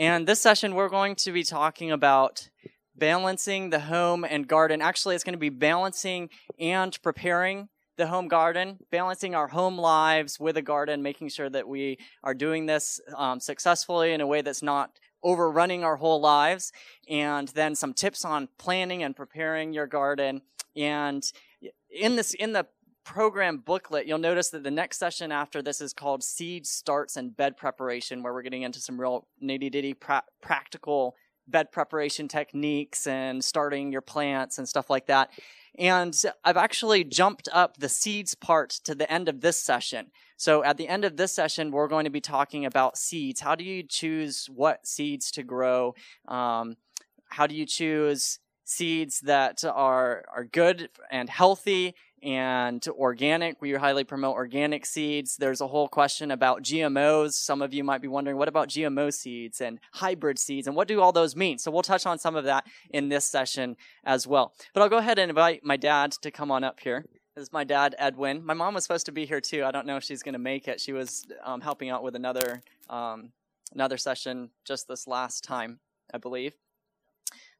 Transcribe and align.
And 0.00 0.26
this 0.26 0.40
session, 0.40 0.74
we're 0.74 0.88
going 0.88 1.14
to 1.16 1.30
be 1.30 1.44
talking 1.44 1.90
about 1.90 2.48
balancing 2.96 3.68
the 3.68 3.80
home 3.80 4.24
and 4.24 4.48
garden. 4.48 4.80
Actually, 4.80 5.14
it's 5.14 5.24
going 5.24 5.34
to 5.34 5.38
be 5.38 5.50
balancing 5.50 6.30
and 6.58 6.98
preparing 7.02 7.68
the 7.98 8.06
home 8.06 8.26
garden, 8.26 8.78
balancing 8.90 9.34
our 9.34 9.48
home 9.48 9.76
lives 9.76 10.40
with 10.40 10.56
a 10.56 10.62
garden, 10.62 11.02
making 11.02 11.28
sure 11.28 11.50
that 11.50 11.68
we 11.68 11.98
are 12.24 12.32
doing 12.32 12.64
this 12.64 12.98
um, 13.14 13.40
successfully 13.40 14.14
in 14.14 14.22
a 14.22 14.26
way 14.26 14.40
that's 14.40 14.62
not 14.62 14.98
overrunning 15.22 15.84
our 15.84 15.96
whole 15.96 16.18
lives, 16.18 16.72
and 17.06 17.48
then 17.48 17.74
some 17.74 17.92
tips 17.92 18.24
on 18.24 18.48
planning 18.56 19.02
and 19.02 19.14
preparing 19.14 19.74
your 19.74 19.86
garden. 19.86 20.40
And 20.74 21.30
in 21.90 22.16
this, 22.16 22.32
in 22.32 22.54
the 22.54 22.66
program 23.10 23.58
booklet, 23.58 24.06
you'll 24.06 24.18
notice 24.18 24.50
that 24.50 24.62
the 24.62 24.70
next 24.70 24.96
session 24.96 25.32
after 25.32 25.60
this 25.60 25.80
is 25.80 25.92
called 25.92 26.22
Seed 26.22 26.64
Starts 26.64 27.16
and 27.16 27.36
Bed 27.36 27.56
Preparation, 27.56 28.22
where 28.22 28.32
we're 28.32 28.42
getting 28.42 28.62
into 28.62 28.78
some 28.78 29.00
real 29.00 29.26
nitty 29.42 29.72
ditty 29.72 29.94
pra- 29.94 30.22
practical 30.40 31.16
bed 31.48 31.72
preparation 31.72 32.28
techniques 32.28 33.08
and 33.08 33.44
starting 33.44 33.90
your 33.90 34.00
plants 34.00 34.58
and 34.58 34.68
stuff 34.68 34.88
like 34.88 35.06
that. 35.06 35.28
And 35.76 36.16
I've 36.44 36.56
actually 36.56 37.02
jumped 37.02 37.48
up 37.52 37.78
the 37.78 37.88
seeds 37.88 38.36
part 38.36 38.70
to 38.84 38.94
the 38.94 39.10
end 39.12 39.28
of 39.28 39.40
this 39.40 39.60
session. 39.60 40.12
So 40.36 40.62
at 40.62 40.76
the 40.76 40.86
end 40.86 41.04
of 41.04 41.16
this 41.16 41.32
session, 41.32 41.72
we're 41.72 41.88
going 41.88 42.04
to 42.04 42.10
be 42.10 42.20
talking 42.20 42.64
about 42.64 42.96
seeds. 42.96 43.40
How 43.40 43.56
do 43.56 43.64
you 43.64 43.82
choose 43.82 44.48
what 44.54 44.86
seeds 44.86 45.32
to 45.32 45.42
grow? 45.42 45.96
Um, 46.28 46.76
how 47.28 47.48
do 47.48 47.56
you 47.56 47.66
choose 47.66 48.38
seeds 48.64 49.20
that 49.22 49.64
are, 49.64 50.24
are 50.32 50.44
good 50.44 50.90
and 51.10 51.28
healthy 51.28 51.96
and 52.22 52.86
organic. 52.88 53.60
We 53.60 53.72
highly 53.72 54.04
promote 54.04 54.34
organic 54.34 54.86
seeds. 54.86 55.36
There's 55.36 55.60
a 55.60 55.66
whole 55.66 55.88
question 55.88 56.30
about 56.30 56.62
GMOs. 56.62 57.32
Some 57.32 57.62
of 57.62 57.72
you 57.72 57.84
might 57.84 58.02
be 58.02 58.08
wondering, 58.08 58.36
what 58.36 58.48
about 58.48 58.68
GMO 58.68 59.12
seeds 59.12 59.60
and 59.60 59.78
hybrid 59.92 60.38
seeds 60.38 60.66
and 60.66 60.76
what 60.76 60.88
do 60.88 61.00
all 61.00 61.12
those 61.12 61.34
mean? 61.36 61.58
So 61.58 61.70
we'll 61.70 61.82
touch 61.82 62.06
on 62.06 62.18
some 62.18 62.36
of 62.36 62.44
that 62.44 62.66
in 62.90 63.08
this 63.08 63.24
session 63.24 63.76
as 64.04 64.26
well. 64.26 64.52
But 64.74 64.82
I'll 64.82 64.88
go 64.88 64.98
ahead 64.98 65.18
and 65.18 65.30
invite 65.30 65.64
my 65.64 65.76
dad 65.76 66.12
to 66.22 66.30
come 66.30 66.50
on 66.50 66.64
up 66.64 66.80
here. 66.80 67.04
This 67.34 67.44
is 67.44 67.52
my 67.52 67.64
dad, 67.64 67.94
Edwin. 67.98 68.44
My 68.44 68.54
mom 68.54 68.74
was 68.74 68.84
supposed 68.84 69.06
to 69.06 69.12
be 69.12 69.24
here 69.24 69.40
too. 69.40 69.64
I 69.64 69.70
don't 69.70 69.86
know 69.86 69.96
if 69.96 70.04
she's 70.04 70.22
going 70.22 70.32
to 70.34 70.38
make 70.38 70.68
it. 70.68 70.80
She 70.80 70.92
was 70.92 71.26
um, 71.44 71.60
helping 71.60 71.88
out 71.88 72.02
with 72.02 72.16
another 72.16 72.62
um, 72.88 73.32
another 73.72 73.96
session 73.96 74.50
just 74.64 74.88
this 74.88 75.06
last 75.06 75.44
time, 75.44 75.78
I 76.12 76.18
believe. 76.18 76.54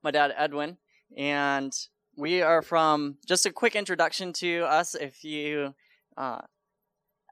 My 0.03 0.11
dad, 0.11 0.35
Edwin, 0.37 0.77
and 1.17 1.73
we 2.21 2.43
are 2.43 2.61
from 2.61 3.17
just 3.27 3.47
a 3.47 3.51
quick 3.51 3.75
introduction 3.75 4.31
to 4.35 4.63
us. 4.65 4.95
If 4.95 5.25
you 5.25 5.75
uh, 6.19 6.41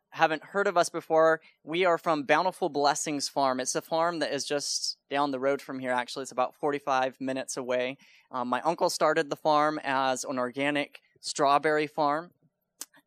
haven't 0.09 0.43
heard 0.43 0.67
of 0.67 0.79
us 0.79 0.89
before, 0.89 1.43
we 1.63 1.85
are 1.85 1.99
from 1.99 2.23
Bountiful 2.23 2.71
Blessings 2.71 3.29
Farm. 3.29 3.61
It's 3.61 3.75
a 3.75 3.83
farm 3.83 4.21
that 4.21 4.33
is 4.33 4.47
just 4.47 4.97
down 5.11 5.31
the 5.31 5.39
road 5.39 5.61
from 5.61 5.79
here, 5.79 5.93
actually. 5.93 6.23
It's 6.23 6.33
about 6.33 6.55
45 6.55 7.21
minutes 7.21 7.59
away. 7.59 7.99
Um, 8.31 8.49
my 8.49 8.63
uncle 8.63 8.89
started 8.89 9.29
the 9.29 9.37
farm 9.37 9.79
as 9.85 10.25
an 10.25 10.39
organic 10.39 11.03
strawberry 11.21 11.87
farm 11.87 12.31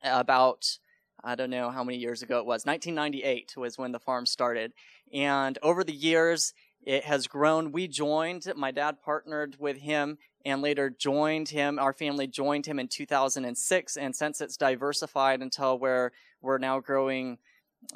about, 0.04 0.78
I 1.24 1.34
don't 1.34 1.50
know 1.50 1.72
how 1.72 1.84
many 1.84 1.98
years 1.98 2.22
ago 2.22 2.38
it 2.38 2.46
was. 2.46 2.64
1998 2.64 3.56
was 3.58 3.80
when 3.80 3.92
the 3.92 4.00
farm 4.00 4.28
started. 4.28 4.74
And 5.12 5.58
over 5.64 5.84
the 5.84 5.96
years, 5.96 6.54
it 6.84 7.04
has 7.06 7.28
grown. 7.28 7.72
We 7.72 7.88
joined, 7.88 8.52
my 8.56 8.72
dad 8.72 9.02
partnered 9.02 9.58
with 9.60 9.78
him 9.78 10.18
and 10.46 10.62
later 10.62 10.90
joined 10.90 11.50
him. 11.50 11.78
Our 11.78 11.94
family 11.94 12.28
joined 12.28 12.66
him 12.66 12.80
in 12.80 12.88
2006, 12.88 13.98
and 13.98 14.16
since 14.16 14.42
it's 14.42 14.58
diversified 14.58 15.42
until 15.42 15.78
where 15.78 16.12
we're 16.42 16.58
now 16.58 16.80
growing 16.80 17.38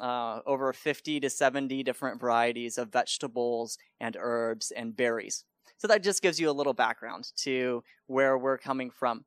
uh, 0.00 0.40
over 0.46 0.72
50 0.72 1.20
to 1.20 1.30
70 1.30 1.82
different 1.82 2.20
varieties 2.20 2.78
of 2.78 2.92
vegetables 2.92 3.78
and 4.00 4.16
herbs 4.18 4.70
and 4.70 4.96
berries. 4.96 5.44
So 5.78 5.88
that 5.88 6.02
just 6.02 6.22
gives 6.22 6.40
you 6.40 6.50
a 6.50 6.52
little 6.52 6.72
background 6.72 7.32
to 7.38 7.82
where 8.06 8.38
we're 8.38 8.58
coming 8.58 8.90
from. 8.90 9.24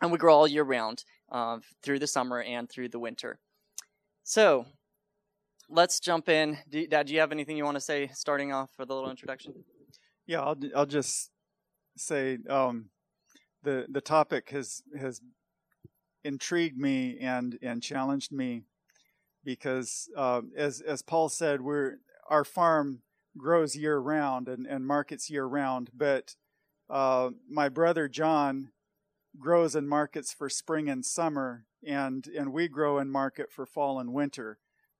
And 0.00 0.12
we 0.12 0.18
grow 0.18 0.34
all 0.34 0.46
year 0.46 0.62
round 0.62 1.04
uh, 1.30 1.58
through 1.82 1.98
the 1.98 2.06
summer 2.06 2.42
and 2.42 2.68
through 2.68 2.88
the 2.88 2.98
winter. 2.98 3.38
So 4.22 4.66
let's 5.68 6.00
jump 6.00 6.28
in. 6.28 6.58
Do, 6.68 6.86
Dad, 6.86 7.06
do 7.06 7.14
you 7.14 7.20
have 7.20 7.32
anything 7.32 7.56
you 7.56 7.64
want 7.64 7.76
to 7.76 7.80
say 7.80 8.10
starting 8.14 8.52
off 8.52 8.70
for 8.76 8.84
the 8.84 8.94
little 8.94 9.10
introduction? 9.10 9.52
Yeah, 10.26 10.40
I'll, 10.40 10.58
I'll 10.74 10.86
just 10.86 11.30
say 11.96 12.38
um, 12.48 12.90
the 13.62 13.86
the 13.88 14.00
topic 14.00 14.50
has 14.50 14.82
has 14.98 15.20
intrigued 16.24 16.78
me 16.78 17.18
and 17.20 17.58
and 17.62 17.82
challenged 17.82 18.32
me 18.32 18.64
because 19.44 20.08
uh, 20.16 20.42
as 20.56 20.80
as 20.80 21.02
Paul 21.02 21.28
said, 21.28 21.60
we're 21.60 21.96
our 22.28 22.44
farm 22.44 23.02
grows 23.36 23.76
year 23.76 23.98
round 23.98 24.48
and, 24.48 24.66
and 24.66 24.86
markets 24.86 25.30
year 25.30 25.44
round, 25.44 25.90
but 25.94 26.34
uh, 26.90 27.30
my 27.48 27.68
brother 27.68 28.08
John 28.08 28.70
grows 29.38 29.74
and 29.74 29.88
markets 29.88 30.32
for 30.32 30.48
spring 30.48 30.88
and 30.88 31.04
summer, 31.04 31.64
and 31.86 32.26
and 32.26 32.52
we 32.52 32.68
grow 32.68 32.98
and 32.98 33.10
market 33.10 33.50
for 33.50 33.66
fall 33.66 33.98
and 33.98 34.12
winter, 34.12 34.58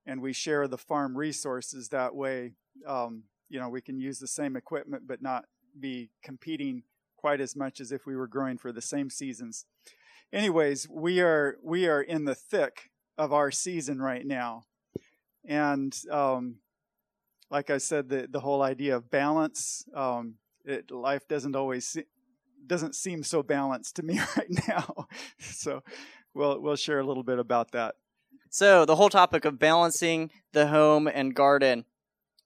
and 0.09 0.21
we 0.21 0.33
share 0.33 0.67
the 0.67 0.77
farm 0.77 1.15
resources 1.15 1.89
that 1.89 2.15
way. 2.15 2.53
Um, 2.87 3.25
you 3.47 3.59
know, 3.59 3.69
we 3.69 3.79
can 3.79 3.99
use 3.99 4.17
the 4.17 4.27
same 4.27 4.55
equipment, 4.55 5.03
but 5.05 5.21
not 5.21 5.45
be 5.79 6.09
competing 6.23 6.81
quite 7.15 7.39
as 7.39 7.55
much 7.55 7.79
as 7.79 7.91
if 7.91 8.07
we 8.07 8.15
were 8.15 8.25
growing 8.25 8.57
for 8.57 8.71
the 8.71 8.81
same 8.81 9.11
seasons. 9.11 9.65
Anyways, 10.33 10.87
we 10.89 11.19
are 11.21 11.57
we 11.63 11.87
are 11.87 12.01
in 12.01 12.25
the 12.25 12.33
thick 12.33 12.89
of 13.19 13.31
our 13.31 13.51
season 13.51 14.01
right 14.01 14.25
now, 14.25 14.63
and 15.45 15.95
um, 16.09 16.55
like 17.51 17.69
I 17.69 17.77
said, 17.77 18.09
the 18.09 18.27
the 18.27 18.39
whole 18.39 18.63
idea 18.63 18.95
of 18.95 19.11
balance. 19.11 19.85
Um, 19.93 20.35
it, 20.65 20.89
life 20.89 21.27
doesn't 21.27 21.55
always 21.55 21.87
se- 21.87 22.07
doesn't 22.65 22.95
seem 22.95 23.21
so 23.21 23.43
balanced 23.43 23.95
to 23.97 24.03
me 24.03 24.19
right 24.37 24.67
now. 24.67 25.07
so 25.39 25.83
we'll 26.33 26.59
we'll 26.59 26.75
share 26.75 26.99
a 26.99 27.05
little 27.05 27.23
bit 27.23 27.37
about 27.37 27.71
that. 27.73 27.93
So 28.49 28.83
the 28.83 28.95
whole 28.95 29.09
topic 29.09 29.45
of 29.45 29.59
balancing 29.59 30.31
the 30.53 30.67
home 30.67 31.07
and 31.07 31.35
garden. 31.35 31.85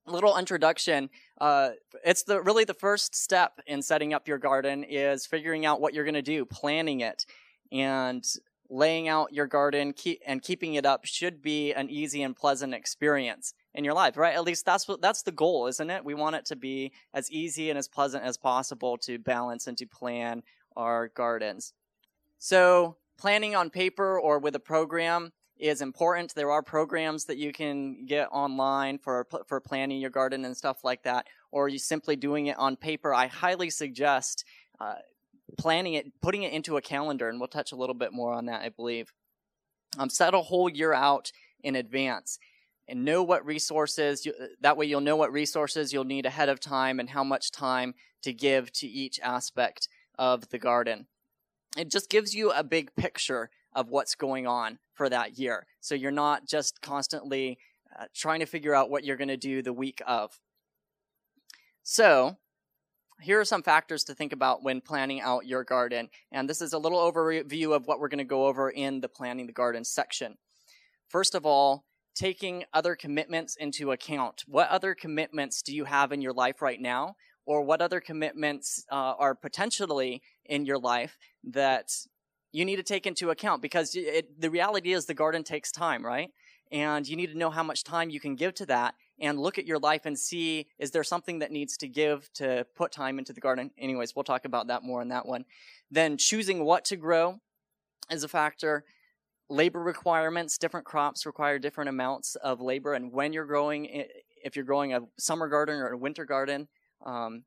Little 0.05 0.37
introduction. 0.37 1.09
Uh, 1.39 1.71
it's 2.03 2.23
the 2.23 2.41
really 2.41 2.65
the 2.65 2.73
first 2.73 3.15
step 3.15 3.61
in 3.65 3.81
setting 3.81 4.13
up 4.13 4.27
your 4.27 4.37
garden 4.37 4.83
is 4.83 5.25
figuring 5.25 5.65
out 5.65 5.79
what 5.79 5.93
you're 5.93 6.03
going 6.03 6.13
to 6.13 6.21
do, 6.21 6.43
planning 6.43 6.99
it, 6.99 7.25
and 7.71 8.25
laying 8.69 9.07
out 9.07 9.31
your 9.31 9.47
garden 9.47 9.93
keep, 9.93 10.19
and 10.25 10.41
keeping 10.41 10.73
it 10.73 10.85
up 10.85 11.05
should 11.05 11.41
be 11.41 11.73
an 11.73 11.89
easy 11.89 12.21
and 12.21 12.35
pleasant 12.35 12.73
experience 12.73 13.53
in 13.73 13.85
your 13.85 13.93
life, 13.93 14.17
right? 14.17 14.35
At 14.35 14.43
least 14.43 14.65
that's 14.65 14.89
what 14.89 15.01
that's 15.01 15.21
the 15.23 15.31
goal, 15.31 15.67
isn't 15.67 15.89
it? 15.89 16.03
We 16.03 16.15
want 16.15 16.35
it 16.35 16.45
to 16.47 16.57
be 16.57 16.91
as 17.13 17.31
easy 17.31 17.69
and 17.69 17.79
as 17.79 17.87
pleasant 17.87 18.25
as 18.25 18.37
possible 18.37 18.97
to 18.99 19.19
balance 19.19 19.67
and 19.67 19.77
to 19.77 19.85
plan 19.85 20.43
our 20.75 21.07
gardens. 21.07 21.71
So, 22.39 22.97
planning 23.17 23.55
on 23.55 23.69
paper 23.69 24.19
or 24.19 24.39
with 24.39 24.55
a 24.55 24.59
program 24.59 25.31
is 25.57 25.81
important. 25.81 26.33
There 26.35 26.51
are 26.51 26.61
programs 26.61 27.25
that 27.25 27.37
you 27.37 27.53
can 27.53 28.05
get 28.05 28.27
online 28.31 28.97
for 28.97 29.27
for 29.47 29.59
planning 29.59 29.99
your 29.99 30.09
garden 30.09 30.45
and 30.45 30.55
stuff 30.55 30.83
like 30.83 31.03
that, 31.03 31.27
or 31.51 31.69
you 31.69 31.79
simply 31.79 32.15
doing 32.15 32.47
it 32.47 32.57
on 32.57 32.75
paper. 32.75 33.13
I 33.13 33.27
highly 33.27 33.69
suggest 33.69 34.45
uh, 34.79 34.95
planning 35.57 35.93
it, 35.93 36.11
putting 36.21 36.43
it 36.43 36.53
into 36.53 36.77
a 36.77 36.81
calendar, 36.81 37.29
and 37.29 37.39
we'll 37.39 37.47
touch 37.47 37.71
a 37.71 37.75
little 37.75 37.95
bit 37.95 38.13
more 38.13 38.33
on 38.33 38.45
that, 38.47 38.61
I 38.61 38.69
believe. 38.69 39.13
Um, 39.99 40.09
set 40.09 40.33
a 40.33 40.39
whole 40.39 40.69
year 40.69 40.91
out 40.93 41.31
in 41.63 41.75
advance 41.75 42.39
and 42.87 43.05
know 43.05 43.23
what 43.23 43.45
resources 43.45 44.25
you, 44.25 44.33
that 44.59 44.75
way 44.75 44.85
you'll 44.85 45.01
know 45.01 45.15
what 45.15 45.31
resources 45.31 45.93
you'll 45.93 46.03
need 46.03 46.25
ahead 46.25 46.49
of 46.49 46.59
time 46.59 46.99
and 46.99 47.09
how 47.09 47.23
much 47.23 47.51
time 47.51 47.93
to 48.23 48.33
give 48.33 48.71
to 48.73 48.87
each 48.87 49.19
aspect 49.21 49.87
of 50.17 50.49
the 50.49 50.59
garden 50.59 51.07
it 51.77 51.89
just 51.89 52.09
gives 52.09 52.35
you 52.35 52.51
a 52.51 52.63
big 52.63 52.95
picture 52.95 53.49
of 53.75 53.89
what's 53.89 54.15
going 54.15 54.47
on 54.47 54.79
for 54.93 55.09
that 55.09 55.37
year. 55.37 55.65
So 55.79 55.95
you're 55.95 56.11
not 56.11 56.47
just 56.47 56.81
constantly 56.81 57.57
uh, 57.99 58.05
trying 58.15 58.39
to 58.39 58.45
figure 58.45 58.73
out 58.73 58.89
what 58.89 59.03
you're 59.03 59.17
going 59.17 59.27
to 59.27 59.37
do 59.37 59.61
the 59.61 59.73
week 59.73 60.01
of. 60.07 60.39
So, 61.83 62.37
here 63.21 63.39
are 63.39 63.45
some 63.45 63.63
factors 63.63 64.03
to 64.05 64.15
think 64.15 64.33
about 64.33 64.63
when 64.63 64.81
planning 64.81 65.21
out 65.21 65.45
your 65.45 65.63
garden. 65.63 66.09
And 66.31 66.49
this 66.49 66.61
is 66.61 66.73
a 66.73 66.77
little 66.77 66.99
overview 66.99 67.75
of 67.75 67.85
what 67.85 67.99
we're 67.99 68.09
going 68.09 68.17
to 68.17 68.23
go 68.23 68.47
over 68.47 68.69
in 68.69 69.01
the 69.01 69.09
planning 69.09 69.47
the 69.47 69.53
garden 69.53 69.85
section. 69.85 70.37
First 71.07 71.35
of 71.35 71.45
all, 71.45 71.85
taking 72.15 72.63
other 72.73 72.95
commitments 72.95 73.55
into 73.55 73.91
account. 73.91 74.43
What 74.47 74.69
other 74.69 74.95
commitments 74.95 75.61
do 75.61 75.73
you 75.75 75.85
have 75.85 76.11
in 76.11 76.21
your 76.21 76.33
life 76.33 76.61
right 76.61 76.79
now? 76.79 77.15
Or 77.45 77.61
what 77.63 77.81
other 77.81 77.99
commitments 77.99 78.85
uh, 78.91 79.15
are 79.17 79.35
potentially 79.35 80.21
in 80.45 80.65
your 80.65 80.79
life 80.79 81.17
that 81.43 81.91
you 82.53 82.63
need 82.63 82.77
to 82.77 82.83
take 82.83 83.05
into 83.05 83.31
account 83.31 83.61
because 83.61 83.95
it, 83.95 84.39
the 84.39 84.49
reality 84.49 84.93
is 84.93 85.05
the 85.05 85.13
garden 85.13 85.43
takes 85.43 85.71
time, 85.71 86.05
right? 86.05 86.29
And 86.71 87.07
you 87.07 87.17
need 87.17 87.31
to 87.31 87.37
know 87.37 87.49
how 87.49 87.63
much 87.63 87.83
time 87.83 88.09
you 88.09 88.19
can 88.19 88.35
give 88.35 88.53
to 88.55 88.65
that 88.67 88.95
and 89.19 89.39
look 89.39 89.57
at 89.57 89.65
your 89.65 89.79
life 89.79 90.05
and 90.05 90.17
see 90.17 90.67
is 90.79 90.91
there 90.91 91.03
something 91.03 91.39
that 91.39 91.51
needs 91.51 91.75
to 91.77 91.87
give 91.87 92.31
to 92.33 92.65
put 92.75 92.91
time 92.91 93.19
into 93.19 93.33
the 93.33 93.41
garden? 93.41 93.71
Anyways, 93.77 94.15
we'll 94.15 94.23
talk 94.23 94.45
about 94.45 94.67
that 94.67 94.83
more 94.83 95.01
in 95.01 95.09
that 95.09 95.25
one. 95.25 95.45
Then 95.91 96.15
choosing 96.17 96.63
what 96.63 96.85
to 96.85 96.95
grow 96.95 97.39
is 98.09 98.23
a 98.23 98.27
factor. 98.27 98.85
Labor 99.49 99.81
requirements, 99.81 100.57
different 100.57 100.85
crops 100.85 101.25
require 101.25 101.59
different 101.59 101.89
amounts 101.89 102.35
of 102.35 102.61
labor, 102.61 102.93
and 102.93 103.11
when 103.11 103.33
you're 103.33 103.45
growing 103.45 104.05
if 104.43 104.55
you're 104.55 104.65
growing 104.65 104.93
a 104.93 105.01
summer 105.17 105.47
garden 105.47 105.75
or 105.75 105.89
a 105.89 105.97
winter 105.97 106.25
garden, 106.25 106.67
um, 107.05 107.43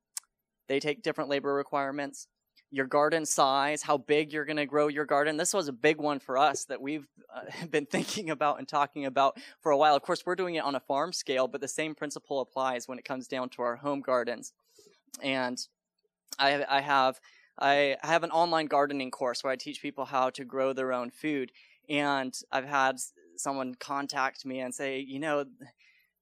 they 0.68 0.78
take 0.78 1.02
different 1.02 1.30
labor 1.30 1.54
requirements. 1.54 2.28
Your 2.70 2.86
garden 2.86 3.24
size, 3.24 3.82
how 3.82 3.96
big 3.96 4.32
you're 4.32 4.44
going 4.44 4.56
to 4.56 4.66
grow 4.66 4.88
your 4.88 5.04
garden. 5.04 5.36
This 5.36 5.54
was 5.54 5.68
a 5.68 5.72
big 5.72 5.98
one 5.98 6.18
for 6.18 6.36
us 6.36 6.64
that 6.64 6.80
we've 6.80 7.06
uh, 7.34 7.66
been 7.70 7.86
thinking 7.86 8.30
about 8.30 8.58
and 8.58 8.68
talking 8.68 9.06
about 9.06 9.38
for 9.60 9.72
a 9.72 9.76
while. 9.76 9.94
Of 9.94 10.02
course, 10.02 10.24
we're 10.26 10.34
doing 10.34 10.56
it 10.56 10.64
on 10.64 10.74
a 10.74 10.80
farm 10.80 11.12
scale, 11.12 11.48
but 11.48 11.60
the 11.60 11.68
same 11.68 11.94
principle 11.94 12.40
applies 12.40 12.88
when 12.88 12.98
it 12.98 13.04
comes 13.04 13.28
down 13.28 13.50
to 13.50 13.62
our 13.62 13.76
home 13.76 14.00
gardens. 14.00 14.52
And 15.22 15.58
I, 16.38 16.64
I 16.68 16.80
have 16.80 17.20
I 17.58 17.96
have 18.02 18.22
an 18.22 18.30
online 18.30 18.66
gardening 18.66 19.10
course 19.10 19.42
where 19.42 19.52
I 19.52 19.56
teach 19.56 19.80
people 19.80 20.04
how 20.04 20.30
to 20.30 20.44
grow 20.44 20.72
their 20.72 20.92
own 20.92 21.10
food. 21.10 21.52
And 21.88 22.34
I've 22.52 22.66
had 22.66 22.98
someone 23.36 23.74
contact 23.76 24.44
me 24.44 24.60
and 24.60 24.74
say, 24.74 24.98
you 24.98 25.18
know, 25.18 25.46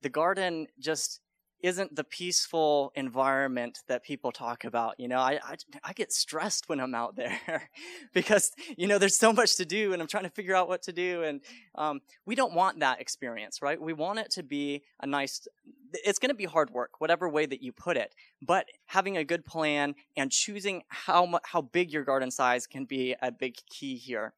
the 0.03 0.09
garden 0.09 0.67
just 0.79 1.21
isn't 1.65 1.97
the 1.97 2.05
peaceful 2.05 2.93
environment 2.95 3.79
that 3.89 4.05
people 4.05 4.31
talk 4.31 4.65
about. 4.65 5.01
You 5.01 5.09
know, 5.09 5.17
I, 5.17 5.41
I, 5.43 5.57
I 5.83 5.93
get 5.95 6.13
stressed 6.13 6.69
when 6.69 6.79
I'm 6.79 6.95
out 6.95 7.17
there 7.17 7.71
because, 8.13 8.53
you 8.77 8.87
know, 8.87 8.99
there's 8.99 9.17
so 9.17 9.33
much 9.33 9.57
to 9.57 9.65
do 9.65 9.95
and 9.95 10.03
I'm 10.03 10.07
trying 10.07 10.25
to 10.25 10.31
figure 10.31 10.55
out 10.55 10.69
what 10.69 10.83
to 10.83 10.93
do. 10.93 11.23
And 11.23 11.41
um, 11.75 12.03
we 12.27 12.35
don't 12.35 12.53
want 12.53 12.81
that 12.81 13.01
experience, 13.01 13.63
right? 13.63 13.81
We 13.81 13.95
want 13.95 14.19
it 14.19 14.31
to 14.33 14.43
be 14.43 14.83
a 15.01 15.07
nice, 15.07 15.49
it's 15.95 16.19
going 16.19 16.29
to 16.29 16.35
be 16.35 16.45
hard 16.45 16.69
work, 16.69 17.01
whatever 17.01 17.31
way 17.31 17.47
that 17.47 17.63
you 17.63 17.73
put 17.73 17.97
it. 17.97 18.15
But 18.43 18.67
having 18.85 19.17
a 19.17 19.25
good 19.25 19.47
plan 19.47 19.95
and 20.19 20.31
choosing 20.31 20.83
how, 20.89 21.41
how 21.45 21.63
big 21.63 21.91
your 21.91 22.05
garden 22.05 22.31
size 22.31 22.67
can 22.67 22.85
be 22.85 23.17
a 23.23 23.33
big 23.33 23.57
key 23.71 23.97
here 23.97 24.35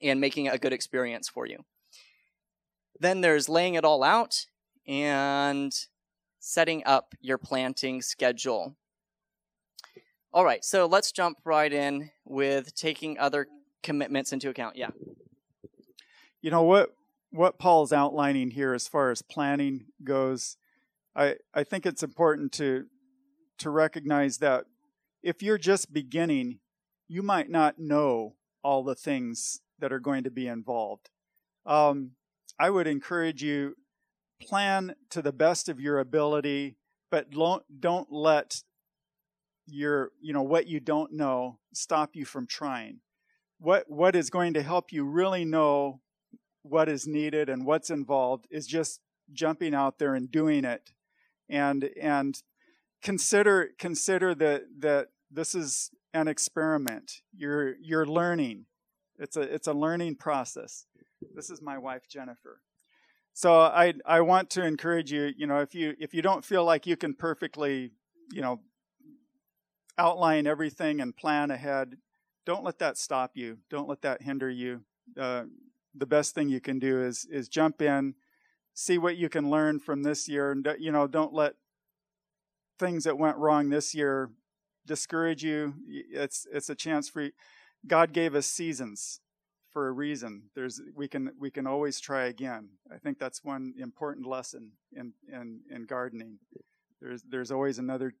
and 0.00 0.22
making 0.22 0.48
a 0.48 0.56
good 0.56 0.72
experience 0.72 1.28
for 1.28 1.44
you. 1.44 1.66
Then 2.98 3.20
there's 3.20 3.46
laying 3.46 3.74
it 3.74 3.84
all 3.84 4.02
out 4.02 4.46
and 4.86 5.74
setting 6.46 6.80
up 6.86 7.12
your 7.20 7.38
planting 7.38 8.00
schedule. 8.00 8.76
All 10.32 10.44
right, 10.44 10.64
so 10.64 10.86
let's 10.86 11.10
jump 11.10 11.38
right 11.44 11.72
in 11.72 12.10
with 12.24 12.72
taking 12.76 13.18
other 13.18 13.48
commitments 13.82 14.32
into 14.32 14.48
account. 14.48 14.76
Yeah. 14.76 14.90
You 16.40 16.52
know 16.52 16.62
what 16.62 16.94
what 17.30 17.58
Paul's 17.58 17.92
outlining 17.92 18.52
here 18.52 18.74
as 18.74 18.86
far 18.86 19.10
as 19.10 19.22
planning 19.22 19.86
goes, 20.04 20.56
I 21.16 21.34
I 21.52 21.64
think 21.64 21.84
it's 21.84 22.04
important 22.04 22.52
to 22.52 22.86
to 23.58 23.68
recognize 23.70 24.38
that 24.38 24.66
if 25.24 25.42
you're 25.42 25.58
just 25.58 25.92
beginning, 25.92 26.60
you 27.08 27.24
might 27.24 27.50
not 27.50 27.80
know 27.80 28.36
all 28.62 28.84
the 28.84 28.94
things 28.94 29.62
that 29.80 29.92
are 29.92 29.98
going 29.98 30.22
to 30.22 30.30
be 30.30 30.46
involved. 30.46 31.10
Um, 31.64 32.12
I 32.56 32.70
would 32.70 32.86
encourage 32.86 33.42
you 33.42 33.74
plan 34.40 34.94
to 35.10 35.22
the 35.22 35.32
best 35.32 35.68
of 35.68 35.80
your 35.80 35.98
ability, 35.98 36.76
but 37.10 37.30
don't 37.30 38.12
let 38.12 38.62
your, 39.66 40.12
you 40.20 40.32
know, 40.32 40.42
what 40.42 40.66
you 40.66 40.80
don't 40.80 41.12
know 41.12 41.58
stop 41.72 42.14
you 42.14 42.24
from 42.24 42.46
trying. 42.46 43.00
What, 43.58 43.90
what 43.90 44.14
is 44.14 44.30
going 44.30 44.54
to 44.54 44.62
help 44.62 44.92
you 44.92 45.04
really 45.04 45.44
know 45.44 46.00
what 46.62 46.88
is 46.88 47.06
needed 47.06 47.48
and 47.48 47.64
what's 47.64 47.90
involved 47.90 48.46
is 48.50 48.66
just 48.66 49.00
jumping 49.32 49.74
out 49.74 49.98
there 49.98 50.14
and 50.14 50.30
doing 50.30 50.64
it. 50.64 50.92
And, 51.48 51.90
and 52.00 52.40
consider, 53.02 53.70
consider 53.78 54.34
that, 54.34 54.64
that 54.80 55.08
this 55.30 55.54
is 55.54 55.90
an 56.12 56.28
experiment. 56.28 57.22
You're, 57.34 57.76
you're 57.80 58.06
learning. 58.06 58.66
It's 59.18 59.36
a, 59.36 59.42
it's 59.42 59.68
a 59.68 59.72
learning 59.72 60.16
process. 60.16 60.86
This 61.34 61.50
is 61.50 61.62
my 61.62 61.78
wife, 61.78 62.08
Jennifer. 62.08 62.60
So 63.36 63.60
I 63.60 63.92
I 64.06 64.22
want 64.22 64.48
to 64.52 64.64
encourage 64.64 65.12
you, 65.12 65.30
you 65.36 65.46
know, 65.46 65.60
if 65.60 65.74
you 65.74 65.94
if 66.00 66.14
you 66.14 66.22
don't 66.22 66.42
feel 66.42 66.64
like 66.64 66.86
you 66.86 66.96
can 66.96 67.12
perfectly, 67.12 67.92
you 68.32 68.40
know, 68.40 68.60
outline 69.98 70.46
everything 70.46 71.02
and 71.02 71.14
plan 71.14 71.50
ahead, 71.50 71.98
don't 72.46 72.64
let 72.64 72.78
that 72.78 72.96
stop 72.96 73.32
you. 73.34 73.58
Don't 73.68 73.90
let 73.90 74.00
that 74.00 74.22
hinder 74.22 74.48
you. 74.48 74.84
Uh, 75.20 75.44
the 75.94 76.06
best 76.06 76.34
thing 76.34 76.48
you 76.48 76.62
can 76.62 76.78
do 76.78 77.02
is 77.02 77.26
is 77.30 77.46
jump 77.46 77.82
in, 77.82 78.14
see 78.72 78.96
what 78.96 79.18
you 79.18 79.28
can 79.28 79.50
learn 79.50 79.80
from 79.80 80.02
this 80.02 80.26
year, 80.30 80.50
and 80.50 80.66
you 80.78 80.90
know, 80.90 81.06
don't 81.06 81.34
let 81.34 81.56
things 82.78 83.04
that 83.04 83.18
went 83.18 83.36
wrong 83.36 83.68
this 83.68 83.94
year 83.94 84.30
discourage 84.86 85.44
you. 85.44 85.74
It's 85.86 86.46
it's 86.50 86.70
a 86.70 86.74
chance 86.74 87.10
for 87.10 87.20
you. 87.20 87.32
God 87.86 88.14
gave 88.14 88.34
us 88.34 88.46
seasons 88.46 89.20
for 89.76 89.88
a 89.88 89.92
reason. 89.92 90.44
There's 90.54 90.80
we 90.94 91.06
can 91.06 91.32
we 91.38 91.50
can 91.50 91.66
always 91.66 92.00
try 92.00 92.28
again. 92.28 92.70
I 92.90 92.96
think 92.96 93.18
that's 93.18 93.44
one 93.44 93.74
important 93.78 94.26
lesson 94.26 94.72
in 94.90 95.12
in, 95.30 95.60
in 95.70 95.84
gardening. 95.84 96.38
There's 96.98 97.22
there's 97.28 97.50
always 97.50 97.78
another 97.78 98.14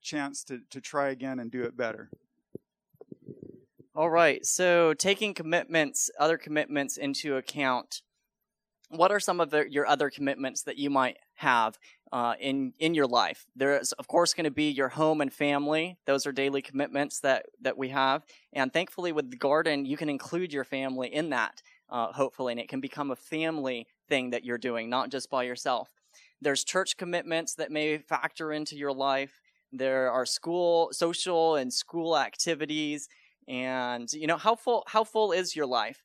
chance 0.00 0.42
to, 0.44 0.60
to 0.70 0.80
try 0.80 1.10
again 1.10 1.40
and 1.40 1.50
do 1.50 1.62
it 1.64 1.76
better. 1.76 2.08
All 3.94 4.08
right. 4.08 4.46
So 4.46 4.94
taking 4.94 5.34
commitments, 5.34 6.10
other 6.18 6.38
commitments 6.38 6.96
into 6.96 7.36
account. 7.36 8.00
What 8.88 9.12
are 9.12 9.20
some 9.20 9.40
of 9.40 9.50
the, 9.50 9.70
your 9.70 9.86
other 9.86 10.08
commitments 10.08 10.62
that 10.62 10.78
you 10.78 10.88
might 10.88 11.18
have 11.34 11.78
uh, 12.12 12.34
in 12.40 12.72
in 12.78 12.94
your 12.94 13.06
life. 13.06 13.46
There 13.56 13.78
is, 13.78 13.92
of 13.92 14.06
course, 14.06 14.34
going 14.34 14.44
to 14.44 14.50
be 14.50 14.70
your 14.70 14.88
home 14.88 15.20
and 15.20 15.32
family. 15.32 15.96
Those 16.06 16.26
are 16.26 16.32
daily 16.32 16.62
commitments 16.62 17.20
that 17.20 17.46
that 17.60 17.76
we 17.76 17.88
have, 17.88 18.24
and 18.52 18.72
thankfully, 18.72 19.12
with 19.12 19.30
the 19.30 19.36
garden, 19.36 19.84
you 19.84 19.96
can 19.96 20.08
include 20.08 20.52
your 20.52 20.64
family 20.64 21.12
in 21.12 21.30
that. 21.30 21.62
Uh, 21.90 22.12
hopefully, 22.12 22.52
and 22.52 22.60
it 22.60 22.68
can 22.68 22.80
become 22.80 23.10
a 23.10 23.16
family 23.16 23.86
thing 24.08 24.30
that 24.30 24.44
you're 24.44 24.58
doing, 24.58 24.88
not 24.88 25.10
just 25.10 25.28
by 25.30 25.42
yourself. 25.42 25.90
There's 26.40 26.64
church 26.64 26.96
commitments 26.96 27.54
that 27.56 27.70
may 27.70 27.98
factor 27.98 28.52
into 28.52 28.76
your 28.76 28.92
life. 28.92 29.40
There 29.70 30.10
are 30.10 30.26
school, 30.26 30.90
social, 30.92 31.56
and 31.56 31.72
school 31.72 32.16
activities, 32.16 33.08
and 33.48 34.10
you 34.12 34.26
know 34.26 34.36
how 34.36 34.54
full 34.54 34.84
how 34.86 35.04
full 35.04 35.32
is 35.32 35.56
your 35.56 35.66
life? 35.66 36.02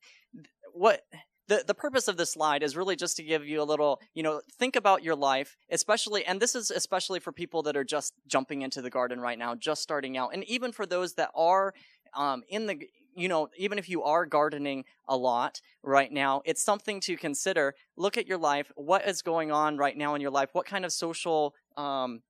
What 0.74 1.02
the, 1.50 1.64
the 1.66 1.74
purpose 1.74 2.08
of 2.08 2.16
this 2.16 2.32
slide 2.32 2.62
is 2.62 2.78
really 2.78 2.96
just 2.96 3.18
to 3.18 3.24
give 3.24 3.46
you 3.46 3.60
a 3.60 3.64
little, 3.64 4.00
you 4.14 4.22
know, 4.22 4.42
think 4.60 4.76
about 4.76 5.04
your 5.04 5.16
life, 5.16 5.58
especially, 5.72 6.24
and 6.24 6.40
this 6.40 6.54
is 6.54 6.70
especially 6.70 7.20
for 7.20 7.32
people 7.32 7.64
that 7.64 7.76
are 7.76 7.84
just 7.84 8.14
jumping 8.28 8.62
into 8.62 8.84
the 8.84 8.92
garden 8.92 9.20
right 9.20 9.38
now, 9.38 9.56
just 9.56 9.82
starting 9.82 10.16
out, 10.16 10.34
and 10.34 10.44
even 10.44 10.72
for 10.72 10.86
those 10.86 11.16
that 11.16 11.32
are 11.36 11.74
um, 12.16 12.44
in 12.50 12.68
the, 12.68 12.88
you 13.16 13.28
know, 13.28 13.50
even 13.58 13.80
if 13.80 13.90
you 13.90 14.04
are 14.04 14.28
gardening 14.28 14.86
a 15.08 15.18
lot 15.18 15.60
right 15.84 16.12
now, 16.12 16.42
it's 16.46 16.64
something 16.64 17.00
to 17.02 17.18
consider. 17.18 17.74
Look 17.98 18.16
at 18.18 18.28
your 18.28 18.38
life. 18.38 18.72
What 18.76 19.08
is 19.08 19.24
going 19.24 19.52
on 19.52 19.78
right 19.78 19.98
now 19.98 20.14
in 20.14 20.22
your 20.22 20.32
life? 20.32 20.50
What 20.54 20.68
kind 20.68 20.86
of 20.86 20.94
social 20.94 21.56
um, 21.76 22.22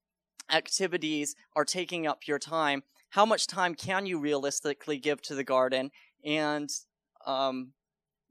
activities 0.49 1.35
are 1.57 1.65
taking 1.65 2.07
up 2.07 2.25
your 2.25 2.39
time? 2.39 2.83
How 3.09 3.25
much 3.25 3.47
time 3.47 3.75
can 3.75 4.05
you 4.05 4.17
realistically 4.19 4.97
give 4.97 5.21
to 5.23 5.35
the 5.35 5.43
garden? 5.43 5.91
And 6.23 6.69
um, 7.25 7.73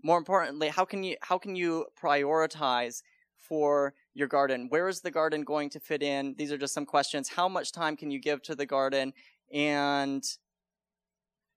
more 0.02 0.19
importantly, 0.19 0.69
how 0.69 0.85
can 0.85 1.02
you 1.02 1.17
how 1.21 1.38
can 1.38 1.57
you 1.57 1.87
prioritize 2.00 3.02
for 3.37 3.95
your 4.14 4.28
garden? 4.28 4.67
Where 4.69 4.88
is 4.88 5.00
the 5.00 5.11
garden 5.11 5.43
going 5.43 5.71
to 5.71 5.81
fit 5.81 6.02
in? 6.02 6.35
These 6.37 6.52
are 6.52 6.59
just 6.59 6.75
some 6.75 6.87
questions. 6.87 7.28
How 7.28 7.49
much 7.49 7.73
time 7.73 7.97
can 7.97 8.11
you 8.11 8.21
give 8.21 8.43
to 8.43 8.55
the 8.55 8.67
garden 8.67 9.12
and 9.52 10.23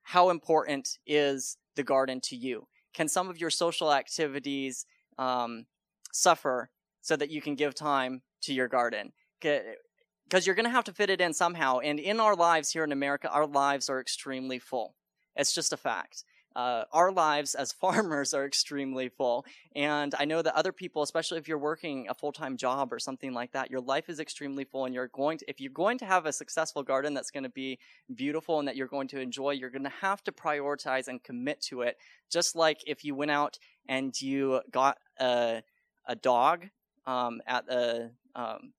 how 0.03 0.29
important 0.29 0.97
is 1.05 1.57
the 1.75 1.83
garden 1.83 2.19
to 2.21 2.35
you? 2.35 2.67
Can 2.93 3.07
some 3.07 3.29
of 3.29 3.39
your 3.39 3.49
social 3.49 3.93
activities 3.93 4.85
um, 5.17 5.65
suffer 6.11 6.69
so 7.01 7.15
that 7.15 7.29
you 7.29 7.41
can 7.41 7.55
give 7.55 7.75
time 7.75 8.21
to 8.41 8.53
your 8.53 8.67
garden? 8.67 9.11
Because 9.39 10.45
you're 10.45 10.55
going 10.55 10.65
to 10.65 10.71
have 10.71 10.83
to 10.85 10.93
fit 10.93 11.09
it 11.09 11.21
in 11.21 11.33
somehow. 11.33 11.79
And 11.79 11.99
in 11.99 12.19
our 12.19 12.35
lives 12.35 12.71
here 12.71 12.83
in 12.83 12.91
America, 12.91 13.29
our 13.29 13.47
lives 13.47 13.89
are 13.89 13.99
extremely 13.99 14.59
full. 14.59 14.95
It's 15.35 15.53
just 15.53 15.73
a 15.73 15.77
fact 15.77 16.23
uh, 16.55 16.83
our 16.91 17.11
lives 17.11 17.55
as 17.55 17.71
farmers 17.81 18.33
are 18.33 18.45
extremely 18.45 19.09
full. 19.09 19.45
And 19.75 20.13
I 20.17 20.25
know 20.25 20.41
that 20.41 20.55
other 20.55 20.71
people, 20.71 21.01
especially 21.01 21.37
if 21.37 21.47
you're 21.47 21.57
working 21.57 22.07
a 22.09 22.13
full 22.13 22.31
time 22.31 22.57
job 22.57 22.91
or 22.91 22.99
something 22.99 23.33
like 23.33 23.51
that, 23.53 23.71
your 23.71 23.81
life 23.81 24.09
is 24.09 24.19
extremely 24.19 24.63
full. 24.63 24.85
And 24.85 24.93
you're 24.93 25.07
going 25.07 25.37
to, 25.39 25.49
if 25.49 25.59
you're 25.59 25.71
going 25.71 25.97
to 25.99 26.05
have 26.05 26.25
a 26.25 26.33
successful 26.33 26.83
garden 26.83 27.13
that's 27.13 27.31
going 27.31 27.43
to 27.43 27.49
be 27.49 27.79
beautiful 28.13 28.59
and 28.59 28.67
that 28.67 28.75
you're 28.75 28.87
going 28.87 29.07
to 29.09 29.19
enjoy, 29.19 29.51
you're 29.51 29.69
going 29.69 29.83
to 29.83 29.89
have 30.01 30.23
to 30.23 30.31
prioritize 30.31 31.07
and 31.07 31.23
commit 31.23 31.61
to 31.61 31.81
it. 31.81 31.97
Just 32.29 32.55
like 32.55 32.81
if 32.87 33.03
you 33.03 33.15
went 33.15 33.31
out 33.31 33.57
and 33.87 34.19
you 34.21 34.61
got 34.71 34.97
a, 35.19 35.63
a 36.05 36.15
dog 36.15 36.67
um, 37.05 37.41
at 37.47 37.67
a, 37.69 38.11
um, 38.35 38.73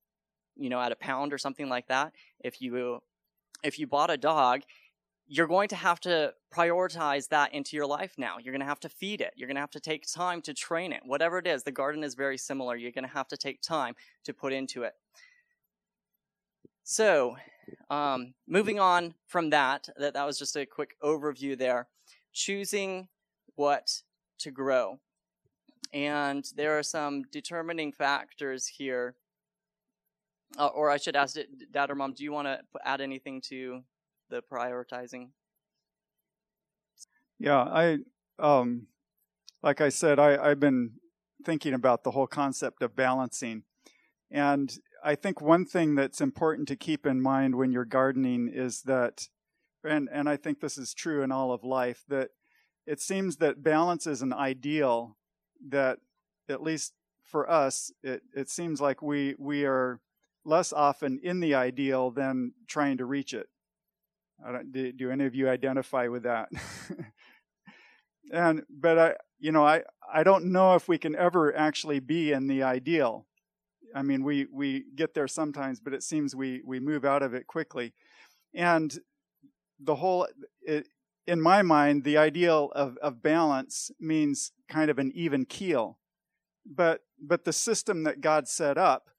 you 0.55 0.69
know, 0.69 0.79
at 0.79 0.91
a 0.91 0.95
pound 0.95 1.33
or 1.33 1.37
something 1.37 1.69
like 1.69 1.87
that. 1.87 2.13
If 2.39 2.61
you 2.61 3.01
if 3.63 3.79
you 3.79 3.87
bought 3.87 4.11
a 4.11 4.17
dog 4.17 4.61
you're 5.27 5.47
going 5.47 5.69
to 5.69 5.75
have 5.75 5.99
to 6.01 6.33
prioritize 6.53 7.29
that 7.29 7.53
into 7.53 7.75
your 7.75 7.85
life 7.85 8.13
now. 8.17 8.37
You're 8.39 8.51
going 8.51 8.61
to 8.61 8.67
have 8.67 8.79
to 8.81 8.89
feed 8.89 9.21
it. 9.21 9.33
You're 9.35 9.47
going 9.47 9.55
to 9.55 9.61
have 9.61 9.71
to 9.71 9.79
take 9.79 10.05
time 10.11 10.41
to 10.41 10.53
train 10.53 10.91
it. 10.91 11.01
Whatever 11.05 11.37
it 11.37 11.47
is, 11.47 11.63
the 11.63 11.71
garden 11.71 12.03
is 12.03 12.13
very 12.13 12.37
similar. 12.37 12.75
You're 12.75 12.91
going 12.91 13.07
to 13.07 13.13
have 13.13 13.27
to 13.29 13.37
take 13.37 13.61
time 13.61 13.95
to 14.25 14.33
put 14.33 14.53
into 14.53 14.83
it. 14.83 14.93
So, 16.83 17.37
um, 17.89 18.33
moving 18.47 18.79
on 18.79 19.13
from 19.27 19.49
that, 19.51 19.87
that, 19.97 20.13
that 20.13 20.25
was 20.25 20.37
just 20.37 20.57
a 20.57 20.65
quick 20.65 20.95
overview 21.01 21.57
there. 21.57 21.87
Choosing 22.33 23.07
what 23.55 24.01
to 24.39 24.51
grow. 24.51 24.99
And 25.93 26.43
there 26.55 26.77
are 26.77 26.83
some 26.83 27.23
determining 27.31 27.91
factors 27.93 28.67
here 28.67 29.15
uh, 30.57 30.67
or 30.67 30.89
I 30.89 30.97
should 30.97 31.15
ask 31.15 31.37
Dad 31.71 31.89
or 31.89 31.95
Mom, 31.95 32.13
do 32.13 32.23
you 32.23 32.31
want 32.31 32.47
to 32.47 32.59
add 32.85 33.01
anything 33.01 33.41
to 33.49 33.83
the 34.29 34.41
prioritizing? 34.41 35.29
Yeah, 37.39 37.61
I 37.61 37.97
um, 38.39 38.87
like 39.61 39.81
I 39.81 39.89
said, 39.89 40.19
I, 40.19 40.37
I've 40.37 40.59
been 40.59 40.93
thinking 41.45 41.73
about 41.73 42.03
the 42.03 42.11
whole 42.11 42.27
concept 42.27 42.81
of 42.81 42.95
balancing, 42.95 43.63
and 44.31 44.75
I 45.03 45.15
think 45.15 45.41
one 45.41 45.65
thing 45.65 45.95
that's 45.95 46.21
important 46.21 46.67
to 46.69 46.75
keep 46.75 47.05
in 47.05 47.21
mind 47.21 47.55
when 47.55 47.71
you're 47.71 47.85
gardening 47.85 48.49
is 48.53 48.83
that, 48.83 49.27
and 49.83 50.09
and 50.11 50.29
I 50.29 50.37
think 50.37 50.59
this 50.59 50.77
is 50.77 50.93
true 50.93 51.23
in 51.23 51.31
all 51.31 51.51
of 51.51 51.63
life, 51.63 52.03
that 52.07 52.29
it 52.85 53.01
seems 53.01 53.37
that 53.37 53.63
balance 53.63 54.07
is 54.07 54.21
an 54.21 54.33
ideal 54.33 55.17
that 55.69 55.99
at 56.49 56.61
least 56.61 56.93
for 57.23 57.49
us, 57.49 57.91
it, 58.03 58.21
it 58.35 58.49
seems 58.49 58.79
like 58.79 59.01
we 59.01 59.35
we 59.39 59.65
are 59.65 59.99
less 60.45 60.73
often 60.73 61.19
in 61.23 61.39
the 61.39 61.55
ideal 61.55 62.11
than 62.11 62.53
trying 62.67 62.97
to 62.97 63.05
reach 63.05 63.33
it. 63.33 63.47
Do, 64.71 64.91
do 64.91 65.11
any 65.11 65.25
of 65.25 65.35
you 65.35 65.49
identify 65.49 66.07
with 66.07 66.23
that? 66.23 66.49
and 68.31 68.63
but 68.69 68.99
I, 68.99 69.15
you 69.39 69.51
know, 69.51 69.65
I 69.65 69.83
I 70.11 70.23
don't 70.23 70.51
know 70.51 70.75
if 70.75 70.87
we 70.87 70.97
can 70.97 71.15
ever 71.15 71.55
actually 71.55 71.99
be 71.99 72.31
in 72.31 72.47
the 72.47 72.63
ideal. 72.63 73.25
I 73.95 74.01
mean, 74.01 74.23
we 74.23 74.47
we 74.51 74.85
get 74.95 75.13
there 75.13 75.27
sometimes, 75.27 75.79
but 75.79 75.93
it 75.93 76.03
seems 76.03 76.35
we 76.35 76.61
we 76.65 76.79
move 76.79 77.05
out 77.05 77.23
of 77.23 77.33
it 77.33 77.47
quickly, 77.47 77.93
and 78.53 78.97
the 79.79 79.95
whole. 79.95 80.27
It, 80.61 80.87
in 81.25 81.39
my 81.39 81.61
mind, 81.61 82.03
the 82.03 82.17
ideal 82.17 82.69
of, 82.75 82.97
of 82.97 83.23
balance 83.23 83.89
means 83.97 84.51
kind 84.67 84.91
of 84.91 84.99
an 84.99 85.09
even 85.15 85.45
keel, 85.45 85.97
but 86.65 87.01
but 87.21 87.45
the 87.45 87.53
system 87.53 88.03
that 88.03 88.19
God 88.19 88.47
set 88.47 88.77
up 88.77 89.09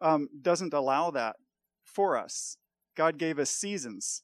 um, 0.00 0.28
doesn't 0.40 0.72
allow 0.72 1.10
that 1.10 1.36
for 1.84 2.16
us. 2.16 2.56
God 2.96 3.18
gave 3.18 3.38
us 3.38 3.50
seasons. 3.50 4.22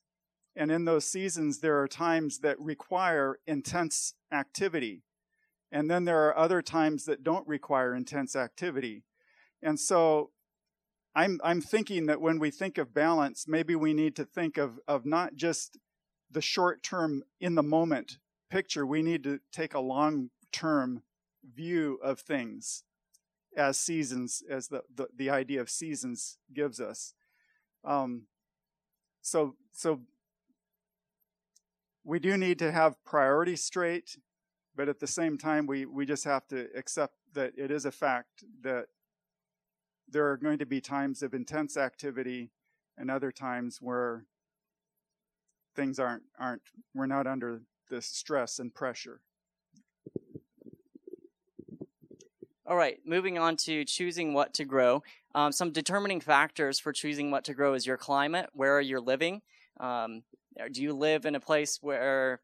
And 0.57 0.71
in 0.71 0.87
those 0.87 1.05
seasons, 1.05 1.59
there 1.59 1.79
are 1.81 1.87
times 1.87 2.39
that 2.39 2.59
require 2.59 3.39
intense 3.47 4.15
activity. 4.33 5.03
And 5.71 5.91
then 5.91 6.05
there 6.07 6.27
are 6.27 6.37
other 6.37 6.63
times 6.63 7.05
that 7.05 7.23
don't 7.23 7.47
require 7.47 7.95
intense 7.95 8.35
activity. 8.35 9.05
And 9.63 9.79
so 9.79 10.31
I'm, 11.15 11.41
I'm 11.45 11.61
thinking 11.61 12.07
that 12.07 12.21
when 12.21 12.39
we 12.39 12.51
think 12.51 12.79
of 12.79 12.95
balance, 12.95 13.47
maybe 13.47 13.75
we 13.75 13.93
need 13.93 14.17
to 14.17 14.25
think 14.25 14.57
of, 14.57 14.79
of 14.89 15.05
not 15.05 15.35
just 15.35 15.79
the 16.31 16.41
short 16.41 16.83
term, 16.83 17.23
in 17.41 17.55
the 17.55 17.63
moment 17.63 18.19
picture. 18.51 18.87
We 18.87 19.03
need 19.03 19.25
to 19.25 19.41
take 19.53 19.75
a 19.75 19.81
long 19.81 20.31
term 20.53 21.03
view 21.55 21.99
of 22.03 22.21
things 22.21 22.85
as 23.57 23.79
seasons, 23.79 24.43
as 24.49 24.69
the, 24.69 24.83
the, 24.95 25.09
the 25.15 25.31
idea 25.31 25.61
of 25.61 25.71
seasons 25.71 26.39
gives 26.53 26.81
us. 26.81 27.15
Um, 27.85 28.27
so, 29.23 29.57
so 29.73 30.01
we 32.07 32.21
do 32.21 32.39
need 32.39 32.61
to 32.61 32.71
have 32.71 33.03
priorities 33.05 33.65
straight, 33.65 34.17
but 34.77 34.89
at 34.89 35.01
the 35.01 35.09
same 35.09 35.37
time, 35.37 35.67
we, 35.67 35.85
we 35.85 36.07
just 36.07 36.25
have 36.25 36.47
to 36.49 36.69
accept 36.77 37.15
that 37.35 37.53
it 37.59 37.73
is 37.73 37.85
a 37.85 37.91
fact 37.91 38.45
that 38.63 38.87
there 40.09 40.31
are 40.31 40.37
going 40.37 40.59
to 40.59 40.67
be 40.67 40.81
times 40.81 41.21
of 41.21 41.35
intense 41.35 41.77
activity 41.77 42.53
and 42.97 43.11
other 43.11 43.33
times 43.33 43.79
where 43.83 44.25
things 45.75 45.99
aren't 45.99 46.23
aren't 46.39 46.63
we're 46.95 47.07
not 47.07 47.27
under 47.27 47.63
this 47.91 48.07
stress 48.07 48.61
and 48.61 48.73
pressure. 48.73 49.21
All 52.69 52.77
right, 52.77 52.99
moving 53.05 53.37
on 53.37 53.57
to 53.59 53.85
choosing 53.85 54.33
what 54.33 54.55
to 54.55 54.65
grow. 54.65 55.03
Um, 55.35 55.51
some 55.51 55.73
determining 55.73 56.21
factors 56.21 56.79
for 56.79 56.93
choosing 56.93 57.33
what 57.33 57.45
to 57.45 57.55
grow 57.55 57.75
is 57.75 57.85
your 57.85 57.97
climate, 57.97 58.51
where 58.53 58.81
you're 58.81 59.01
living. 59.01 59.43
Um, 59.79 60.23
do 60.73 60.83
you 60.83 60.93
live 60.93 61.27
in 61.27 61.35
a 61.35 61.41
place 61.41 61.79
where, 61.81 62.41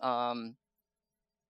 um, 0.00 0.56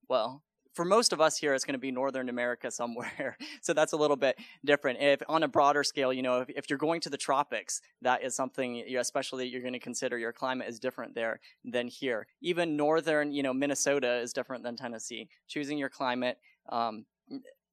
well, 0.08 0.42
for 0.74 0.84
most 0.84 1.12
of 1.12 1.20
us 1.20 1.36
here, 1.36 1.52
it's 1.52 1.64
going 1.64 1.74
to 1.74 1.78
be 1.78 1.90
Northern 1.90 2.28
America 2.28 2.70
somewhere. 2.70 3.36
so 3.62 3.72
that's 3.72 3.92
a 3.92 3.96
little 3.96 4.16
bit 4.16 4.38
different. 4.64 5.00
If 5.00 5.20
on 5.28 5.42
a 5.42 5.48
broader 5.48 5.82
scale, 5.82 6.12
you 6.12 6.22
know, 6.22 6.40
if, 6.40 6.50
if 6.50 6.70
you're 6.70 6.78
going 6.78 7.00
to 7.02 7.10
the 7.10 7.16
tropics, 7.16 7.80
that 8.02 8.22
is 8.22 8.34
something, 8.34 8.76
you 8.76 9.00
especially 9.00 9.48
you're 9.48 9.62
going 9.62 9.72
to 9.72 9.80
consider 9.80 10.16
your 10.18 10.32
climate 10.32 10.68
is 10.68 10.78
different 10.78 11.14
there 11.14 11.40
than 11.64 11.88
here. 11.88 12.26
Even 12.40 12.76
Northern, 12.76 13.32
you 13.32 13.42
know, 13.42 13.52
Minnesota 13.52 14.20
is 14.20 14.32
different 14.32 14.62
than 14.62 14.76
Tennessee. 14.76 15.28
Choosing 15.48 15.76
your 15.76 15.88
climate, 15.88 16.38
um, 16.68 17.04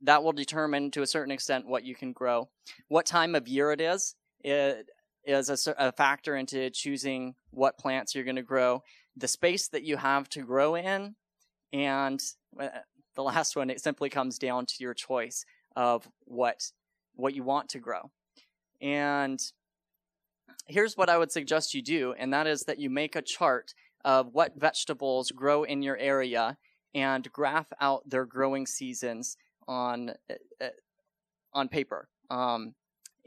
that 0.01 0.23
will 0.23 0.33
determine 0.33 0.91
to 0.91 1.01
a 1.01 1.07
certain 1.07 1.31
extent 1.31 1.67
what 1.67 1.83
you 1.83 1.95
can 1.95 2.13
grow. 2.13 2.49
What 2.87 3.05
time 3.05 3.35
of 3.35 3.47
year 3.47 3.71
it 3.71 3.81
is, 3.81 4.15
it 4.41 4.87
is 5.27 5.67
a, 5.67 5.75
a 5.77 5.91
factor 5.91 6.35
into 6.35 6.69
choosing 6.69 7.35
what 7.51 7.77
plants 7.77 8.15
you're 8.15 8.23
going 8.23 8.35
to 8.37 8.41
grow. 8.41 8.83
The 9.15 9.27
space 9.27 9.67
that 9.69 9.83
you 9.83 9.97
have 9.97 10.29
to 10.29 10.41
grow 10.41 10.75
in, 10.75 11.15
and 11.73 12.21
uh, 12.59 12.69
the 13.15 13.23
last 13.23 13.55
one, 13.55 13.69
it 13.69 13.81
simply 13.81 14.09
comes 14.09 14.37
down 14.37 14.65
to 14.67 14.75
your 14.79 14.93
choice 14.93 15.45
of 15.75 16.07
what 16.25 16.71
what 17.15 17.33
you 17.33 17.43
want 17.43 17.69
to 17.69 17.79
grow. 17.79 18.11
And 18.79 19.41
here's 20.67 20.95
what 20.95 21.09
I 21.09 21.17
would 21.17 21.31
suggest 21.31 21.73
you 21.73 21.81
do, 21.81 22.13
and 22.17 22.33
that 22.33 22.47
is 22.47 22.63
that 22.63 22.79
you 22.79 22.89
make 22.89 23.15
a 23.15 23.21
chart 23.21 23.73
of 24.05 24.33
what 24.33 24.55
vegetables 24.55 25.31
grow 25.31 25.63
in 25.63 25.81
your 25.81 25.97
area 25.97 26.57
and 26.93 27.31
graph 27.31 27.67
out 27.81 28.09
their 28.09 28.25
growing 28.25 28.65
seasons 28.65 29.37
on 29.67 30.11
uh, 30.29 30.63
uh, 30.63 30.69
on 31.53 31.67
paper. 31.67 32.07
Um, 32.29 32.75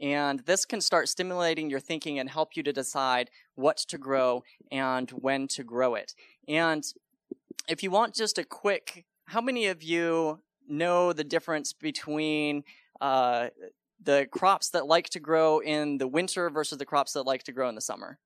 and 0.01 0.39
this 0.41 0.65
can 0.65 0.81
start 0.81 1.07
stimulating 1.07 1.69
your 1.69 1.79
thinking 1.79 2.17
and 2.17 2.29
help 2.29 2.57
you 2.57 2.63
to 2.63 2.73
decide 2.73 3.29
what 3.55 3.77
to 3.77 3.97
grow 3.97 4.43
and 4.71 5.11
when 5.11 5.47
to 5.49 5.63
grow 5.63 5.93
it. 5.95 6.15
And 6.47 6.83
if 7.67 7.83
you 7.83 7.91
want 7.91 8.15
just 8.15 8.39
a 8.39 8.43
quick, 8.43 9.05
how 9.25 9.41
many 9.41 9.67
of 9.67 9.83
you 9.83 10.39
know 10.67 11.13
the 11.13 11.23
difference 11.23 11.71
between 11.71 12.63
uh, 12.99 13.49
the 14.03 14.27
crops 14.31 14.69
that 14.71 14.87
like 14.87 15.09
to 15.09 15.19
grow 15.19 15.59
in 15.59 15.99
the 15.99 16.07
winter 16.07 16.49
versus 16.49 16.79
the 16.79 16.85
crops 16.85 17.13
that 17.13 17.23
like 17.23 17.43
to 17.43 17.51
grow 17.51 17.69
in 17.69 17.75
the 17.75 17.81
summer? 17.81 18.17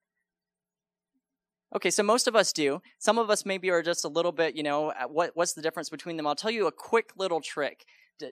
Okay, 1.75 1.89
so 1.89 2.03
most 2.03 2.27
of 2.27 2.37
us 2.37 2.53
do. 2.53 2.81
Some 2.99 3.17
of 3.17 3.29
us 3.29 3.45
maybe 3.45 3.69
are 3.69 3.81
just 3.81 4.05
a 4.05 4.07
little 4.07 4.31
bit, 4.31 4.55
you 4.55 4.63
know, 4.63 4.93
what, 5.09 5.31
what's 5.33 5.53
the 5.53 5.61
difference 5.61 5.89
between 5.89 6.15
them? 6.15 6.25
I'll 6.25 6.35
tell 6.35 6.51
you 6.51 6.67
a 6.67 6.71
quick 6.71 7.09
little 7.17 7.41
trick 7.41 7.85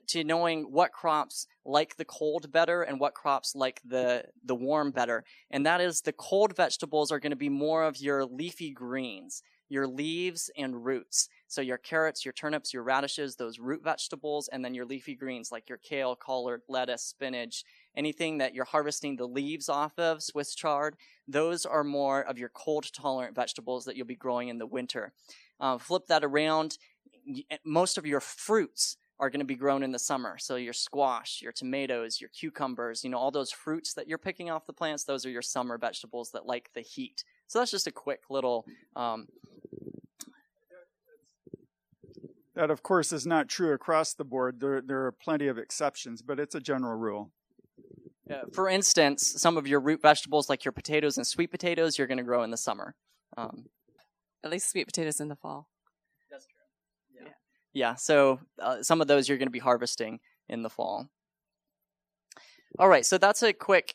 to 0.06 0.24
knowing 0.24 0.64
what 0.64 0.92
crops 0.92 1.46
like 1.64 1.96
the 1.96 2.04
cold 2.04 2.50
better 2.52 2.82
and 2.82 3.00
what 3.00 3.14
crops 3.14 3.54
like 3.54 3.80
the 3.84 4.24
the 4.44 4.54
warm 4.54 4.90
better. 4.90 5.24
And 5.50 5.64
that 5.66 5.80
is 5.80 6.00
the 6.00 6.12
cold 6.12 6.56
vegetables 6.56 7.10
are 7.10 7.20
going 7.20 7.30
to 7.30 7.36
be 7.36 7.48
more 7.48 7.84
of 7.84 7.98
your 7.98 8.24
leafy 8.24 8.70
greens 8.70 9.42
your 9.70 9.86
leaves 9.86 10.50
and 10.58 10.84
roots. 10.84 11.28
So 11.48 11.60
your 11.60 11.78
carrots 11.78 12.24
your 12.24 12.32
turnips 12.32 12.74
your 12.74 12.82
radishes 12.82 13.36
those 13.36 13.58
root 13.58 13.82
vegetables 13.82 14.48
and 14.48 14.64
then 14.64 14.74
your 14.74 14.84
leafy 14.84 15.14
greens 15.14 15.50
like 15.50 15.68
your 15.68 15.78
kale 15.78 16.14
collard 16.14 16.62
lettuce 16.68 17.02
spinach 17.02 17.64
anything 17.96 18.38
that 18.38 18.54
you're 18.54 18.66
harvesting 18.66 19.16
the 19.16 19.26
leaves 19.26 19.68
off 19.68 19.98
of 19.98 20.22
swiss 20.22 20.54
chard 20.54 20.96
those 21.26 21.64
are 21.64 21.84
more 21.84 22.22
of 22.22 22.38
your 22.38 22.50
cold 22.50 22.92
tolerant 22.92 23.34
vegetables 23.34 23.84
that 23.84 23.96
you'll 23.96 24.06
be 24.06 24.14
growing 24.14 24.48
in 24.48 24.58
the 24.58 24.66
winter. 24.66 25.12
Uh, 25.60 25.78
flip 25.78 26.06
that 26.08 26.24
around 26.24 26.78
most 27.64 27.96
of 27.96 28.06
your 28.06 28.20
fruits 28.20 28.96
are 29.20 29.30
going 29.30 29.40
to 29.40 29.46
be 29.46 29.54
grown 29.54 29.82
in 29.82 29.92
the 29.92 29.98
summer. 29.98 30.36
So 30.38 30.56
your 30.56 30.72
squash, 30.72 31.40
your 31.40 31.52
tomatoes, 31.52 32.20
your 32.20 32.30
cucumbers, 32.30 33.04
you 33.04 33.10
know, 33.10 33.18
all 33.18 33.30
those 33.30 33.52
fruits 33.52 33.94
that 33.94 34.08
you're 34.08 34.18
picking 34.18 34.50
off 34.50 34.66
the 34.66 34.72
plants, 34.72 35.04
those 35.04 35.24
are 35.24 35.30
your 35.30 35.42
summer 35.42 35.78
vegetables 35.78 36.32
that 36.32 36.46
like 36.46 36.70
the 36.74 36.80
heat. 36.80 37.24
So 37.46 37.58
that's 37.58 37.70
just 37.70 37.86
a 37.86 37.92
quick 37.92 38.22
little. 38.28 38.66
Um, 38.96 39.28
that, 42.54 42.70
of 42.70 42.82
course, 42.82 43.12
is 43.12 43.26
not 43.26 43.48
true 43.48 43.72
across 43.72 44.14
the 44.14 44.24
board. 44.24 44.60
There, 44.60 44.80
there 44.80 45.06
are 45.06 45.12
plenty 45.12 45.46
of 45.46 45.58
exceptions, 45.58 46.22
but 46.22 46.40
it's 46.40 46.54
a 46.54 46.60
general 46.60 46.96
rule. 46.96 47.30
Uh, 48.30 48.42
for 48.52 48.68
instance, 48.68 49.34
some 49.36 49.56
of 49.56 49.66
your 49.66 49.80
root 49.80 50.00
vegetables, 50.00 50.48
like 50.48 50.64
your 50.64 50.72
potatoes 50.72 51.16
and 51.16 51.26
sweet 51.26 51.50
potatoes, 51.50 51.98
you're 51.98 52.06
going 52.06 52.18
to 52.18 52.24
grow 52.24 52.42
in 52.42 52.50
the 52.50 52.56
summer. 52.56 52.94
Um, 53.36 53.66
At 54.42 54.50
least 54.50 54.70
sweet 54.70 54.86
potatoes 54.86 55.20
in 55.20 55.28
the 55.28 55.36
fall. 55.36 55.68
Yeah, 57.74 57.96
so 57.96 58.40
uh, 58.62 58.82
some 58.82 59.00
of 59.00 59.08
those 59.08 59.28
you're 59.28 59.36
going 59.36 59.48
to 59.48 59.52
be 59.52 59.58
harvesting 59.58 60.20
in 60.48 60.62
the 60.62 60.70
fall. 60.70 61.08
All 62.78 62.88
right, 62.88 63.06
so 63.06 63.18
that's 63.18 63.42
a 63.42 63.52
quick. 63.52 63.94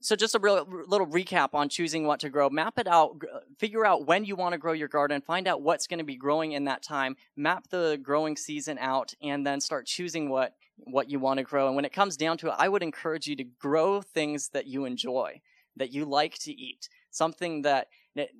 So 0.00 0.16
just 0.16 0.34
a 0.34 0.40
real 0.40 0.66
little 0.86 1.06
recap 1.06 1.50
on 1.54 1.68
choosing 1.68 2.06
what 2.06 2.20
to 2.20 2.28
grow. 2.28 2.50
Map 2.50 2.78
it 2.78 2.88
out. 2.88 3.20
Figure 3.58 3.86
out 3.86 4.06
when 4.06 4.24
you 4.24 4.34
want 4.34 4.52
to 4.52 4.58
grow 4.58 4.72
your 4.72 4.88
garden. 4.88 5.20
Find 5.20 5.46
out 5.46 5.62
what's 5.62 5.86
going 5.86 5.98
to 5.98 6.04
be 6.04 6.16
growing 6.16 6.52
in 6.52 6.64
that 6.64 6.82
time. 6.82 7.16
Map 7.36 7.68
the 7.70 8.00
growing 8.02 8.36
season 8.36 8.78
out, 8.78 9.12
and 9.22 9.46
then 9.46 9.60
start 9.60 9.86
choosing 9.86 10.28
what 10.28 10.54
what 10.78 11.10
you 11.10 11.20
want 11.20 11.38
to 11.38 11.44
grow. 11.44 11.66
And 11.66 11.76
when 11.76 11.84
it 11.84 11.92
comes 11.92 12.16
down 12.16 12.38
to 12.38 12.48
it, 12.48 12.54
I 12.58 12.68
would 12.68 12.82
encourage 12.82 13.26
you 13.26 13.36
to 13.36 13.44
grow 13.44 14.00
things 14.00 14.48
that 14.54 14.66
you 14.66 14.86
enjoy, 14.86 15.40
that 15.76 15.92
you 15.92 16.04
like 16.04 16.38
to 16.40 16.52
eat. 16.52 16.88
Something 17.10 17.62
that 17.62 17.88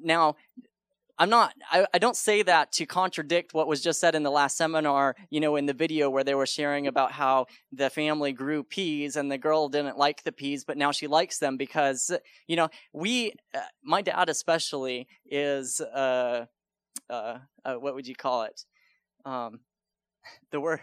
now 0.02 0.36
I'm 1.20 1.28
not, 1.28 1.52
I, 1.70 1.86
I 1.92 1.98
don't 1.98 2.16
say 2.16 2.42
that 2.44 2.72
to 2.72 2.86
contradict 2.86 3.52
what 3.52 3.68
was 3.68 3.82
just 3.82 4.00
said 4.00 4.14
in 4.14 4.22
the 4.22 4.30
last 4.30 4.56
seminar, 4.56 5.14
you 5.28 5.38
know, 5.38 5.56
in 5.56 5.66
the 5.66 5.74
video 5.74 6.08
where 6.08 6.24
they 6.24 6.34
were 6.34 6.46
sharing 6.46 6.86
about 6.86 7.12
how 7.12 7.44
the 7.70 7.90
family 7.90 8.32
grew 8.32 8.62
peas 8.64 9.16
and 9.16 9.30
the 9.30 9.36
girl 9.36 9.68
didn't 9.68 9.98
like 9.98 10.22
the 10.22 10.32
peas, 10.32 10.64
but 10.64 10.78
now 10.78 10.92
she 10.92 11.06
likes 11.06 11.38
them 11.38 11.58
because, 11.58 12.10
you 12.46 12.56
know, 12.56 12.70
we, 12.94 13.34
uh, 13.54 13.58
my 13.84 14.00
dad 14.00 14.30
especially 14.30 15.08
is, 15.30 15.82
uh, 15.82 16.46
uh, 17.10 17.38
uh 17.66 17.74
what 17.74 17.94
would 17.94 18.08
you 18.08 18.14
call 18.14 18.44
it? 18.44 18.64
Um, 19.26 19.60
the 20.50 20.58
word. 20.58 20.80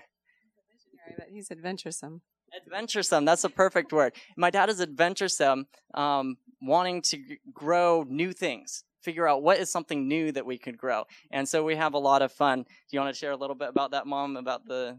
But 1.17 1.29
he's 1.31 1.49
adventuresome. 1.49 2.21
Adventuresome. 2.55 3.25
That's 3.25 3.43
a 3.43 3.49
perfect 3.49 3.91
word. 3.91 4.13
My 4.37 4.51
dad 4.51 4.69
is 4.69 4.81
adventuresome, 4.81 5.65
um, 5.95 6.37
wanting 6.61 7.01
to 7.01 7.37
grow 7.51 8.05
new 8.07 8.33
things 8.33 8.83
figure 9.01 9.27
out 9.27 9.43
what 9.43 9.59
is 9.59 9.71
something 9.71 10.07
new 10.07 10.31
that 10.31 10.45
we 10.45 10.57
could 10.57 10.77
grow. 10.77 11.05
And 11.31 11.47
so 11.47 11.63
we 11.63 11.75
have 11.75 11.93
a 11.93 11.99
lot 11.99 12.21
of 12.21 12.31
fun. 12.31 12.63
Do 12.63 12.67
you 12.91 12.99
want 12.99 13.13
to 13.13 13.19
share 13.19 13.31
a 13.31 13.37
little 13.37 13.55
bit 13.55 13.69
about 13.69 13.91
that, 13.91 14.07
Mom, 14.07 14.37
about 14.37 14.67
the 14.67 14.97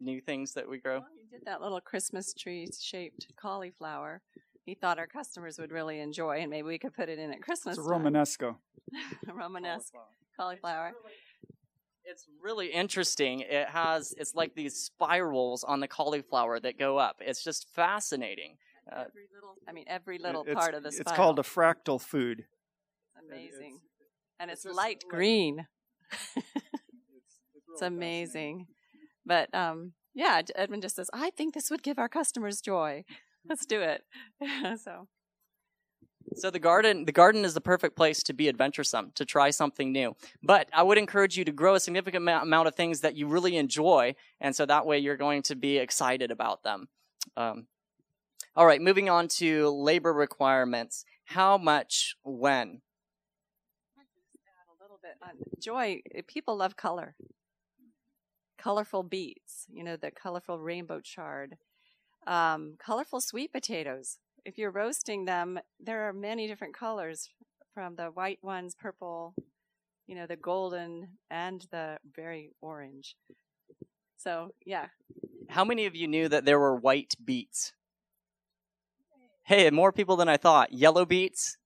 new 0.00 0.20
things 0.20 0.54
that 0.54 0.68
we 0.68 0.78
grow? 0.78 0.98
Well, 0.98 1.08
he 1.16 1.36
did 1.36 1.46
that 1.46 1.60
little 1.60 1.80
Christmas 1.80 2.34
tree 2.34 2.68
shaped 2.78 3.28
cauliflower. 3.40 4.22
He 4.64 4.74
thought 4.74 4.98
our 4.98 5.06
customers 5.06 5.58
would 5.58 5.72
really 5.72 6.00
enjoy, 6.00 6.40
and 6.40 6.50
maybe 6.50 6.68
we 6.68 6.78
could 6.78 6.94
put 6.94 7.08
it 7.08 7.18
in 7.18 7.32
at 7.32 7.42
Christmas. 7.42 7.78
It's 7.78 7.86
a 7.86 7.90
Romanesco. 7.90 8.56
Romanesco 9.26 10.00
cauliflower. 10.38 10.92
It's 12.04 12.26
really 12.42 12.68
interesting. 12.68 13.40
It 13.40 13.68
has, 13.68 14.14
it's 14.18 14.34
like 14.34 14.54
these 14.54 14.74
spirals 14.74 15.64
on 15.64 15.80
the 15.80 15.88
cauliflower 15.88 16.58
that 16.60 16.78
go 16.78 16.98
up. 16.98 17.16
It's 17.20 17.42
just 17.42 17.68
fascinating. 17.74 18.56
Uh, 18.90 19.04
every 19.06 19.26
little, 19.34 19.54
I 19.68 19.72
mean, 19.72 19.84
every 19.86 20.18
little 20.18 20.42
it's, 20.44 20.54
part 20.54 20.74
of 20.74 20.82
the 20.82 20.90
spiral. 20.90 21.08
It's 21.08 21.16
called 21.16 21.38
a 21.38 21.42
fractal 21.42 22.00
food 22.00 22.46
amazing. 23.28 23.80
It's, 23.82 23.84
and 24.38 24.50
it's, 24.50 24.64
it's 24.64 24.74
light 24.74 25.04
green. 25.08 25.66
it's, 26.36 26.46
it's 27.72 27.82
amazing. 27.82 28.66
But 29.24 29.54
um, 29.54 29.92
yeah, 30.14 30.42
Edwin 30.54 30.80
just 30.80 30.96
says, 30.96 31.10
I 31.12 31.30
think 31.30 31.54
this 31.54 31.70
would 31.70 31.82
give 31.82 31.98
our 31.98 32.08
customers 32.08 32.60
joy. 32.60 33.04
Let's 33.48 33.66
do 33.66 33.80
it. 33.80 34.02
so 34.82 35.08
so 36.34 36.50
the 36.50 36.58
garden, 36.58 37.06
the 37.06 37.12
garden 37.12 37.44
is 37.44 37.54
the 37.54 37.60
perfect 37.60 37.96
place 37.96 38.22
to 38.24 38.32
be 38.32 38.48
adventuresome, 38.48 39.10
to 39.14 39.24
try 39.24 39.50
something 39.50 39.90
new. 39.90 40.14
But 40.42 40.68
I 40.72 40.82
would 40.82 40.98
encourage 40.98 41.36
you 41.36 41.44
to 41.44 41.52
grow 41.52 41.74
a 41.74 41.80
significant 41.80 42.28
amount 42.28 42.68
of 42.68 42.74
things 42.74 43.00
that 43.00 43.16
you 43.16 43.26
really 43.26 43.56
enjoy, 43.56 44.14
and 44.40 44.54
so 44.54 44.66
that 44.66 44.86
way 44.86 44.98
you're 44.98 45.16
going 45.16 45.42
to 45.44 45.56
be 45.56 45.78
excited 45.78 46.30
about 46.30 46.62
them. 46.62 46.88
Um, 47.36 47.66
all 48.54 48.66
right, 48.66 48.80
moving 48.80 49.08
on 49.08 49.28
to 49.28 49.70
labor 49.70 50.12
requirements. 50.12 51.04
How 51.24 51.58
much, 51.58 52.16
when? 52.22 52.82
Joy. 55.60 56.00
People 56.26 56.56
love 56.56 56.76
color, 56.76 57.14
colorful 58.58 59.02
beets. 59.02 59.66
You 59.72 59.84
know 59.84 59.96
the 59.96 60.10
colorful 60.10 60.58
rainbow 60.58 61.00
chard, 61.00 61.56
um, 62.26 62.76
colorful 62.78 63.20
sweet 63.20 63.52
potatoes. 63.52 64.18
If 64.44 64.56
you're 64.56 64.70
roasting 64.70 65.26
them, 65.26 65.60
there 65.78 66.08
are 66.08 66.12
many 66.12 66.46
different 66.46 66.74
colors, 66.74 67.28
from 67.74 67.96
the 67.96 68.06
white 68.06 68.38
ones, 68.42 68.74
purple, 68.74 69.34
you 70.06 70.14
know, 70.14 70.26
the 70.26 70.36
golden, 70.36 71.18
and 71.30 71.66
the 71.70 71.98
very 72.14 72.50
orange. 72.60 73.16
So 74.16 74.54
yeah. 74.64 74.86
How 75.48 75.64
many 75.64 75.86
of 75.86 75.96
you 75.96 76.06
knew 76.06 76.28
that 76.28 76.44
there 76.44 76.58
were 76.58 76.76
white 76.76 77.14
beets? 77.24 77.72
Hey, 79.44 79.68
more 79.70 79.92
people 79.92 80.16
than 80.16 80.28
I 80.28 80.36
thought. 80.36 80.72
Yellow 80.72 81.04
beets, 81.04 81.56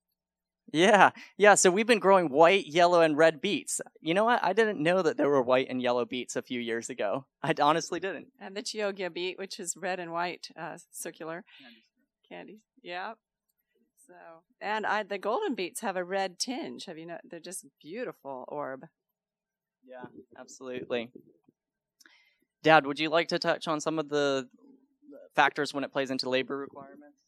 yeah, 0.73 1.11
yeah. 1.37 1.55
So 1.55 1.71
we've 1.71 1.87
been 1.87 1.99
growing 1.99 2.29
white, 2.29 2.67
yellow, 2.67 3.01
and 3.01 3.17
red 3.17 3.41
beets. 3.41 3.81
You 4.01 4.15
know 4.15 4.25
what? 4.25 4.43
I 4.43 4.53
didn't 4.53 4.83
know 4.83 5.03
that 5.03 5.17
there 5.17 5.29
were 5.29 5.43
white 5.43 5.69
and 5.71 5.81
yellow 5.81 6.05
beets 6.05 6.37
a 6.37 6.43
few 6.43 6.61
years 6.61 6.91
ago. 6.91 7.27
I 7.43 7.55
honestly 7.61 8.01
didn't. 8.01 8.29
And 8.41 8.57
the 8.57 8.63
Chioggia 8.63 9.13
beet, 9.13 9.39
which 9.39 9.61
is 9.61 9.77
red 9.77 10.01
and 10.01 10.13
white, 10.13 10.49
uh, 10.57 10.79
circular 10.91 11.45
candies. 12.29 12.61
Yeah. 12.83 13.15
So, 14.07 14.15
and 14.61 14.85
I, 14.85 15.03
the 15.03 15.19
golden 15.19 15.55
beets 15.55 15.81
have 15.81 15.97
a 15.97 16.05
red 16.05 16.39
tinge. 16.39 16.87
Have 16.87 16.99
you 16.99 17.07
know? 17.07 17.19
They're 17.25 17.41
just 17.41 17.65
beautiful 17.81 18.45
orb. 18.49 18.87
Yeah, 19.87 20.05
absolutely. 20.39 21.11
Dad, 22.63 22.87
would 22.87 22.99
you 22.99 23.11
like 23.11 23.29
to 23.29 23.39
touch 23.39 23.69
on 23.69 23.81
some 23.81 23.99
of 23.99 24.09
the 24.09 24.49
factors 25.35 25.75
when 25.75 25.85
it 25.85 25.93
plays 25.93 26.11
into 26.11 26.29
labor 26.29 26.57
requirements? 26.57 27.19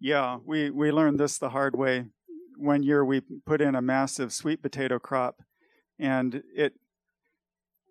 Yeah, 0.00 0.38
we 0.44 0.70
we 0.70 0.90
learned 0.90 1.20
this 1.20 1.38
the 1.38 1.50
hard 1.50 1.76
way 1.76 2.06
one 2.62 2.82
year 2.82 3.04
we 3.04 3.20
put 3.20 3.60
in 3.60 3.74
a 3.74 3.82
massive 3.82 4.32
sweet 4.32 4.62
potato 4.62 4.98
crop, 4.98 5.42
and 5.98 6.42
it 6.54 6.74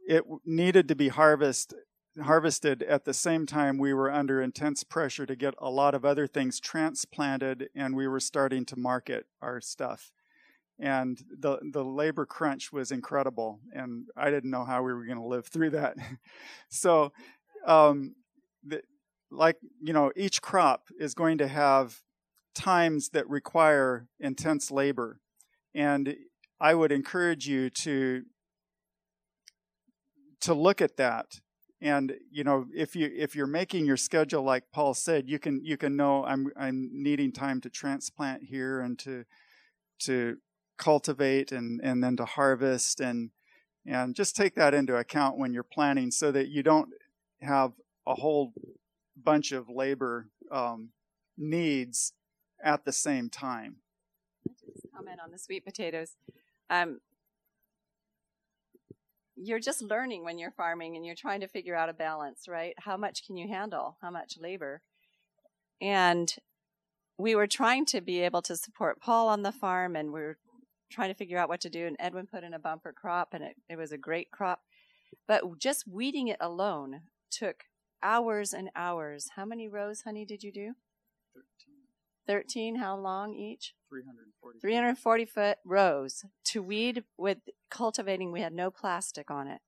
it 0.07 0.23
needed 0.45 0.87
to 0.87 0.95
be 0.95 1.09
harvest 1.09 1.73
harvested 2.21 2.83
at 2.83 3.05
the 3.05 3.13
same 3.13 3.45
time 3.45 3.77
we 3.77 3.93
were 3.93 4.11
under 4.11 4.41
intense 4.41 4.83
pressure 4.83 5.25
to 5.25 5.35
get 5.35 5.53
a 5.59 5.69
lot 5.69 5.95
of 5.95 6.03
other 6.03 6.27
things 6.27 6.59
transplanted 6.59 7.69
and 7.73 7.95
we 7.95 8.07
were 8.07 8.19
starting 8.19 8.65
to 8.65 8.75
market 8.75 9.25
our 9.41 9.61
stuff. 9.61 10.11
And 10.77 11.21
the 11.39 11.59
the 11.71 11.85
labor 11.85 12.25
crunch 12.25 12.73
was 12.73 12.91
incredible 12.91 13.59
and 13.71 14.07
i 14.17 14.29
didn't 14.29 14.49
know 14.49 14.65
how 14.65 14.81
we 14.83 14.93
were 14.93 15.05
going 15.05 15.19
to 15.19 15.25
live 15.25 15.47
through 15.47 15.71
that. 15.71 15.97
So 16.69 17.11
um, 17.65 18.15
the, 18.63 18.81
like 19.29 19.57
you 19.81 19.93
know 19.93 20.11
each 20.15 20.41
crop 20.41 20.87
is 20.99 21.13
going 21.13 21.37
to 21.39 21.47
have 21.47 22.01
times 22.53 23.09
that 23.09 23.29
require 23.29 24.07
intense 24.19 24.71
labor. 24.71 25.19
And 25.73 26.15
I 26.59 26.73
would 26.73 26.91
encourage 26.91 27.47
you 27.47 27.69
to 27.69 28.23
to 30.41 30.53
look 30.53 30.81
at 30.81 30.97
that. 30.97 31.39
And 31.81 32.13
you 32.31 32.43
know, 32.43 32.67
if 32.75 32.95
you 32.95 33.09
if 33.15 33.35
you're 33.35 33.47
making 33.47 33.85
your 33.85 33.97
schedule 33.97 34.43
like 34.43 34.65
Paul 34.71 34.93
said, 34.93 35.27
you 35.27 35.39
can 35.39 35.63
you 35.63 35.77
can 35.77 35.95
know 35.95 36.23
I'm 36.25 36.51
I'm 36.57 36.89
needing 36.91 37.31
time 37.31 37.61
to 37.61 37.69
transplant 37.69 38.43
here 38.43 38.81
and 38.81 38.99
to 38.99 39.25
to 40.01 40.37
cultivate 40.77 41.51
and 41.51 41.79
and 41.83 42.03
then 42.03 42.17
to 42.17 42.25
harvest 42.25 42.99
and 42.99 43.31
and 43.85 44.13
just 44.15 44.35
take 44.35 44.55
that 44.55 44.73
into 44.73 44.95
account 44.95 45.37
when 45.37 45.53
you're 45.53 45.63
planning 45.63 46.11
so 46.11 46.31
that 46.31 46.49
you 46.49 46.61
don't 46.61 46.89
have 47.41 47.73
a 48.05 48.15
whole 48.15 48.53
bunch 49.15 49.51
of 49.51 49.69
labor 49.69 50.27
um, 50.51 50.89
needs 51.37 52.13
at 52.63 52.85
the 52.85 52.91
same 52.91 53.29
time. 53.29 53.77
Comment 54.95 55.19
on 55.23 55.31
the 55.31 55.37
sweet 55.37 55.65
potatoes. 55.65 56.15
Um, 56.69 56.99
you're 59.35 59.59
just 59.59 59.81
learning 59.81 60.23
when 60.23 60.37
you're 60.37 60.51
farming 60.51 60.95
and 60.95 61.05
you're 61.05 61.15
trying 61.15 61.41
to 61.41 61.47
figure 61.47 61.75
out 61.75 61.89
a 61.89 61.93
balance, 61.93 62.47
right? 62.47 62.75
How 62.77 62.97
much 62.97 63.25
can 63.25 63.37
you 63.37 63.47
handle? 63.47 63.97
How 64.01 64.11
much 64.11 64.37
labor? 64.39 64.81
And 65.81 66.33
we 67.17 67.35
were 67.35 67.47
trying 67.47 67.85
to 67.87 68.01
be 68.01 68.19
able 68.21 68.41
to 68.43 68.55
support 68.55 68.99
Paul 68.99 69.29
on 69.29 69.41
the 69.41 69.51
farm 69.51 69.95
and 69.95 70.11
we 70.11 70.21
are 70.21 70.37
trying 70.91 71.09
to 71.09 71.15
figure 71.15 71.37
out 71.37 71.49
what 71.49 71.61
to 71.61 71.69
do. 71.69 71.87
And 71.87 71.95
Edwin 71.99 72.27
put 72.27 72.43
in 72.43 72.53
a 72.53 72.59
bumper 72.59 72.93
crop 72.93 73.29
and 73.33 73.43
it, 73.43 73.55
it 73.69 73.77
was 73.77 73.91
a 73.91 73.97
great 73.97 74.29
crop. 74.31 74.61
But 75.27 75.59
just 75.59 75.87
weeding 75.87 76.27
it 76.27 76.37
alone 76.39 77.01
took 77.31 77.65
hours 78.03 78.53
and 78.53 78.69
hours. 78.75 79.31
How 79.35 79.45
many 79.45 79.67
rows, 79.67 80.01
honey, 80.01 80.25
did 80.25 80.43
you 80.43 80.51
do? 80.51 80.73
13, 81.33 81.43
how 82.77 82.97
long 82.97 83.33
each? 83.33 83.73
340. 83.89 84.59
340 84.59 85.25
foot 85.25 85.57
rows 85.65 86.25
to 86.45 86.63
weed 86.63 87.03
with 87.17 87.39
cultivating. 87.69 88.31
We 88.31 88.41
had 88.41 88.53
no 88.53 88.71
plastic 88.71 89.29
on 89.29 89.47
it. 89.47 89.61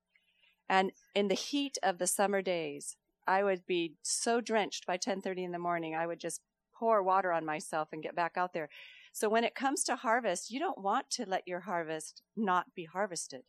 And 0.70 0.92
in 1.14 1.28
the 1.28 1.36
heat 1.36 1.78
of 1.84 1.98
the 1.98 2.08
summer 2.08 2.42
days, 2.42 2.96
I 3.28 3.44
would 3.44 3.66
be 3.66 3.96
so 4.02 4.42
drenched 4.42 4.86
by 4.86 4.98
10:30 4.98 5.44
in 5.44 5.52
the 5.52 5.60
morning, 5.60 5.96
I 5.96 6.08
would 6.08 6.20
just 6.20 6.42
pour 6.74 7.04
water 7.04 7.32
on 7.32 7.46
myself 7.46 7.90
and 7.92 8.04
get 8.04 8.16
back 8.16 8.34
out 8.36 8.54
there. 8.54 8.70
So 9.12 9.30
when 9.30 9.44
it 9.44 9.56
comes 9.56 9.84
to 9.84 9.96
harvest, 9.96 10.52
you 10.52 10.60
don't 10.60 10.82
want 10.82 11.10
to 11.12 11.26
let 11.26 11.48
your 11.48 11.62
harvest 11.62 12.24
not 12.36 12.74
be 12.74 12.86
harvested. 12.86 13.44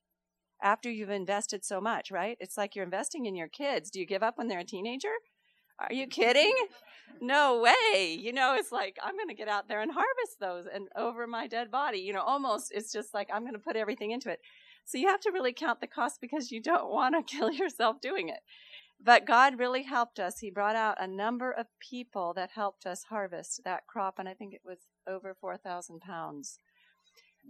After 0.62 0.90
you've 0.90 1.10
invested 1.10 1.64
so 1.64 1.80
much, 1.80 2.10
right? 2.10 2.36
It's 2.40 2.56
like 2.56 2.74
you're 2.74 2.84
investing 2.84 3.26
in 3.26 3.34
your 3.34 3.48
kids. 3.48 3.90
Do 3.90 3.98
you 3.98 4.06
give 4.06 4.22
up 4.22 4.38
when 4.38 4.48
they're 4.48 4.60
a 4.60 4.64
teenager? 4.64 5.14
Are 5.78 5.92
you 5.92 6.06
kidding? 6.06 6.54
No 7.20 7.60
way. 7.60 8.18
You 8.20 8.32
know, 8.32 8.54
it's 8.54 8.72
like, 8.72 8.98
I'm 9.02 9.16
going 9.16 9.28
to 9.28 9.34
get 9.34 9.48
out 9.48 9.68
there 9.68 9.80
and 9.80 9.90
harvest 9.90 10.40
those 10.40 10.66
and 10.72 10.88
over 10.96 11.26
my 11.26 11.46
dead 11.46 11.70
body. 11.70 11.98
You 11.98 12.12
know, 12.12 12.22
almost, 12.22 12.72
it's 12.74 12.92
just 12.92 13.14
like, 13.14 13.28
I'm 13.32 13.42
going 13.42 13.54
to 13.54 13.58
put 13.58 13.76
everything 13.76 14.10
into 14.10 14.30
it. 14.30 14.40
So 14.84 14.98
you 14.98 15.08
have 15.08 15.20
to 15.20 15.30
really 15.32 15.52
count 15.52 15.80
the 15.80 15.86
cost 15.86 16.20
because 16.20 16.50
you 16.50 16.60
don't 16.60 16.90
want 16.90 17.14
to 17.14 17.36
kill 17.36 17.50
yourself 17.50 18.00
doing 18.00 18.28
it. 18.28 18.40
But 19.02 19.26
God 19.26 19.58
really 19.58 19.82
helped 19.82 20.18
us. 20.18 20.38
He 20.38 20.50
brought 20.50 20.76
out 20.76 20.96
a 21.00 21.06
number 21.06 21.50
of 21.50 21.66
people 21.80 22.32
that 22.34 22.50
helped 22.54 22.86
us 22.86 23.04
harvest 23.10 23.60
that 23.64 23.86
crop, 23.86 24.18
and 24.18 24.28
I 24.28 24.34
think 24.34 24.54
it 24.54 24.62
was 24.64 24.78
over 25.06 25.34
4,000 25.38 26.00
pounds. 26.00 26.58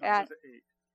At 0.03 0.29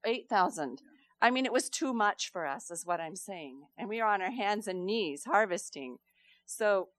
8,000. 0.06 0.82
I 1.22 1.32
mean, 1.32 1.46
it 1.46 1.54
was 1.54 1.70
too 1.70 1.94
much 1.94 2.30
for 2.32 2.46
us, 2.46 2.72
is 2.72 2.86
what 2.86 3.00
I'm 3.00 3.16
saying. 3.16 3.62
And 3.78 3.88
we 3.88 4.00
were 4.00 4.08
on 4.08 4.22
our 4.22 4.32
hands 4.32 4.68
and 4.68 4.86
knees 4.86 5.24
harvesting. 5.26 5.98
So 6.46 6.90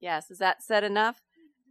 Yes, 0.00 0.30
is 0.30 0.38
that 0.38 0.62
said 0.62 0.84
enough? 0.84 1.22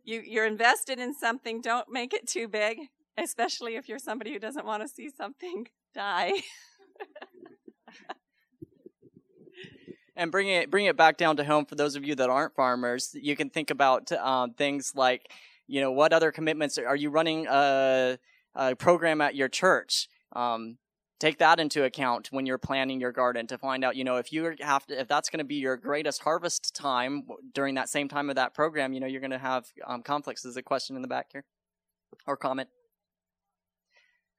You, 0.04 0.22
you're 0.26 0.46
invested 0.46 1.00
in 1.00 1.14
something, 1.14 1.62
don't 1.62 1.90
make 1.90 2.14
it 2.14 2.28
too 2.28 2.48
big, 2.48 2.78
especially 3.18 3.76
if 3.76 3.90
you're 3.90 4.00
somebody 4.00 4.34
who 4.34 4.40
doesn't 4.40 4.66
want 4.66 4.84
to 4.84 4.88
see 4.88 5.10
something 5.10 5.68
die. 5.96 6.34
and 10.16 10.32
bring 10.32 10.48
it 10.48 10.70
bring 10.70 10.86
it 10.86 10.96
back 10.96 11.18
down 11.18 11.38
to 11.38 11.44
home 11.44 11.66
for 11.66 11.76
those 11.76 11.96
of 11.96 12.04
you 12.04 12.16
that 12.16 12.30
aren't 12.30 12.56
farmers. 12.56 13.16
You 13.20 13.36
can 13.36 13.50
think 13.50 13.70
about 13.72 14.12
um, 14.12 14.54
things 14.54 14.94
like, 14.96 15.32
you 15.68 15.82
know, 15.82 15.92
what 15.92 16.14
other 16.14 16.32
commitments 16.32 16.78
are 16.78 16.96
you 16.96 17.10
running 17.10 17.48
a, 17.48 18.18
a 18.56 18.76
program 18.76 19.22
at 19.22 19.36
your 19.36 19.50
church? 19.50 20.08
Um, 20.36 20.78
take 21.20 21.38
that 21.40 21.60
into 21.60 21.84
account 21.84 22.28
when 22.32 22.46
you're 22.46 22.58
planning 22.58 23.00
your 23.00 23.12
garden 23.12 23.48
to 23.48 23.58
find 23.58 23.84
out, 23.84 23.96
you 23.96 24.04
know, 24.04 24.18
if 24.18 24.34
you 24.34 24.56
have 24.60 24.86
to, 24.88 25.00
if 25.00 25.08
that's 25.08 25.30
going 25.30 25.40
to 25.40 25.46
be 25.46 25.56
your 25.56 25.78
greatest 25.78 26.22
harvest 26.22 26.76
time 26.76 27.24
during 27.54 27.76
that 27.76 27.90
same 27.90 28.08
time 28.08 28.30
of 28.30 28.36
that 28.36 28.54
program, 28.54 28.94
you 28.94 29.00
know, 29.00 29.08
you're 29.08 29.22
going 29.22 29.32
to 29.32 29.38
have 29.38 29.66
um, 29.88 30.04
conflicts. 30.04 30.46
Is 30.46 30.58
a 30.58 30.62
question 30.62 30.96
in 30.96 31.02
the 31.02 31.08
back 31.08 31.28
here 31.32 31.46
or 32.28 32.36
comment? 32.36 32.70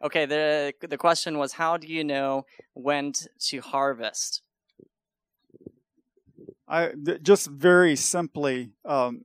Okay, 0.04 0.26
the 0.26 0.74
the 0.86 0.98
question 0.98 1.38
was, 1.38 1.52
how 1.52 1.78
do 1.78 1.86
you 1.86 2.04
know 2.04 2.44
when 2.74 3.12
to 3.40 3.60
harvest? 3.60 4.42
I 6.68 6.90
just 7.22 7.46
very 7.46 7.96
simply, 7.96 8.72
um, 8.84 9.22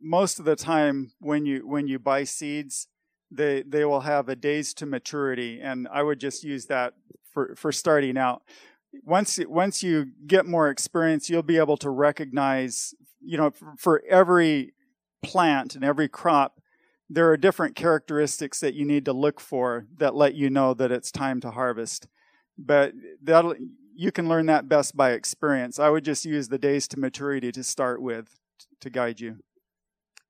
most 0.00 0.40
of 0.40 0.44
the 0.44 0.56
time 0.56 1.12
when 1.20 1.46
you 1.46 1.66
when 1.66 1.86
you 1.86 2.00
buy 2.00 2.24
seeds, 2.24 2.88
they 3.32 3.62
they 3.62 3.84
will 3.84 4.00
have 4.00 4.28
a 4.28 4.36
days 4.36 4.74
to 4.74 4.86
maturity, 4.86 5.60
and 5.60 5.88
I 5.92 6.02
would 6.02 6.20
just 6.20 6.44
use 6.44 6.66
that 6.66 6.94
for 7.32 7.54
for 7.56 7.72
starting 7.72 8.18
out. 8.18 8.42
Once 9.04 9.38
once 9.46 9.82
you 9.82 10.12
get 10.26 10.46
more 10.46 10.68
experience, 10.68 11.30
you'll 11.30 11.42
be 11.42 11.56
able 11.56 11.78
to 11.78 11.90
recognize, 11.90 12.94
you 13.20 13.38
know, 13.38 13.50
for, 13.78 14.02
every 14.08 14.74
plant 15.22 15.74
and 15.74 15.84
every 15.84 16.08
crop, 16.08 16.60
there 17.08 17.30
are 17.30 17.36
different 17.36 17.74
characteristics 17.74 18.60
that 18.60 18.74
you 18.74 18.84
need 18.84 19.04
to 19.06 19.12
look 19.12 19.40
for 19.40 19.86
that 19.96 20.14
let 20.14 20.34
you 20.34 20.50
know 20.50 20.74
that 20.74 20.92
it's 20.92 21.10
time 21.10 21.40
to 21.40 21.50
harvest. 21.50 22.06
But 22.58 22.92
that 23.22 23.56
you 23.94 24.12
can 24.12 24.28
learn 24.28 24.46
that 24.46 24.68
best 24.68 24.96
by 24.96 25.12
experience. 25.12 25.78
I 25.78 25.88
would 25.88 26.04
just 26.04 26.24
use 26.24 26.48
the 26.48 26.58
days 26.58 26.86
to 26.88 26.98
maturity 26.98 27.50
to 27.52 27.64
start 27.64 28.02
with 28.02 28.40
to 28.80 28.90
guide 28.90 29.20
you. 29.20 29.38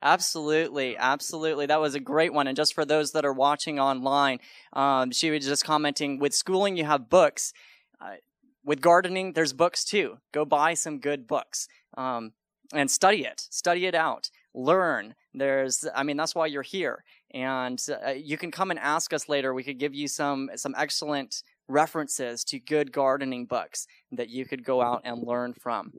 Absolutely, 0.03 0.97
absolutely. 0.97 1.67
That 1.67 1.81
was 1.81 1.95
a 1.95 2.01
great 2.01 2.33
one. 2.33 2.49
And 2.49 2.57
just 2.57 2.75
for 2.75 2.85
those 2.85 3.13
that 3.13 3.25
are 3.25 3.33
watching 3.33 3.79
online, 3.79 4.41
um, 4.73 5.13
she 5.13 5.31
was 5.31 5.47
just 5.47 5.65
commenting 5.65 6.19
with 6.19 6.35
schooling, 6.35 6.77
you 6.77 6.85
have 6.85 7.09
books. 7.09 7.53
Uh, 8.01 8.17
with 8.65 8.81
gardening, 8.81 9.33
there's 9.33 9.53
books 9.53 9.85
too. 9.85 10.19
Go 10.33 10.45
buy 10.45 10.75
some 10.75 10.99
good 10.99 11.27
books 11.29 11.69
um, 11.97 12.33
and 12.75 12.91
study 12.91 13.25
it, 13.25 13.47
study 13.51 13.87
it 13.87 13.95
out, 13.95 14.29
learn. 14.55 15.15
There's, 15.35 15.85
I 15.95 16.03
mean, 16.03 16.17
that's 16.17 16.35
why 16.35 16.47
you're 16.47 16.63
here. 16.63 17.05
And 17.33 17.81
uh, 18.05 18.11
you 18.11 18.37
can 18.37 18.51
come 18.51 18.71
and 18.71 18.81
ask 18.81 19.13
us 19.13 19.29
later. 19.29 19.55
We 19.55 19.65
could 19.65 19.79
give 19.79 19.95
you 19.95 20.07
some 20.09 20.51
some 20.57 20.75
excellent 20.77 21.43
references 21.69 22.45
to 22.45 22.59
good 22.59 22.93
gardening 22.93 23.47
books 23.47 23.87
that 24.11 24.29
you 24.29 24.45
could 24.45 24.65
go 24.65 24.83
out 24.83 25.03
and 25.05 25.23
learn 25.23 25.55
from. 25.55 25.93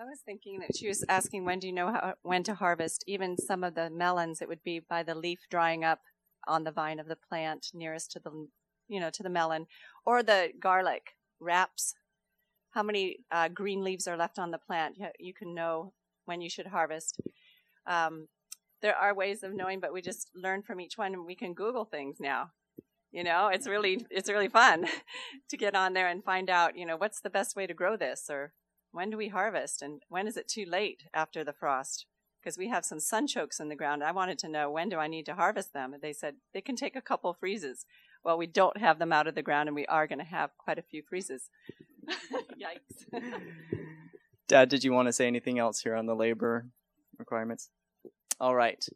I 0.00 0.04
was 0.04 0.20
thinking 0.24 0.60
that 0.60 0.76
she 0.76 0.86
was 0.86 1.04
asking 1.08 1.44
when 1.44 1.58
do 1.58 1.66
you 1.66 1.72
know 1.72 1.88
how, 1.88 2.14
when 2.22 2.44
to 2.44 2.54
harvest? 2.54 3.02
Even 3.08 3.36
some 3.36 3.64
of 3.64 3.74
the 3.74 3.90
melons, 3.90 4.40
it 4.40 4.48
would 4.48 4.62
be 4.62 4.78
by 4.78 5.02
the 5.02 5.14
leaf 5.14 5.40
drying 5.50 5.82
up 5.82 6.02
on 6.46 6.62
the 6.62 6.70
vine 6.70 7.00
of 7.00 7.08
the 7.08 7.16
plant 7.16 7.66
nearest 7.74 8.12
to 8.12 8.20
the, 8.20 8.46
you 8.86 9.00
know, 9.00 9.10
to 9.10 9.24
the 9.24 9.28
melon, 9.28 9.66
or 10.06 10.22
the 10.22 10.50
garlic 10.60 11.16
wraps. 11.40 11.94
How 12.70 12.84
many 12.84 13.18
uh, 13.32 13.48
green 13.48 13.82
leaves 13.82 14.06
are 14.06 14.16
left 14.16 14.38
on 14.38 14.52
the 14.52 14.58
plant? 14.58 14.98
You 15.18 15.34
can 15.34 15.52
know 15.52 15.92
when 16.26 16.40
you 16.40 16.48
should 16.48 16.68
harvest. 16.68 17.20
Um, 17.84 18.28
there 18.82 18.94
are 18.94 19.12
ways 19.12 19.42
of 19.42 19.52
knowing, 19.52 19.80
but 19.80 19.92
we 19.92 20.00
just 20.00 20.30
learn 20.32 20.62
from 20.62 20.80
each 20.80 20.96
one, 20.96 21.12
and 21.12 21.26
we 21.26 21.34
can 21.34 21.54
Google 21.54 21.84
things 21.84 22.18
now. 22.20 22.52
You 23.10 23.24
know, 23.24 23.48
it's 23.48 23.66
really 23.66 24.06
it's 24.10 24.28
really 24.28 24.48
fun 24.48 24.86
to 25.48 25.56
get 25.56 25.74
on 25.74 25.94
there 25.94 26.06
and 26.06 26.22
find 26.22 26.48
out. 26.48 26.76
You 26.76 26.86
know, 26.86 26.96
what's 26.96 27.20
the 27.20 27.30
best 27.30 27.56
way 27.56 27.66
to 27.66 27.74
grow 27.74 27.96
this, 27.96 28.26
or 28.30 28.52
when 28.92 29.10
do 29.10 29.16
we 29.16 29.28
harvest, 29.28 29.82
and 29.82 30.02
when 30.08 30.26
is 30.26 30.36
it 30.36 30.48
too 30.48 30.64
late 30.66 31.04
after 31.12 31.44
the 31.44 31.52
frost? 31.52 32.06
Because 32.40 32.56
we 32.56 32.68
have 32.68 32.84
some 32.84 32.98
sunchokes 32.98 33.60
in 33.60 33.68
the 33.68 33.76
ground. 33.76 34.02
I 34.02 34.12
wanted 34.12 34.38
to 34.40 34.48
know 34.48 34.70
when 34.70 34.88
do 34.88 34.98
I 34.98 35.08
need 35.08 35.26
to 35.26 35.34
harvest 35.34 35.72
them, 35.72 35.92
and 35.92 36.02
they 36.02 36.12
said 36.12 36.36
they 36.54 36.60
can 36.60 36.76
take 36.76 36.96
a 36.96 37.02
couple 37.02 37.34
freezes. 37.34 37.84
Well, 38.24 38.38
we 38.38 38.46
don't 38.46 38.78
have 38.78 38.98
them 38.98 39.12
out 39.12 39.26
of 39.26 39.34
the 39.34 39.42
ground, 39.42 39.68
and 39.68 39.76
we 39.76 39.86
are 39.86 40.06
going 40.06 40.18
to 40.18 40.24
have 40.24 40.50
quite 40.56 40.78
a 40.78 40.82
few 40.82 41.02
freezes. 41.02 41.50
Yikes. 42.10 43.22
Dad, 44.46 44.68
did 44.68 44.84
you 44.84 44.92
want 44.92 45.06
to 45.06 45.12
say 45.12 45.26
anything 45.26 45.58
else 45.58 45.80
here 45.80 45.94
on 45.94 46.06
the 46.06 46.16
labor 46.16 46.66
requirements? 47.18 47.70
All 48.40 48.54
right. 48.54 48.86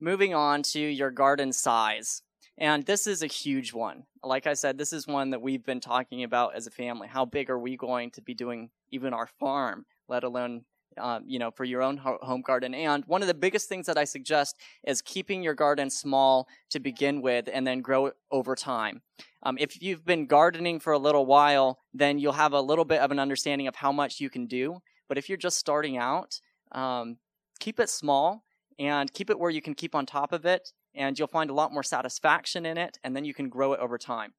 Moving 0.00 0.34
on 0.34 0.62
to 0.64 0.80
your 0.80 1.10
garden 1.10 1.52
size. 1.52 2.22
And 2.58 2.84
this 2.86 3.06
is 3.06 3.22
a 3.22 3.28
huge 3.28 3.72
one. 3.72 4.04
Like 4.22 4.46
I 4.46 4.54
said, 4.54 4.78
this 4.78 4.92
is 4.92 5.06
one 5.06 5.30
that 5.30 5.42
we've 5.42 5.64
been 5.64 5.80
talking 5.80 6.24
about 6.24 6.54
as 6.54 6.66
a 6.66 6.70
family. 6.70 7.08
How 7.08 7.24
big 7.24 7.50
are 7.50 7.58
we 7.58 7.76
going 7.76 8.10
to 8.12 8.22
be 8.22 8.34
doing 8.34 8.70
even 8.90 9.14
our 9.14 9.26
farm, 9.26 9.86
let 10.08 10.24
alone 10.24 10.64
um, 11.00 11.24
you 11.26 11.38
know, 11.38 11.50
for 11.50 11.64
your 11.64 11.82
own 11.82 11.96
home 11.96 12.42
garden. 12.42 12.74
And 12.74 13.04
one 13.06 13.22
of 13.22 13.28
the 13.28 13.34
biggest 13.34 13.68
things 13.68 13.86
that 13.86 13.98
I 13.98 14.04
suggest 14.04 14.56
is 14.84 15.02
keeping 15.02 15.42
your 15.42 15.54
garden 15.54 15.90
small 15.90 16.48
to 16.70 16.80
begin 16.80 17.22
with 17.22 17.48
and 17.52 17.66
then 17.66 17.80
grow 17.80 18.06
it 18.06 18.14
over 18.30 18.54
time. 18.54 19.02
Um, 19.42 19.56
if 19.60 19.80
you've 19.80 20.04
been 20.04 20.26
gardening 20.26 20.80
for 20.80 20.92
a 20.92 20.98
little 20.98 21.26
while, 21.26 21.78
then 21.94 22.18
you'll 22.18 22.32
have 22.32 22.52
a 22.52 22.60
little 22.60 22.84
bit 22.84 23.00
of 23.00 23.10
an 23.10 23.18
understanding 23.18 23.66
of 23.66 23.76
how 23.76 23.92
much 23.92 24.20
you 24.20 24.30
can 24.30 24.46
do. 24.46 24.78
But 25.08 25.18
if 25.18 25.28
you're 25.28 25.38
just 25.38 25.58
starting 25.58 25.96
out, 25.96 26.40
um, 26.72 27.18
keep 27.60 27.80
it 27.80 27.88
small 27.88 28.44
and 28.78 29.12
keep 29.12 29.30
it 29.30 29.38
where 29.38 29.50
you 29.50 29.62
can 29.62 29.74
keep 29.74 29.94
on 29.94 30.06
top 30.06 30.32
of 30.32 30.44
it 30.44 30.72
and 30.98 31.16
you'll 31.18 31.28
find 31.28 31.48
a 31.48 31.54
lot 31.54 31.72
more 31.72 31.84
satisfaction 31.84 32.66
in 32.66 32.76
it, 32.76 32.98
and 33.04 33.14
then 33.16 33.24
you 33.24 33.32
can 33.32 33.48
grow 33.48 33.72
it 33.72 33.80
over 33.80 33.96
time. 33.96 34.34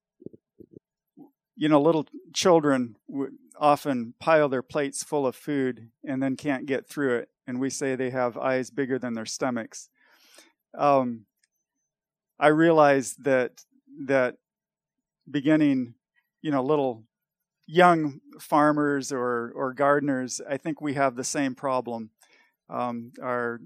You 1.56 1.70
know, 1.70 1.82
little 1.82 2.06
children 2.34 2.96
often 3.58 4.14
pile 4.20 4.50
their 4.50 4.62
plates 4.62 5.04
full 5.04 5.26
of 5.26 5.36
food 5.36 5.90
and 6.06 6.22
then 6.22 6.36
can't 6.36 6.66
get 6.66 6.88
through 6.88 7.16
it, 7.16 7.30
and 7.48 7.60
we 7.60 7.70
say 7.70 7.96
they 7.96 8.10
have 8.12 8.38
eyes 8.38 8.70
bigger 8.70 9.00
than 9.00 9.14
their 9.14 9.26
stomachs. 9.26 9.90
Um, 10.78 11.26
I 12.40 12.48
realize 12.48 13.16
that 13.20 13.64
that 14.06 14.36
beginning, 15.30 15.96
you 16.42 16.52
know, 16.52 16.64
little 16.64 17.04
young 17.68 18.20
farmers 18.40 19.12
or 19.12 19.52
or 19.56 19.74
gardeners, 19.74 20.42
I 20.48 20.58
think 20.58 20.82
we 20.82 20.94
have 20.96 21.16
the 21.16 21.24
same 21.24 21.56
problem. 21.56 22.12
Um, 22.70 23.14
our 23.22 23.62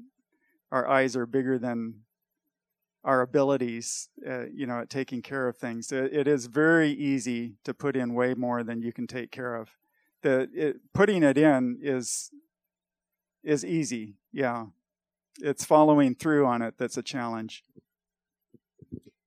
our 0.72 0.88
eyes 0.88 1.16
are 1.16 1.26
bigger 1.26 1.60
than 1.60 2.03
our 3.04 3.22
abilities, 3.22 4.10
uh, 4.28 4.46
you 4.54 4.66
know, 4.66 4.80
at 4.80 4.90
taking 4.90 5.22
care 5.22 5.48
of 5.48 5.58
things. 5.58 5.92
It, 5.92 6.14
it 6.14 6.28
is 6.28 6.46
very 6.46 6.92
easy 6.92 7.56
to 7.64 7.74
put 7.74 7.96
in 7.96 8.14
way 8.14 8.34
more 8.34 8.64
than 8.64 8.82
you 8.82 8.94
can 8.94 9.08
take 9.08 9.32
care 9.32 9.56
of. 9.56 9.70
The 10.22 10.50
it, 10.54 10.78
putting 10.94 11.24
it 11.24 11.38
in 11.38 11.80
is 11.82 12.32
is 13.44 13.66
easy. 13.66 14.16
Yeah, 14.32 14.68
it's 15.40 15.66
following 15.66 16.16
through 16.16 16.46
on 16.46 16.62
it 16.62 16.76
that's 16.78 16.98
a 16.98 17.04
challenge. 17.04 17.64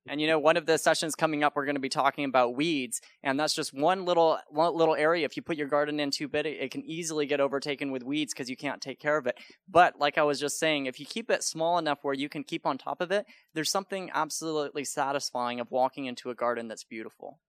And 0.08 0.20
you 0.20 0.26
know, 0.26 0.38
one 0.38 0.56
of 0.56 0.66
the 0.66 0.78
sessions 0.78 1.14
coming 1.14 1.42
up, 1.42 1.56
we're 1.56 1.64
going 1.64 1.76
to 1.76 1.80
be 1.80 1.88
talking 1.88 2.24
about 2.24 2.54
weeds, 2.54 3.00
and 3.22 3.38
that's 3.38 3.54
just 3.54 3.74
one 3.74 4.04
little 4.04 4.38
one 4.48 4.74
little 4.74 4.94
area. 4.94 5.24
If 5.24 5.36
you 5.36 5.42
put 5.42 5.56
your 5.56 5.68
garden 5.68 5.98
in 6.00 6.10
too 6.10 6.28
big, 6.28 6.46
it 6.46 6.70
can 6.70 6.84
easily 6.84 7.26
get 7.26 7.40
overtaken 7.40 7.90
with 7.90 8.02
weeds 8.02 8.32
because 8.32 8.48
you 8.48 8.56
can't 8.56 8.80
take 8.80 9.00
care 9.00 9.16
of 9.16 9.26
it. 9.26 9.38
But 9.68 9.98
like 9.98 10.18
I 10.18 10.22
was 10.22 10.38
just 10.38 10.58
saying, 10.58 10.86
if 10.86 11.00
you 11.00 11.06
keep 11.06 11.30
it 11.30 11.42
small 11.42 11.78
enough 11.78 11.98
where 12.02 12.14
you 12.14 12.28
can 12.28 12.44
keep 12.44 12.66
on 12.66 12.78
top 12.78 13.00
of 13.00 13.10
it, 13.10 13.26
there's 13.54 13.70
something 13.70 14.10
absolutely 14.14 14.84
satisfying 14.84 15.60
of 15.60 15.70
walking 15.70 16.06
into 16.06 16.30
a 16.30 16.34
garden 16.34 16.68
that's 16.68 16.84
beautiful. 16.84 17.40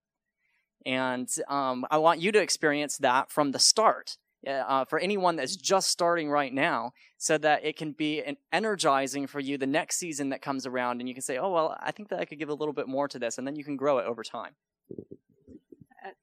And 0.86 1.30
um, 1.50 1.86
I 1.92 1.98
want 1.98 2.22
you 2.22 2.32
to 2.32 2.42
experience 2.42 2.98
that 3.00 3.32
from 3.32 3.52
the 3.52 3.60
start 3.60 4.18
uh, 4.48 4.86
for 4.86 5.00
anyone 5.00 5.36
that's 5.36 5.56
just 5.56 5.90
starting 5.90 6.30
right 6.30 6.54
now 6.54 6.92
so 7.18 7.38
that 7.38 7.64
it 7.66 7.78
can 7.78 7.92
be 7.92 8.22
an 8.22 8.38
energizing 8.52 9.28
for 9.28 9.40
you 9.40 9.58
the 9.58 9.68
next 9.68 9.98
season 9.98 10.30
that 10.30 10.42
comes 10.42 10.66
around 10.66 11.00
and 11.00 11.08
you 11.08 11.16
can 11.16 11.22
say 11.22 11.38
oh 11.38 11.52
well 11.52 11.78
i 11.82 11.92
think 11.92 12.10
that 12.10 12.20
i 12.20 12.26
could 12.26 12.40
give 12.40 12.50
a 12.50 12.54
little 12.54 12.74
bit 12.74 12.88
more 12.88 13.08
to 13.08 13.20
this 13.20 13.38
and 13.38 13.46
then 13.46 13.56
you 13.56 13.64
can 13.64 13.78
grow 13.78 13.98
it 14.00 14.06
over 14.06 14.24
time. 14.24 14.54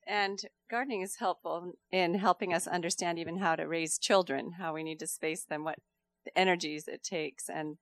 And 0.07 0.41
gardening 0.71 1.03
is 1.03 1.17
helpful 1.17 1.73
in 1.93 2.15
helping 2.15 2.55
us 2.55 2.67
understand 2.67 3.19
even 3.19 3.39
how 3.39 3.57
to 3.57 3.65
raise 3.65 3.99
children 3.99 4.53
how 4.53 4.73
we 4.73 4.83
need 4.83 4.99
to 5.01 5.07
space 5.07 5.45
them 5.45 5.65
what 5.65 5.79
the 6.25 6.37
energies 6.39 6.89
it 6.89 7.03
takes 7.03 7.51
and 7.51 7.77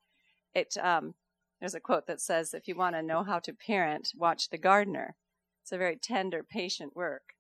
it 0.55 0.76
um, 0.83 1.14
there's 1.62 1.74
a 1.76 1.81
quote 1.81 2.09
that 2.09 2.20
says 2.20 2.55
if 2.55 2.66
you 2.66 2.74
want 2.74 2.96
to 2.96 3.02
know 3.02 3.22
how 3.22 3.38
to 3.38 3.52
parent 3.52 4.11
watch 4.16 4.50
the 4.50 4.59
gardener. 4.59 5.14
It's 5.62 5.70
a 5.70 5.78
very 5.78 5.96
tender 5.96 6.42
patient 6.42 6.96
work. 6.96 7.35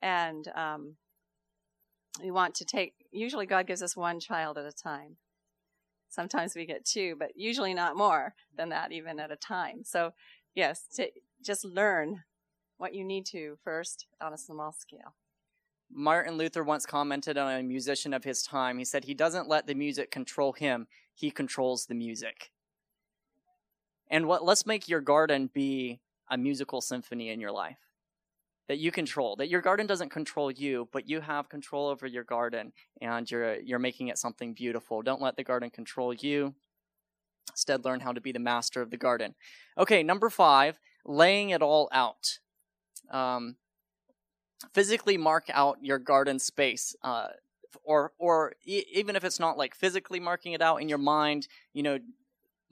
And 0.00 0.48
um, 0.56 0.96
we 2.20 2.30
want 2.30 2.54
to 2.56 2.64
take, 2.64 2.94
usually 3.10 3.46
God 3.46 3.66
gives 3.66 3.82
us 3.82 3.96
one 3.96 4.20
child 4.20 4.58
at 4.58 4.66
a 4.66 4.72
time. 4.72 5.16
Sometimes 6.08 6.54
we 6.54 6.66
get 6.66 6.84
two, 6.84 7.16
but 7.18 7.30
usually 7.36 7.72
not 7.72 7.96
more 7.96 8.34
than 8.56 8.68
that, 8.68 8.92
even 8.92 9.18
at 9.18 9.30
a 9.30 9.36
time. 9.36 9.82
So, 9.84 10.12
yes, 10.54 10.84
to 10.96 11.08
just 11.42 11.64
learn 11.64 12.24
what 12.76 12.94
you 12.94 13.04
need 13.04 13.24
to 13.26 13.56
first 13.64 14.06
on 14.20 14.34
a 14.34 14.38
small 14.38 14.72
scale. 14.72 15.14
Martin 15.90 16.36
Luther 16.36 16.64
once 16.64 16.84
commented 16.84 17.38
on 17.38 17.52
a 17.52 17.62
musician 17.62 18.12
of 18.12 18.24
his 18.24 18.42
time. 18.42 18.78
He 18.78 18.84
said, 18.84 19.04
He 19.04 19.14
doesn't 19.14 19.48
let 19.48 19.66
the 19.66 19.74
music 19.74 20.10
control 20.10 20.52
him, 20.52 20.86
he 21.14 21.30
controls 21.30 21.86
the 21.86 21.94
music. 21.94 22.50
And 24.10 24.26
what 24.26 24.44
let's 24.44 24.66
make 24.66 24.88
your 24.88 25.00
garden 25.00 25.50
be 25.52 26.00
a 26.30 26.36
musical 26.36 26.80
symphony 26.80 27.30
in 27.30 27.40
your 27.40 27.52
life 27.52 27.78
that 28.68 28.78
you 28.78 28.90
control 28.90 29.36
that 29.36 29.48
your 29.48 29.60
garden 29.60 29.86
doesn't 29.86 30.10
control 30.10 30.50
you 30.50 30.88
but 30.92 31.08
you 31.08 31.20
have 31.20 31.48
control 31.48 31.88
over 31.88 32.06
your 32.06 32.24
garden 32.24 32.72
and 33.00 33.30
you're 33.30 33.56
you're 33.56 33.78
making 33.78 34.08
it 34.08 34.18
something 34.18 34.52
beautiful. 34.54 35.02
Don't 35.02 35.20
let 35.20 35.36
the 35.36 35.44
garden 35.44 35.70
control 35.70 36.12
you. 36.14 36.54
Instead 37.50 37.84
learn 37.84 38.00
how 38.00 38.12
to 38.12 38.20
be 38.20 38.32
the 38.32 38.38
master 38.38 38.80
of 38.80 38.90
the 38.90 38.96
garden. 38.96 39.34
Okay 39.76 40.02
number 40.02 40.30
five 40.30 40.78
laying 41.04 41.50
it 41.50 41.62
all 41.62 41.88
out. 41.92 42.38
Um, 43.10 43.56
physically 44.72 45.16
mark 45.16 45.46
out 45.52 45.78
your 45.82 45.98
garden 45.98 46.38
space 46.38 46.94
uh, 47.02 47.28
or 47.82 48.12
or 48.18 48.54
e- 48.64 48.84
even 48.92 49.16
if 49.16 49.24
it's 49.24 49.40
not 49.40 49.58
like 49.58 49.74
physically 49.74 50.20
marking 50.20 50.52
it 50.52 50.62
out 50.62 50.76
in 50.76 50.88
your 50.88 50.98
mind 50.98 51.48
you 51.74 51.82
know 51.82 51.98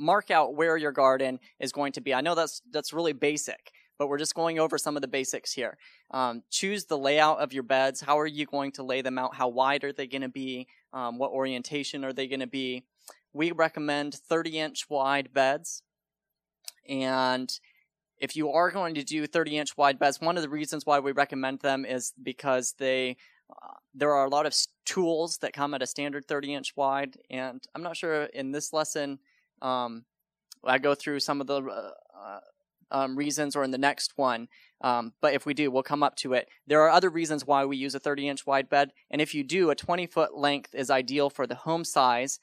mark 0.01 0.31
out 0.31 0.55
where 0.55 0.77
your 0.77 0.93
garden 0.93 1.39
is 1.61 1.73
going 1.73 1.93
to 1.93 2.01
be. 2.01 2.15
I 2.15 2.23
know 2.23 2.35
that's 2.35 2.63
that's 2.73 2.93
really 2.93 3.13
basic 3.13 3.71
but 4.01 4.09
we're 4.09 4.17
just 4.17 4.35
going 4.35 4.59
over 4.59 4.79
some 4.79 4.97
of 4.97 5.03
the 5.03 5.09
basics 5.09 5.53
here. 5.53 5.77
Um, 6.11 6.43
choose 6.51 6.87
the 6.87 6.97
layout 6.97 7.41
of 7.41 7.53
your 7.53 7.63
beds. 7.63 8.01
How 8.01 8.19
are 8.19 8.27
you 8.27 8.47
going 8.47 8.73
to 8.73 8.83
lay 8.83 9.03
them 9.03 9.19
out? 9.19 9.35
How 9.35 9.49
wide 9.49 9.85
are 9.85 9.93
they 9.93 10.07
going 10.07 10.23
to 10.23 10.31
be? 10.31 10.69
Um, 10.95 11.19
what 11.19 11.33
orientation 11.33 12.03
are 12.03 12.15
they 12.15 12.27
going 12.27 12.41
to 12.41 12.47
be? 12.47 12.85
We 13.35 13.53
recommend 13.53 14.15
30 14.15 14.59
inch 14.59 14.89
wide 14.89 15.35
beds. 15.35 15.83
And 16.89 17.53
if 18.17 18.37
you 18.37 18.51
are 18.51 18.71
going 18.71 18.95
to 18.95 19.05
do 19.05 19.27
30 19.27 19.59
inch 19.59 19.77
wide 19.77 19.99
beds, 19.99 20.19
one 20.19 20.39
of 20.39 20.43
the 20.43 20.49
reasons 20.49 20.87
why 20.87 20.99
we 21.01 21.13
recommend 21.13 21.61
them 21.61 21.85
is 21.85 22.15
because 22.23 22.75
they 22.79 23.19
uh, 23.51 23.75
there 23.95 24.15
are 24.15 24.25
a 24.25 24.31
lot 24.31 24.47
of 24.47 24.57
tools 24.87 25.37
that 25.43 25.53
come 25.53 25.75
at 25.75 25.83
a 25.83 25.87
standard 25.87 26.27
30 26.27 26.55
inch 26.55 26.75
wide, 26.75 27.19
and 27.29 27.63
I'm 27.75 27.83
not 27.83 27.99
sure 27.99 28.23
in 28.23 28.51
this 28.51 28.73
lesson 28.73 29.19
um, 29.61 30.07
I 30.65 30.79
go 30.79 30.95
through 30.95 31.21
some 31.21 31.43
of 31.43 31.47
the 31.47 31.61
uh, 31.61 31.91
uh, 32.19 32.41
um, 32.91 33.17
reasons 33.17 33.57
or 33.57 33.63
in 33.65 33.71
the 33.71 33.79
next 33.79 34.13
one. 34.17 34.49
Um, 34.83 35.13
but 35.21 35.35
if 35.35 35.45
we 35.45 35.55
do, 35.55 35.71
we'll 35.71 35.83
come 35.83 36.03
up 36.03 36.17
to 36.17 36.33
it. 36.33 36.49
There 36.67 36.81
are 36.81 36.91
other 36.91 37.11
reasons 37.11 37.47
why 37.47 37.65
we 37.65 37.77
use 37.77 37.95
a 37.95 38.01
30 38.01 38.29
inch 38.29 38.47
wide 38.47 38.69
bed, 38.69 38.93
and 39.11 39.21
if 39.21 39.35
you 39.35 39.45
do, 39.45 39.71
a 39.71 39.75
20 39.75 40.07
foot 40.07 40.37
length 40.37 40.75
is 40.75 40.91
ideal 40.91 41.31
for 41.31 41.47
the 41.47 41.55
home 41.55 41.85
size 41.85 42.39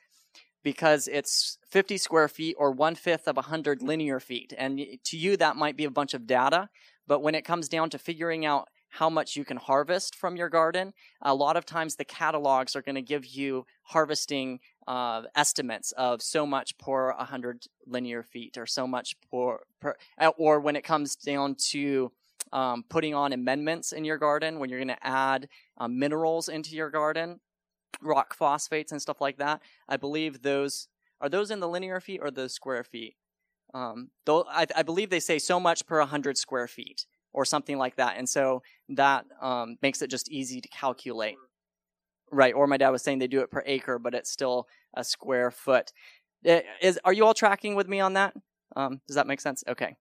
because 0.64 1.08
it's 1.08 1.58
50 1.70 1.98
square 1.98 2.28
feet 2.28 2.56
or 2.60 2.72
one 2.72 2.96
fifth 2.96 3.28
of 3.28 3.38
100 3.38 3.82
linear 3.82 4.20
feet. 4.20 4.54
And 4.58 4.82
to 5.06 5.18
you, 5.18 5.38
that 5.38 5.56
might 5.56 5.78
be 5.78 5.86
a 5.86 5.92
bunch 5.92 6.14
of 6.14 6.28
data. 6.28 6.70
But 7.08 7.22
when 7.22 7.36
it 7.36 7.46
comes 7.46 7.70
down 7.70 7.90
to 7.92 7.98
figuring 7.98 8.46
out 8.46 8.68
how 8.90 9.10
much 9.10 9.36
you 9.36 9.46
can 9.46 9.58
harvest 9.58 10.16
from 10.16 10.36
your 10.36 10.50
garden, 10.50 10.94
a 11.22 11.34
lot 11.34 11.56
of 11.56 11.66
times 11.66 11.96
the 11.96 12.06
catalogs 12.06 12.76
are 12.76 12.82
going 12.82 12.96
to 12.96 13.02
give 13.02 13.26
you 13.26 13.66
harvesting 13.84 14.60
uh, 14.88 15.24
estimates 15.36 15.92
of 15.94 16.22
so 16.22 16.46
much 16.46 16.78
per 16.78 17.14
100 17.14 17.66
linear 17.86 18.24
feet 18.24 18.58
or 18.58 18.66
so 18.66 18.88
much 18.88 19.16
per, 19.30 19.60
per 19.82 19.96
uh, 20.20 20.32
or 20.38 20.60
when 20.60 20.76
it 20.76 20.84
comes 20.84 21.16
down 21.16 21.56
to 21.56 22.12
um, 22.54 22.84
putting 22.90 23.14
on 23.14 23.34
amendments 23.34 23.92
in 23.92 24.06
your 24.06 24.18
garden, 24.18 24.60
when 24.60 24.70
you're 24.70 24.80
going 24.80 24.88
to 24.88 25.08
add 25.08 25.50
uh, 25.78 25.88
minerals 25.88 26.48
into 26.48 26.76
your 26.76 26.90
garden, 26.90 27.40
rock 28.02 28.34
phosphates 28.34 28.92
and 28.92 29.02
stuff 29.02 29.22
like 29.22 29.38
that. 29.38 29.62
I 29.88 29.98
believe 29.98 30.42
those 30.42 30.88
are 31.20 31.30
those 31.30 31.52
in 31.52 31.60
the 31.60 31.68
linear 31.68 32.00
feet 32.00 32.22
or 32.22 32.32
the 32.32 32.48
square 32.48 32.84
feet. 32.84 33.16
Um, 33.74 34.12
though 34.26 34.46
I, 34.50 34.66
I, 34.76 34.84
believe 34.84 35.10
they 35.10 35.20
say 35.20 35.40
so 35.40 35.60
much 35.60 35.86
per 35.86 36.00
100 36.00 36.38
square 36.38 36.68
feet 36.68 37.06
or 37.34 37.44
something 37.44 37.78
like 37.78 37.98
that, 37.98 38.16
and 38.18 38.28
so 38.28 38.64
that 38.90 39.26
um, 39.42 39.78
makes 39.82 40.02
it 40.02 40.10
just 40.10 40.32
easy 40.32 40.62
to 40.62 40.70
calculate. 40.70 41.36
Right, 42.32 42.54
or 42.54 42.68
my 42.68 42.78
dad 42.78 42.90
was 42.90 43.04
saying 43.04 43.20
they 43.20 43.28
do 43.28 43.40
it 43.40 43.52
per 43.52 43.64
acre, 43.66 44.00
but 44.00 44.14
it's 44.14 44.32
still 44.32 44.68
a 44.94 45.04
square 45.04 45.50
foot. 45.52 45.94
It 46.44 46.66
is 46.82 47.00
are 47.06 47.14
you 47.14 47.26
all 47.26 47.34
tracking 47.34 47.76
with 47.76 47.88
me 47.88 48.00
on 48.00 48.14
that? 48.14 48.34
Um, 48.76 49.02
does 49.08 49.16
that 49.16 49.28
make 49.28 49.42
sense? 49.42 49.64
Okay. 49.68 49.96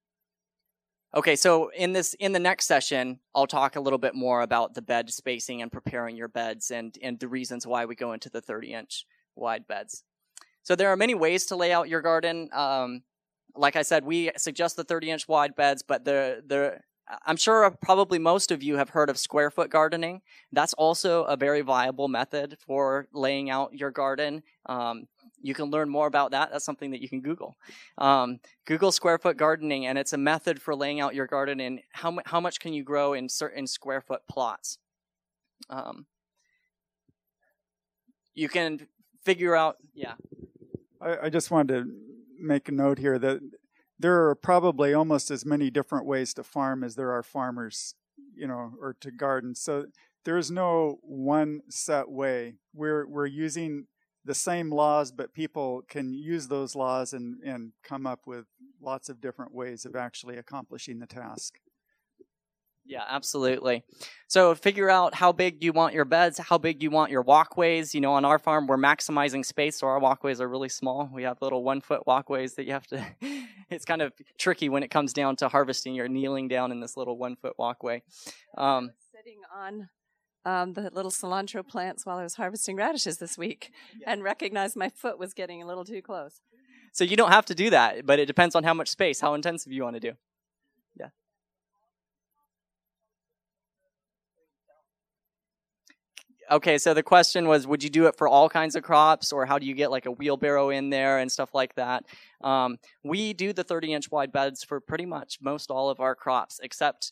Okay, 1.14 1.36
so 1.36 1.70
in 1.70 1.92
this 1.92 2.14
in 2.14 2.32
the 2.32 2.38
next 2.38 2.66
session, 2.66 3.20
I'll 3.34 3.46
talk 3.46 3.76
a 3.76 3.80
little 3.80 3.98
bit 3.98 4.14
more 4.14 4.42
about 4.42 4.74
the 4.74 4.82
bed 4.82 5.10
spacing 5.10 5.62
and 5.62 5.72
preparing 5.72 6.16
your 6.16 6.28
beds 6.28 6.70
and 6.70 6.96
and 7.00 7.18
the 7.18 7.28
reasons 7.28 7.66
why 7.66 7.84
we 7.86 7.94
go 7.94 8.12
into 8.12 8.28
the 8.28 8.40
30 8.40 8.72
inch 8.74 9.06
wide 9.34 9.66
beds. 9.66 10.02
So 10.62 10.74
there 10.74 10.90
are 10.90 10.96
many 10.96 11.14
ways 11.14 11.46
to 11.46 11.56
lay 11.56 11.72
out 11.72 11.88
your 11.88 12.02
garden. 12.02 12.50
Um, 12.52 13.02
like 13.54 13.76
I 13.76 13.82
said, 13.82 14.04
we 14.04 14.32
suggest 14.36 14.76
the 14.76 14.84
30 14.84 15.10
inch 15.10 15.28
wide 15.28 15.54
beds, 15.54 15.82
but 15.86 16.04
the 16.04 16.42
the 16.46 16.80
I'm 17.24 17.36
sure 17.36 17.70
probably 17.80 18.18
most 18.18 18.50
of 18.50 18.62
you 18.62 18.76
have 18.76 18.90
heard 18.90 19.10
of 19.10 19.18
square 19.18 19.50
foot 19.50 19.70
gardening. 19.70 20.22
That's 20.52 20.74
also 20.74 21.24
a 21.24 21.36
very 21.36 21.60
viable 21.60 22.08
method 22.08 22.56
for 22.66 23.06
laying 23.12 23.48
out 23.48 23.74
your 23.74 23.90
garden. 23.90 24.42
Um, 24.66 25.06
you 25.40 25.54
can 25.54 25.66
learn 25.66 25.88
more 25.88 26.08
about 26.08 26.32
that. 26.32 26.50
That's 26.50 26.64
something 26.64 26.90
that 26.90 27.00
you 27.00 27.08
can 27.08 27.20
Google. 27.20 27.56
Um, 27.98 28.40
Google 28.64 28.90
square 28.90 29.18
foot 29.18 29.36
gardening, 29.36 29.86
and 29.86 29.96
it's 29.98 30.12
a 30.12 30.18
method 30.18 30.60
for 30.60 30.74
laying 30.74 31.00
out 31.00 31.14
your 31.14 31.26
garden 31.26 31.60
and 31.60 31.80
how, 31.92 32.18
how 32.24 32.40
much 32.40 32.58
can 32.58 32.72
you 32.72 32.82
grow 32.82 33.12
in 33.12 33.28
certain 33.28 33.66
square 33.66 34.00
foot 34.00 34.22
plots. 34.28 34.78
Um, 35.70 36.06
you 38.34 38.48
can 38.48 38.88
figure 39.22 39.54
out, 39.54 39.76
yeah. 39.94 40.14
I, 41.00 41.18
I 41.24 41.30
just 41.30 41.50
wanted 41.50 41.74
to 41.74 41.92
make 42.40 42.68
a 42.68 42.72
note 42.72 42.98
here 42.98 43.18
that 43.18 43.40
there 43.98 44.28
are 44.28 44.34
probably 44.34 44.92
almost 44.92 45.30
as 45.30 45.46
many 45.46 45.70
different 45.70 46.06
ways 46.06 46.34
to 46.34 46.42
farm 46.42 46.84
as 46.84 46.96
there 46.96 47.12
are 47.12 47.22
farmers, 47.22 47.94
you 48.34 48.46
know, 48.46 48.72
or 48.80 48.94
to 49.00 49.10
garden. 49.10 49.54
So 49.54 49.86
there's 50.24 50.50
no 50.50 50.98
one 51.02 51.60
set 51.68 52.10
way. 52.10 52.54
We're 52.74 53.06
we're 53.06 53.26
using 53.26 53.86
the 54.24 54.34
same 54.34 54.70
laws, 54.70 55.12
but 55.12 55.32
people 55.32 55.82
can 55.88 56.12
use 56.12 56.48
those 56.48 56.74
laws 56.74 57.12
and, 57.12 57.36
and 57.44 57.72
come 57.84 58.06
up 58.06 58.26
with 58.26 58.46
lots 58.82 59.08
of 59.08 59.20
different 59.20 59.54
ways 59.54 59.84
of 59.84 59.94
actually 59.94 60.36
accomplishing 60.36 60.98
the 60.98 61.06
task. 61.06 61.54
Yeah, 62.88 63.02
absolutely. 63.08 63.82
So 64.28 64.54
figure 64.54 64.88
out 64.88 65.14
how 65.14 65.32
big 65.32 65.62
you 65.62 65.72
want 65.72 65.92
your 65.92 66.04
beds, 66.04 66.38
how 66.38 66.58
big 66.58 66.82
you 66.82 66.90
want 66.90 67.10
your 67.10 67.22
walkways. 67.22 67.94
You 67.94 68.00
know, 68.00 68.12
on 68.12 68.24
our 68.24 68.38
farm, 68.38 68.66
we're 68.66 68.76
maximizing 68.76 69.44
space, 69.44 69.78
so 69.78 69.88
our 69.88 69.98
walkways 69.98 70.40
are 70.40 70.48
really 70.48 70.68
small. 70.68 71.10
We 71.12 71.24
have 71.24 71.38
little 71.40 71.64
one 71.64 71.80
foot 71.80 72.06
walkways 72.06 72.54
that 72.54 72.64
you 72.64 72.72
have 72.72 72.86
to, 72.88 73.04
it's 73.70 73.84
kind 73.84 74.02
of 74.02 74.12
tricky 74.38 74.68
when 74.68 74.82
it 74.82 74.90
comes 74.90 75.12
down 75.12 75.36
to 75.36 75.48
harvesting. 75.48 75.94
You're 75.94 76.08
kneeling 76.08 76.48
down 76.48 76.70
in 76.70 76.80
this 76.80 76.96
little 76.96 77.18
one 77.18 77.36
foot 77.36 77.54
walkway. 77.58 78.02
Um, 78.56 78.92
sitting 79.12 79.40
on 79.54 79.88
um, 80.44 80.74
the 80.74 80.90
little 80.92 81.10
cilantro 81.10 81.66
plants 81.66 82.06
while 82.06 82.18
I 82.18 82.22
was 82.22 82.34
harvesting 82.34 82.76
radishes 82.76 83.18
this 83.18 83.36
week 83.36 83.72
yeah. 84.00 84.12
and 84.12 84.22
recognized 84.22 84.76
my 84.76 84.88
foot 84.88 85.18
was 85.18 85.34
getting 85.34 85.60
a 85.60 85.66
little 85.66 85.84
too 85.84 86.02
close. 86.02 86.40
So 86.92 87.04
you 87.04 87.16
don't 87.16 87.32
have 87.32 87.44
to 87.46 87.54
do 87.54 87.68
that, 87.70 88.06
but 88.06 88.18
it 88.18 88.26
depends 88.26 88.54
on 88.54 88.64
how 88.64 88.72
much 88.72 88.88
space, 88.88 89.20
how 89.20 89.34
intensive 89.34 89.72
you 89.72 89.82
want 89.82 89.96
to 89.96 90.00
do. 90.00 90.12
Okay, 96.50 96.78
so 96.78 96.94
the 96.94 97.02
question 97.02 97.48
was, 97.48 97.66
would 97.66 97.82
you 97.82 97.90
do 97.90 98.06
it 98.06 98.16
for 98.16 98.28
all 98.28 98.48
kinds 98.48 98.76
of 98.76 98.84
crops, 98.84 99.32
or 99.32 99.46
how 99.46 99.58
do 99.58 99.66
you 99.66 99.74
get 99.74 99.90
like 99.90 100.06
a 100.06 100.12
wheelbarrow 100.12 100.70
in 100.70 100.90
there 100.90 101.18
and 101.18 101.30
stuff 101.30 101.54
like 101.54 101.74
that? 101.74 102.04
Um, 102.40 102.78
we 103.02 103.32
do 103.32 103.52
the 103.52 103.64
30 103.64 103.94
inch 103.94 104.10
wide 104.10 104.32
beds 104.32 104.62
for 104.62 104.80
pretty 104.80 105.06
much 105.06 105.38
most 105.40 105.70
all 105.70 105.90
of 105.90 105.98
our 105.98 106.14
crops, 106.14 106.60
except 106.62 107.10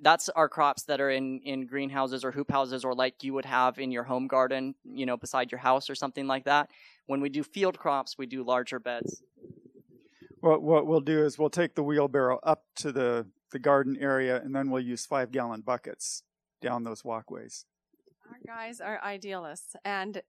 that's 0.00 0.28
our 0.30 0.48
crops 0.48 0.84
that 0.84 1.00
are 1.00 1.10
in 1.10 1.40
in 1.40 1.66
greenhouses 1.66 2.24
or 2.24 2.30
hoop 2.30 2.50
houses 2.50 2.84
or 2.84 2.94
like 2.94 3.22
you 3.22 3.32
would 3.32 3.44
have 3.44 3.78
in 3.78 3.90
your 3.90 4.02
home 4.02 4.26
garden 4.26 4.74
you 4.84 5.06
know 5.06 5.16
beside 5.16 5.50
your 5.50 5.58
house 5.58 5.88
or 5.88 5.94
something 5.94 6.26
like 6.26 6.44
that. 6.44 6.70
When 7.06 7.20
we 7.20 7.28
do 7.28 7.42
field 7.42 7.78
crops 7.78 8.18
we 8.18 8.26
do 8.26 8.42
larger 8.42 8.78
beds. 8.78 9.22
Well 10.40 10.58
what 10.58 10.86
we'll 10.86 11.00
do 11.00 11.24
is 11.24 11.38
we'll 11.38 11.50
take 11.50 11.74
the 11.74 11.82
wheelbarrow 11.82 12.38
up 12.42 12.64
to 12.76 12.92
the 12.92 13.26
the 13.50 13.58
garden 13.58 13.96
area 14.00 14.40
and 14.42 14.54
then 14.54 14.70
we'll 14.70 14.82
use 14.82 15.06
five 15.06 15.30
gallon 15.30 15.62
buckets 15.62 16.22
down 16.60 16.84
those 16.84 17.04
walkways 17.04 17.64
our 18.32 18.56
guys 18.56 18.80
are 18.80 19.00
idealists 19.02 19.76
and 19.84 20.22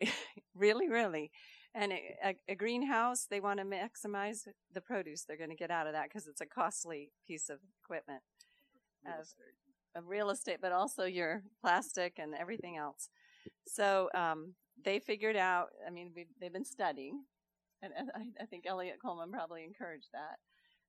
really 0.54 0.88
really 0.88 1.30
and 1.74 1.92
a, 1.92 2.36
a, 2.48 2.54
greenhouse 2.54 3.26
they 3.30 3.40
want 3.40 3.58
to 3.58 3.64
maximize 3.64 4.46
the 4.74 4.80
produce 4.80 5.24
they're 5.24 5.36
going 5.36 5.50
to 5.50 5.56
get 5.56 5.70
out 5.70 5.86
of 5.86 5.92
that 5.92 6.08
because 6.08 6.26
it's 6.26 6.40
a 6.40 6.46
costly 6.46 7.10
piece 7.26 7.48
of 7.48 7.58
equipment 7.82 8.22
of, 9.06 9.26
of 9.94 10.08
real 10.08 10.30
estate, 10.30 10.58
but 10.60 10.72
also 10.72 11.04
your 11.04 11.42
plastic 11.60 12.18
and 12.18 12.34
everything 12.34 12.76
else. 12.76 13.08
So 13.66 14.08
um, 14.14 14.54
they 14.84 14.98
figured 14.98 15.36
out. 15.36 15.68
I 15.86 15.90
mean, 15.90 16.12
they've 16.40 16.52
been 16.52 16.64
studying, 16.64 17.24
and, 17.82 17.92
and 17.96 18.10
I, 18.14 18.42
I, 18.42 18.46
think 18.46 18.64
Eliot 18.66 18.98
Coleman 19.04 19.32
probably 19.32 19.64
encouraged 19.64 20.08
that 20.12 20.38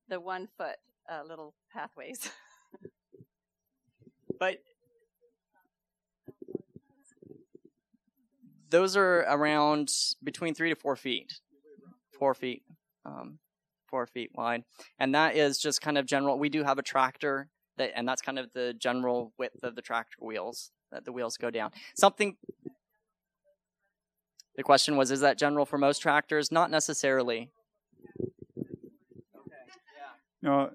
the 0.07 0.19
one 0.19 0.47
foot 0.57 0.77
uh, 1.11 1.21
little 1.27 1.55
pathways. 1.71 2.29
but 4.39 4.57
those 8.73 8.97
are 8.97 9.19
around 9.29 9.91
between 10.23 10.55
three 10.55 10.69
to 10.69 10.75
four 10.75 10.95
feet, 10.95 11.31
four 12.17 12.33
feet, 12.33 12.63
um, 13.05 13.37
four 13.87 14.07
feet 14.07 14.31
wide, 14.33 14.63
and 14.97 15.13
that 15.13 15.35
is 15.35 15.59
just 15.59 15.79
kind 15.79 15.95
of 15.95 16.07
general. 16.07 16.39
We 16.39 16.49
do 16.49 16.63
have 16.63 16.79
a 16.79 16.81
tractor 16.81 17.49
that, 17.77 17.91
and 17.95 18.07
that's 18.07 18.21
kind 18.21 18.39
of 18.39 18.51
the 18.53 18.73
general 18.73 19.31
width 19.37 19.63
of 19.63 19.75
the 19.75 19.83
tractor 19.83 20.17
wheels 20.19 20.71
that 20.91 21.05
the 21.05 21.11
wheels 21.11 21.37
go 21.37 21.51
down. 21.51 21.69
Something. 21.95 22.35
The 24.55 24.63
question 24.63 24.97
was, 24.97 25.11
is 25.11 25.19
that 25.21 25.37
general 25.37 25.65
for 25.65 25.77
most 25.77 25.99
tractors? 25.99 26.51
Not 26.51 26.71
necessarily. 26.71 27.51
No, 30.41 30.71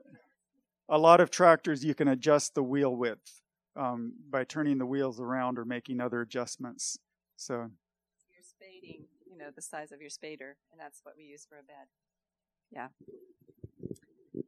a 0.88 0.98
lot 0.98 1.20
of 1.20 1.30
tractors 1.30 1.84
you 1.84 1.94
can 1.94 2.08
adjust 2.08 2.54
the 2.54 2.62
wheel 2.62 2.94
width 2.94 3.42
um, 3.76 4.14
by 4.30 4.44
turning 4.44 4.78
the 4.78 4.87
wheels 4.87 5.20
around 5.20 5.58
or 5.58 5.64
making 5.64 6.00
other 6.00 6.20
adjustments. 6.20 6.98
So 7.37 7.70
You 8.82 9.38
know, 9.38 9.50
the 9.54 9.62
size 9.62 9.92
of 9.92 10.00
your 10.00 10.10
spader, 10.10 10.54
and 10.70 10.78
that's 10.78 11.00
what 11.04 11.14
we 11.16 11.24
use 11.24 11.46
for 11.48 11.58
a 11.58 11.62
bed. 11.62 11.86
Yeah. 12.70 12.88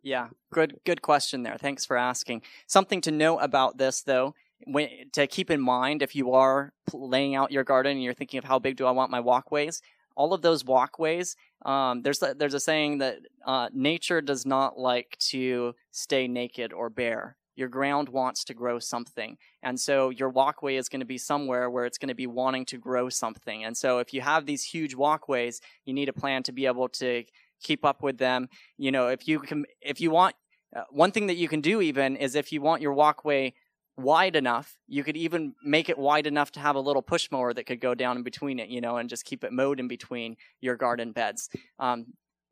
Yeah, 0.03 0.29
good 0.53 0.81
good 0.85 1.03
question 1.03 1.43
there. 1.43 1.57
Thanks 1.59 1.85
for 1.85 1.97
asking. 1.97 2.43
Something 2.67 3.01
to 3.03 3.11
know 3.11 3.39
about 3.39 3.79
this 3.79 4.03
though, 4.03 4.35
when, 4.65 4.89
to 5.13 5.27
keep 5.27 5.51
in 5.51 5.61
mind 5.61 6.03
if 6.03 6.15
you 6.15 6.33
are 6.33 6.73
laying 6.93 7.35
out 7.35 7.53
your 7.53 7.65
garden 7.65 7.93
and 7.93 8.03
you're 8.03 8.15
thinking 8.15 8.39
of 8.39 8.45
how 8.45 8.59
big 8.59 8.77
do 8.77 8.87
I 8.87 8.91
want 8.91 9.11
my 9.11 9.21
walkways, 9.21 9.83
all 10.17 10.33
of 10.33 10.43
those 10.43 10.65
walkways, 10.65 11.37
um, 11.65 12.03
there's 12.03 12.23
a, 12.23 12.35
there's 12.35 12.55
a 12.55 12.61
saying 12.61 12.99
that 12.99 13.19
uh, 13.47 13.69
nature 13.73 14.21
does 14.21 14.45
not 14.47 14.79
like 14.79 15.17
to 15.31 15.75
stay 15.91 16.29
naked 16.29 16.73
or 16.73 16.91
bare. 16.91 17.37
Your 17.61 17.69
ground 17.69 18.09
wants 18.09 18.43
to 18.45 18.55
grow 18.55 18.79
something, 18.79 19.37
and 19.63 19.79
so 19.79 20.09
your 20.09 20.31
walkway 20.31 20.77
is 20.77 20.89
going 20.89 21.01
to 21.01 21.07
be 21.07 21.19
somewhere 21.19 21.69
where 21.69 21.85
it's 21.85 21.99
going 21.99 22.09
to 22.09 22.15
be 22.15 22.27
wanting 22.27 22.65
to 22.67 22.79
grow 22.79 23.11
something. 23.11 23.65
And 23.65 23.77
so, 23.77 23.99
if 23.99 24.15
you 24.15 24.23
have 24.23 24.47
these 24.47 24.65
huge 24.65 24.95
walkways, 24.95 25.61
you 25.85 25.93
need 25.93 26.09
a 26.09 26.15
plan 26.15 26.43
to 26.45 26.53
be 26.53 26.65
able 26.65 26.89
to 26.89 27.25
keep 27.63 27.85
up 27.85 28.03
with 28.03 28.17
them. 28.17 28.49
You 28.79 28.91
know, 28.91 29.09
if 29.09 29.29
you 29.29 29.41
can, 29.41 29.67
if 29.83 30.01
you 30.01 30.11
want, 30.11 30.35
uh, 30.75 30.85
one 30.91 31.13
thing 31.13 31.27
that 31.27 31.37
you 31.37 31.49
can 31.49 31.61
do 31.61 31.83
even 31.83 32.17
is 32.17 32.35
if 32.35 32.51
you 32.51 32.63
want 32.63 32.81
your 32.81 32.95
walkway 32.95 33.53
wide 33.97 34.37
enough, 34.37 34.79
you 34.89 35.05
could 35.05 35.17
even 35.17 35.55
make 35.63 35.89
it 35.89 35.99
wide 35.99 36.27
enough 36.27 36.51
to 36.53 36.61
have 36.61 36.77
a 36.77 36.81
little 36.81 37.03
push 37.03 37.31
mower 37.31 37.53
that 37.53 37.67
could 37.67 37.81
go 37.81 37.95
down 37.95 38.17
in 38.17 38.23
between 38.23 38.59
it, 38.59 38.71
you 38.71 38.81
know, 38.81 38.97
and 38.97 39.11
just 39.11 39.27
keep 39.27 39.45
it 39.45 39.53
mowed 39.53 39.79
in 39.79 39.89
between 39.89 40.37
your 40.61 40.77
garden 40.77 41.13
beds. 41.13 41.51
Um, 41.79 42.07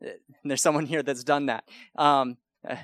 uh, 0.04 0.10
there's 0.44 0.62
someone 0.62 0.86
here 0.86 1.02
that's 1.02 1.24
done 1.24 1.46
that. 1.46 1.64
Um, 1.96 2.36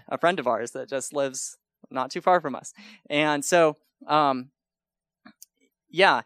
a 0.08 0.18
friend 0.18 0.38
of 0.38 0.46
ours 0.46 0.70
that 0.72 0.88
just 0.88 1.12
lives 1.12 1.58
not 1.90 2.10
too 2.10 2.20
far 2.20 2.40
from 2.40 2.54
us. 2.54 2.72
And 3.08 3.44
so, 3.44 3.76
um, 4.06 4.50
yeah, 5.88 6.22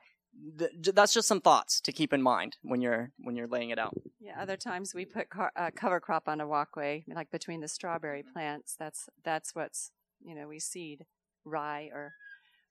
th- 0.58 0.94
that's 0.94 1.12
just 1.12 1.28
some 1.28 1.40
thoughts 1.40 1.80
to 1.82 1.92
keep 1.92 2.12
in 2.12 2.22
mind 2.22 2.56
when 2.62 2.80
you're 2.80 3.10
when 3.18 3.36
you're 3.36 3.46
laying 3.46 3.70
it 3.70 3.78
out. 3.78 3.94
Yeah. 4.20 4.40
Other 4.40 4.56
times 4.56 4.94
we 4.94 5.04
put 5.04 5.28
car- 5.30 5.52
uh, 5.56 5.70
cover 5.74 6.00
crop 6.00 6.28
on 6.28 6.40
a 6.40 6.46
walkway, 6.46 7.04
like 7.08 7.30
between 7.30 7.60
the 7.60 7.68
strawberry 7.68 8.22
plants. 8.22 8.76
That's 8.78 9.08
that's 9.24 9.54
what's 9.54 9.90
you 10.24 10.34
know 10.34 10.48
we 10.48 10.58
seed 10.58 11.04
rye 11.44 11.90
or 11.92 12.12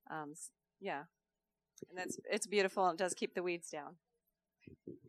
um, 0.10 0.34
yeah, 0.80 1.04
and 1.90 1.98
that's 1.98 2.18
it's 2.30 2.48
beautiful 2.48 2.88
and 2.88 3.00
it 3.00 3.04
does 3.04 3.14
keep 3.14 3.34
the 3.34 3.44
weeds 3.44 3.70
down. 3.70 3.96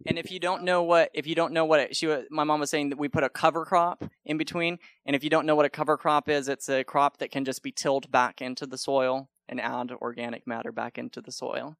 And 0.07 0.18
if 0.18 0.31
you 0.31 0.40
don't 0.40 0.62
know 0.62 0.83
what, 0.83 1.11
if 1.12 1.27
you 1.27 1.35
don't 1.35 1.53
know 1.53 1.66
what 1.66 1.81
it, 1.81 1.97
she, 1.97 2.07
my 2.31 2.44
mom 2.44 2.61
was 2.61 2.71
saying 2.71 2.88
that 2.88 2.99
we 2.99 3.09
put 3.09 3.25
a 3.25 3.29
cover 3.29 3.66
crop 3.66 4.03
in 4.25 4.38
between. 4.38 4.79
And 5.05 5.14
if 5.14 5.23
you 5.23 5.29
don't 5.29 5.44
know 5.44 5.55
what 5.55 5.66
a 5.66 5.71
cover 5.71 5.99
crop 5.99 6.29
is, 6.29 6.49
it's 6.49 6.68
a 6.68 6.83
crop 6.83 7.18
that 7.18 7.31
can 7.31 7.44
just 7.44 7.62
be 7.62 7.73
tilled 7.73 8.11
back 8.11 8.40
into 8.40 8.66
the 8.66 8.79
soil 8.79 9.29
and 9.49 9.61
add 9.61 9.92
organic 9.92 10.47
matter 10.47 10.73
back 10.73 10.97
into 10.97 11.21
the 11.21 11.33
soil. 11.33 11.77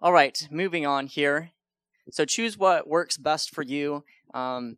All 0.00 0.12
right, 0.12 0.46
moving 0.50 0.86
on 0.86 1.08
here. 1.08 1.50
So 2.10 2.24
choose 2.24 2.56
what 2.56 2.88
works 2.88 3.16
best 3.16 3.54
for 3.54 3.62
you. 3.62 4.04
Um, 4.32 4.76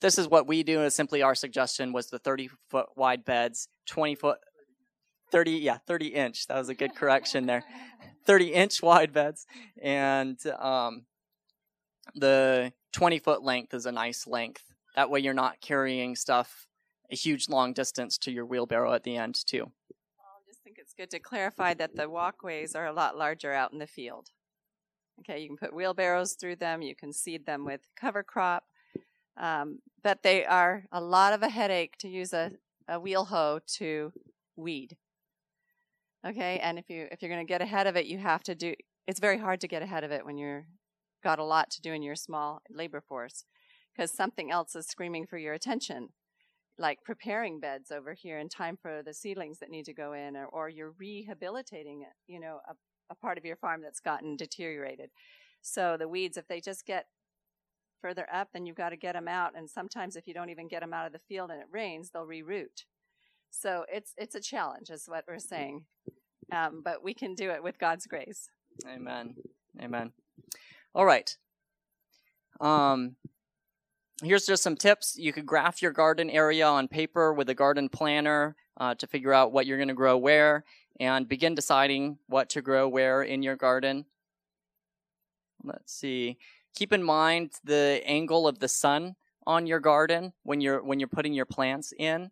this 0.00 0.18
is 0.18 0.28
what 0.28 0.46
we 0.46 0.62
do. 0.62 0.82
Is 0.82 0.94
simply 0.94 1.22
our 1.22 1.34
suggestion 1.34 1.92
was 1.92 2.08
the 2.08 2.18
30 2.18 2.50
foot 2.70 2.86
wide 2.96 3.24
beds, 3.24 3.68
20 3.86 4.14
foot 4.14 4.38
30 5.30 5.52
yeah 5.52 5.78
30 5.86 6.08
inch 6.08 6.46
that 6.46 6.56
was 6.56 6.68
a 6.68 6.74
good 6.74 6.94
correction 6.94 7.46
there 7.46 7.64
30 8.26 8.52
inch 8.52 8.82
wide 8.82 9.12
beds 9.12 9.46
and 9.82 10.38
um, 10.58 11.04
the 12.14 12.72
20 12.92 13.18
foot 13.18 13.42
length 13.42 13.74
is 13.74 13.86
a 13.86 13.92
nice 13.92 14.26
length. 14.26 14.62
That 14.96 15.10
way 15.10 15.20
you're 15.20 15.34
not 15.34 15.60
carrying 15.60 16.16
stuff 16.16 16.66
a 17.10 17.16
huge 17.16 17.48
long 17.48 17.72
distance 17.72 18.16
to 18.18 18.30
your 18.30 18.46
wheelbarrow 18.46 18.92
at 18.92 19.02
the 19.02 19.16
end 19.16 19.34
too. 19.46 19.70
I 20.20 20.40
just 20.46 20.62
think 20.62 20.78
it's 20.78 20.94
good 20.94 21.10
to 21.10 21.18
clarify 21.18 21.74
that 21.74 21.96
the 21.96 22.08
walkways 22.08 22.74
are 22.74 22.86
a 22.86 22.92
lot 22.92 23.16
larger 23.16 23.52
out 23.52 23.72
in 23.72 23.78
the 23.78 23.86
field. 23.86 24.30
Okay 25.20 25.40
you 25.40 25.48
can 25.48 25.56
put 25.56 25.74
wheelbarrows 25.74 26.34
through 26.34 26.56
them 26.56 26.82
you 26.82 26.94
can 26.94 27.12
seed 27.12 27.46
them 27.46 27.64
with 27.64 27.82
cover 27.96 28.22
crop 28.22 28.64
um, 29.36 29.78
but 30.02 30.22
they 30.22 30.44
are 30.44 30.84
a 30.92 31.00
lot 31.00 31.32
of 31.32 31.42
a 31.42 31.48
headache 31.48 31.96
to 31.98 32.08
use 32.08 32.32
a, 32.32 32.52
a 32.88 32.98
wheel 32.98 33.24
hoe 33.24 33.60
to 33.66 34.12
weed 34.56 34.96
Okay, 36.26 36.58
and 36.62 36.78
if 36.78 36.88
you 36.88 37.06
if 37.10 37.20
you're 37.20 37.30
going 37.30 37.46
to 37.46 37.50
get 37.50 37.60
ahead 37.60 37.86
of 37.86 37.96
it, 37.96 38.06
you 38.06 38.18
have 38.18 38.42
to 38.44 38.54
do. 38.54 38.74
It's 39.06 39.20
very 39.20 39.38
hard 39.38 39.60
to 39.60 39.68
get 39.68 39.82
ahead 39.82 40.04
of 40.04 40.10
it 40.10 40.24
when 40.24 40.38
you're 40.38 40.66
got 41.22 41.38
a 41.38 41.44
lot 41.44 41.70
to 41.70 41.82
do 41.82 41.92
in 41.92 42.02
your 42.02 42.16
small 42.16 42.62
labor 42.70 43.00
force, 43.00 43.44
because 43.92 44.10
something 44.10 44.50
else 44.50 44.74
is 44.74 44.86
screaming 44.86 45.26
for 45.26 45.38
your 45.38 45.54
attention, 45.54 46.10
like 46.78 47.02
preparing 47.04 47.60
beds 47.60 47.90
over 47.90 48.14
here 48.14 48.38
in 48.38 48.48
time 48.48 48.78
for 48.80 49.02
the 49.02 49.14
seedlings 49.14 49.58
that 49.58 49.70
need 49.70 49.84
to 49.84 49.92
go 49.94 50.12
in, 50.12 50.36
or, 50.36 50.46
or 50.46 50.68
you're 50.68 50.94
rehabilitating, 50.98 52.04
you 52.26 52.40
know, 52.40 52.60
a, 52.68 52.74
a 53.10 53.14
part 53.14 53.38
of 53.38 53.44
your 53.44 53.56
farm 53.56 53.82
that's 53.82 54.00
gotten 54.00 54.36
deteriorated. 54.36 55.10
So 55.60 55.96
the 55.98 56.08
weeds, 56.08 56.36
if 56.36 56.48
they 56.48 56.60
just 56.60 56.86
get 56.86 57.06
further 58.00 58.26
up, 58.32 58.48
then 58.52 58.66
you've 58.66 58.76
got 58.76 58.90
to 58.90 58.96
get 58.96 59.14
them 59.14 59.28
out. 59.28 59.52
And 59.56 59.68
sometimes, 59.68 60.16
if 60.16 60.26
you 60.26 60.34
don't 60.34 60.50
even 60.50 60.68
get 60.68 60.80
them 60.80 60.94
out 60.94 61.06
of 61.06 61.12
the 61.12 61.18
field 61.18 61.50
and 61.50 61.60
it 61.60 61.68
rains, 61.70 62.10
they'll 62.10 62.26
reroot. 62.26 62.84
So 63.50 63.84
it's 63.90 64.12
it's 64.16 64.34
a 64.34 64.40
challenge, 64.40 64.90
is 64.90 65.04
what 65.06 65.24
we're 65.28 65.36
mm. 65.36 65.48
saying. 65.48 65.84
Um, 66.52 66.82
but 66.84 67.02
we 67.02 67.14
can 67.14 67.34
do 67.34 67.50
it 67.50 67.62
with 67.62 67.78
God's 67.78 68.06
grace. 68.06 68.48
Amen. 68.88 69.34
Amen. 69.80 70.12
All 70.94 71.04
right. 71.04 71.36
Um, 72.60 73.16
here's 74.22 74.46
just 74.46 74.62
some 74.62 74.76
tips. 74.76 75.16
You 75.18 75.32
could 75.32 75.46
graph 75.46 75.82
your 75.82 75.92
garden 75.92 76.30
area 76.30 76.66
on 76.66 76.88
paper 76.88 77.32
with 77.32 77.48
a 77.48 77.54
garden 77.54 77.88
planner 77.88 78.56
uh, 78.76 78.94
to 78.96 79.06
figure 79.06 79.32
out 79.32 79.52
what 79.52 79.66
you're 79.66 79.78
going 79.78 79.88
to 79.88 79.94
grow 79.94 80.16
where 80.16 80.64
and 81.00 81.28
begin 81.28 81.54
deciding 81.54 82.18
what 82.28 82.48
to 82.50 82.62
grow 82.62 82.88
where 82.88 83.22
in 83.22 83.42
your 83.42 83.56
garden. 83.56 84.04
Let's 85.62 85.92
see. 85.92 86.38
Keep 86.76 86.92
in 86.92 87.02
mind 87.02 87.52
the 87.64 88.02
angle 88.04 88.46
of 88.46 88.58
the 88.58 88.68
sun 88.68 89.16
on 89.46 89.66
your 89.66 89.80
garden 89.80 90.32
when 90.42 90.60
you're 90.60 90.82
when 90.82 90.98
you're 91.00 91.08
putting 91.08 91.32
your 91.32 91.46
plants 91.46 91.92
in. 91.98 92.30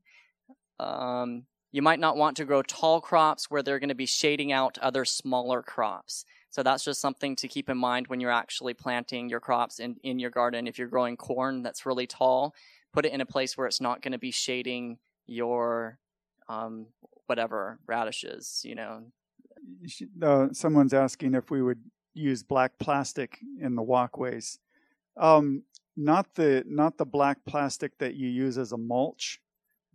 Um, 0.79 1.45
you 1.73 1.83
might 1.83 1.99
not 1.99 2.17
want 2.17 2.37
to 2.37 2.45
grow 2.45 2.63
tall 2.63 3.01
crops 3.01 3.51
where 3.51 3.63
they're 3.63 3.79
going 3.79 3.89
to 3.89 3.95
be 3.95 4.07
shading 4.07 4.53
out 4.53 4.79
other 4.79 5.05
smaller 5.05 5.63
crops. 5.63 6.25
So 6.51 6.63
that's 6.63 6.85
just 6.85 7.01
something 7.01 7.35
to 7.37 7.49
keep 7.49 7.71
in 7.71 7.79
mind 7.79 8.09
when 8.09 8.21
you're 8.21 8.31
actually 8.31 8.75
planting 8.75 9.31
your 9.31 9.41
crops 9.41 9.81
in, 9.81 9.97
in 10.03 10.19
your 10.19 10.31
garden. 10.31 10.67
If 10.67 10.79
you're 10.79 10.89
growing 10.89 11.17
corn 11.17 11.63
that's 11.63 11.87
really 11.87 12.07
tall, 12.07 12.55
put 12.93 13.07
it 13.07 13.13
in 13.13 13.23
a 13.23 13.27
place 13.27 13.57
where 13.57 13.67
it's 13.67 13.81
not 13.81 14.03
going 14.03 14.13
to 14.13 14.19
be 14.19 14.31
shading 14.31 14.99
your 15.27 15.99
um, 16.51 16.87
whatever 17.27 17.79
radishes, 17.87 18.61
you 18.65 18.75
know. 18.75 19.05
Uh, 20.23 20.49
someone's 20.53 20.93
asking 20.93 21.35
if 21.35 21.51
we 21.51 21.63
would 21.63 21.81
use 22.13 22.43
black 22.43 22.73
plastic 22.79 23.39
in 23.61 23.75
the 23.75 23.83
walkways. 23.83 24.59
Um, 25.17 25.63
not 25.97 26.35
the 26.35 26.65
not 26.67 26.99
the 26.99 27.07
black 27.07 27.39
plastic 27.47 27.97
that 27.99 28.15
you 28.15 28.29
use 28.29 28.59
as 28.59 28.73
a 28.73 28.79
mulch 28.79 29.41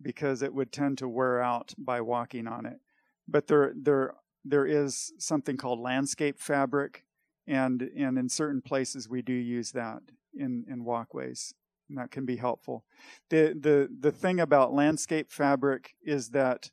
because 0.00 0.42
it 0.42 0.54
would 0.54 0.72
tend 0.72 0.98
to 0.98 1.08
wear 1.08 1.40
out 1.42 1.74
by 1.76 2.00
walking 2.00 2.46
on 2.46 2.66
it. 2.66 2.80
But 3.26 3.46
there 3.46 3.72
there 3.76 4.14
there 4.44 4.66
is 4.66 5.12
something 5.18 5.56
called 5.56 5.80
landscape 5.80 6.38
fabric 6.38 7.04
and 7.46 7.82
and 7.96 8.18
in 8.18 8.28
certain 8.28 8.62
places 8.62 9.08
we 9.08 9.22
do 9.22 9.32
use 9.32 9.72
that 9.72 10.00
in 10.34 10.64
in 10.68 10.84
walkways 10.84 11.54
and 11.88 11.98
that 11.98 12.10
can 12.10 12.24
be 12.24 12.36
helpful. 12.36 12.84
The 13.30 13.56
the 13.58 13.88
the 14.00 14.12
thing 14.12 14.40
about 14.40 14.72
landscape 14.72 15.30
fabric 15.30 15.94
is 16.02 16.30
that 16.30 16.70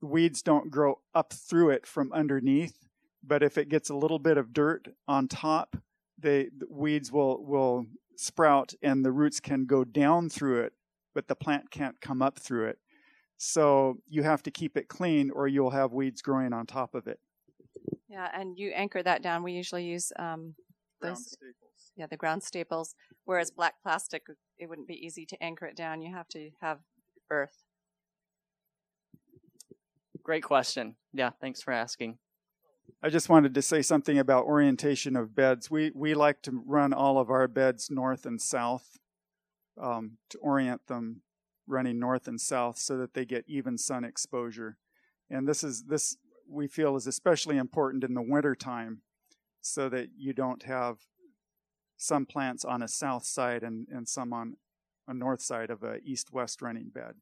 weeds 0.00 0.42
don't 0.42 0.70
grow 0.70 0.98
up 1.14 1.32
through 1.32 1.70
it 1.70 1.86
from 1.86 2.12
underneath, 2.12 2.88
but 3.22 3.42
if 3.42 3.58
it 3.58 3.68
gets 3.68 3.90
a 3.90 3.96
little 3.96 4.18
bit 4.18 4.36
of 4.36 4.52
dirt 4.52 4.88
on 5.06 5.28
top, 5.28 5.76
they 6.18 6.48
the 6.56 6.66
weeds 6.68 7.12
will 7.12 7.44
will 7.44 7.86
sprout 8.16 8.74
and 8.82 9.04
the 9.04 9.12
roots 9.12 9.40
can 9.40 9.64
go 9.64 9.84
down 9.84 10.28
through 10.28 10.60
it 10.60 10.72
but 11.14 11.28
the 11.28 11.34
plant 11.34 11.70
can't 11.70 12.00
come 12.00 12.22
up 12.22 12.38
through 12.38 12.68
it. 12.68 12.78
So 13.38 13.98
you 14.08 14.22
have 14.22 14.42
to 14.44 14.50
keep 14.50 14.76
it 14.76 14.88
clean 14.88 15.30
or 15.30 15.48
you'll 15.48 15.70
have 15.70 15.92
weeds 15.92 16.22
growing 16.22 16.52
on 16.52 16.66
top 16.66 16.94
of 16.94 17.06
it. 17.06 17.18
Yeah, 18.08 18.28
and 18.32 18.56
you 18.58 18.70
anchor 18.70 19.02
that 19.02 19.22
down. 19.22 19.42
We 19.42 19.52
usually 19.52 19.84
use 19.84 20.12
um, 20.18 20.54
ground 21.00 21.18
staples. 21.18 21.92
Yeah, 21.96 22.06
the 22.06 22.16
ground 22.16 22.42
staples. 22.42 22.94
Whereas 23.24 23.50
black 23.50 23.74
plastic, 23.82 24.22
it 24.58 24.68
wouldn't 24.68 24.86
be 24.86 24.94
easy 24.94 25.26
to 25.26 25.42
anchor 25.42 25.66
it 25.66 25.76
down. 25.76 26.02
You 26.02 26.14
have 26.14 26.28
to 26.28 26.50
have 26.60 26.78
earth. 27.30 27.64
Great 30.22 30.44
question. 30.44 30.94
Yeah, 31.12 31.30
thanks 31.40 31.62
for 31.62 31.72
asking. 31.72 32.18
I 33.02 33.08
just 33.08 33.28
wanted 33.28 33.54
to 33.54 33.62
say 33.62 33.82
something 33.82 34.18
about 34.18 34.44
orientation 34.44 35.16
of 35.16 35.34
beds. 35.34 35.70
We 35.70 35.90
we 35.94 36.14
like 36.14 36.42
to 36.42 36.62
run 36.64 36.92
all 36.92 37.18
of 37.18 37.30
our 37.30 37.48
beds 37.48 37.90
north 37.90 38.24
and 38.24 38.40
south 38.40 38.98
um, 39.80 40.18
to 40.30 40.38
orient 40.38 40.86
them 40.86 41.22
running 41.66 41.98
north 41.98 42.26
and 42.28 42.40
south 42.40 42.78
so 42.78 42.96
that 42.98 43.14
they 43.14 43.24
get 43.24 43.44
even 43.46 43.78
sun 43.78 44.04
exposure. 44.04 44.76
And 45.30 45.48
this 45.48 45.62
is 45.64 45.84
this 45.84 46.16
we 46.48 46.66
feel 46.66 46.96
is 46.96 47.06
especially 47.06 47.56
important 47.56 48.04
in 48.04 48.14
the 48.14 48.22
winter 48.22 48.54
time 48.54 49.02
so 49.60 49.88
that 49.88 50.08
you 50.18 50.32
don't 50.32 50.64
have 50.64 50.98
some 51.96 52.26
plants 52.26 52.64
on 52.64 52.82
a 52.82 52.88
south 52.88 53.24
side 53.24 53.62
and, 53.62 53.86
and 53.90 54.08
some 54.08 54.32
on 54.32 54.56
a 55.08 55.14
north 55.14 55.40
side 55.40 55.70
of 55.70 55.82
a 55.82 55.98
east-west 56.04 56.60
running 56.60 56.90
bed. 56.92 57.14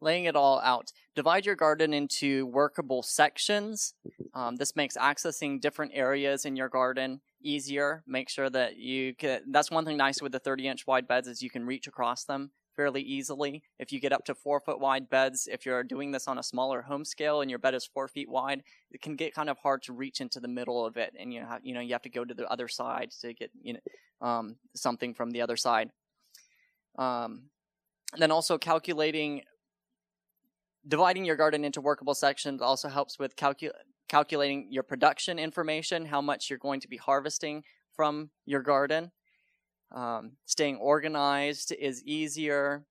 laying 0.00 0.24
it 0.24 0.36
all 0.36 0.60
out. 0.60 0.92
Divide 1.14 1.46
your 1.46 1.56
garden 1.56 1.94
into 1.94 2.46
workable 2.46 3.02
sections. 3.02 3.94
Um, 4.34 4.56
this 4.56 4.76
makes 4.76 4.96
accessing 4.96 5.60
different 5.60 5.92
areas 5.94 6.44
in 6.44 6.56
your 6.56 6.68
garden 6.68 7.20
easier. 7.44 8.02
Make 8.06 8.28
sure 8.28 8.50
that 8.50 8.76
you 8.76 9.14
can. 9.14 9.42
That's 9.50 9.70
one 9.70 9.84
thing 9.84 9.96
nice 9.96 10.20
with 10.20 10.32
the 10.32 10.38
30 10.38 10.68
inch 10.68 10.86
wide 10.86 11.06
beds 11.06 11.28
is 11.28 11.42
you 11.42 11.50
can 11.50 11.64
reach 11.64 11.86
across 11.86 12.24
them 12.24 12.50
fairly 12.74 13.02
easily. 13.02 13.62
If 13.78 13.92
you 13.92 14.00
get 14.00 14.12
up 14.12 14.24
to 14.26 14.34
four 14.34 14.60
foot 14.60 14.80
wide 14.80 15.08
beds, 15.08 15.48
if 15.50 15.64
you're 15.64 15.84
doing 15.84 16.10
this 16.10 16.26
on 16.26 16.38
a 16.38 16.42
smaller 16.42 16.82
home 16.82 17.04
scale 17.04 17.40
and 17.40 17.50
your 17.50 17.58
bed 17.58 17.74
is 17.74 17.86
four 17.86 18.08
feet 18.08 18.28
wide, 18.28 18.62
it 18.90 19.00
can 19.00 19.16
get 19.16 19.34
kind 19.34 19.48
of 19.48 19.58
hard 19.58 19.82
to 19.84 19.92
reach 19.92 20.20
into 20.20 20.40
the 20.40 20.48
middle 20.48 20.84
of 20.84 20.96
it, 20.96 21.14
and 21.18 21.32
you 21.32 21.40
have 21.40 21.60
you 21.64 21.74
know 21.74 21.80
you 21.80 21.92
have 21.92 22.02
to 22.02 22.10
go 22.10 22.24
to 22.24 22.34
the 22.34 22.50
other 22.50 22.68
side 22.68 23.10
to 23.20 23.32
get 23.34 23.50
you 23.62 23.74
know 23.74 24.26
um, 24.26 24.56
something 24.74 25.14
from 25.14 25.30
the 25.30 25.42
other 25.42 25.56
side. 25.56 25.90
Um, 26.98 27.50
then 28.16 28.30
also 28.30 28.58
calculating, 28.58 29.42
dividing 30.86 31.24
your 31.24 31.36
garden 31.36 31.64
into 31.64 31.80
workable 31.80 32.14
sections 32.14 32.62
also 32.62 32.88
helps 32.88 33.18
with 33.18 33.34
calcu- 33.36 33.70
calculating 34.14 34.68
your 34.70 34.84
production 34.84 35.40
information, 35.40 36.06
how 36.06 36.20
much 36.20 36.48
you're 36.48 36.56
going 36.56 36.78
to 36.78 36.86
be 36.86 36.96
harvesting 36.96 37.64
from 37.96 38.30
your 38.46 38.62
garden. 38.62 39.10
Um, 39.90 40.36
staying 40.46 40.76
organized 40.76 41.72
is 41.72 42.00
easier, 42.04 42.84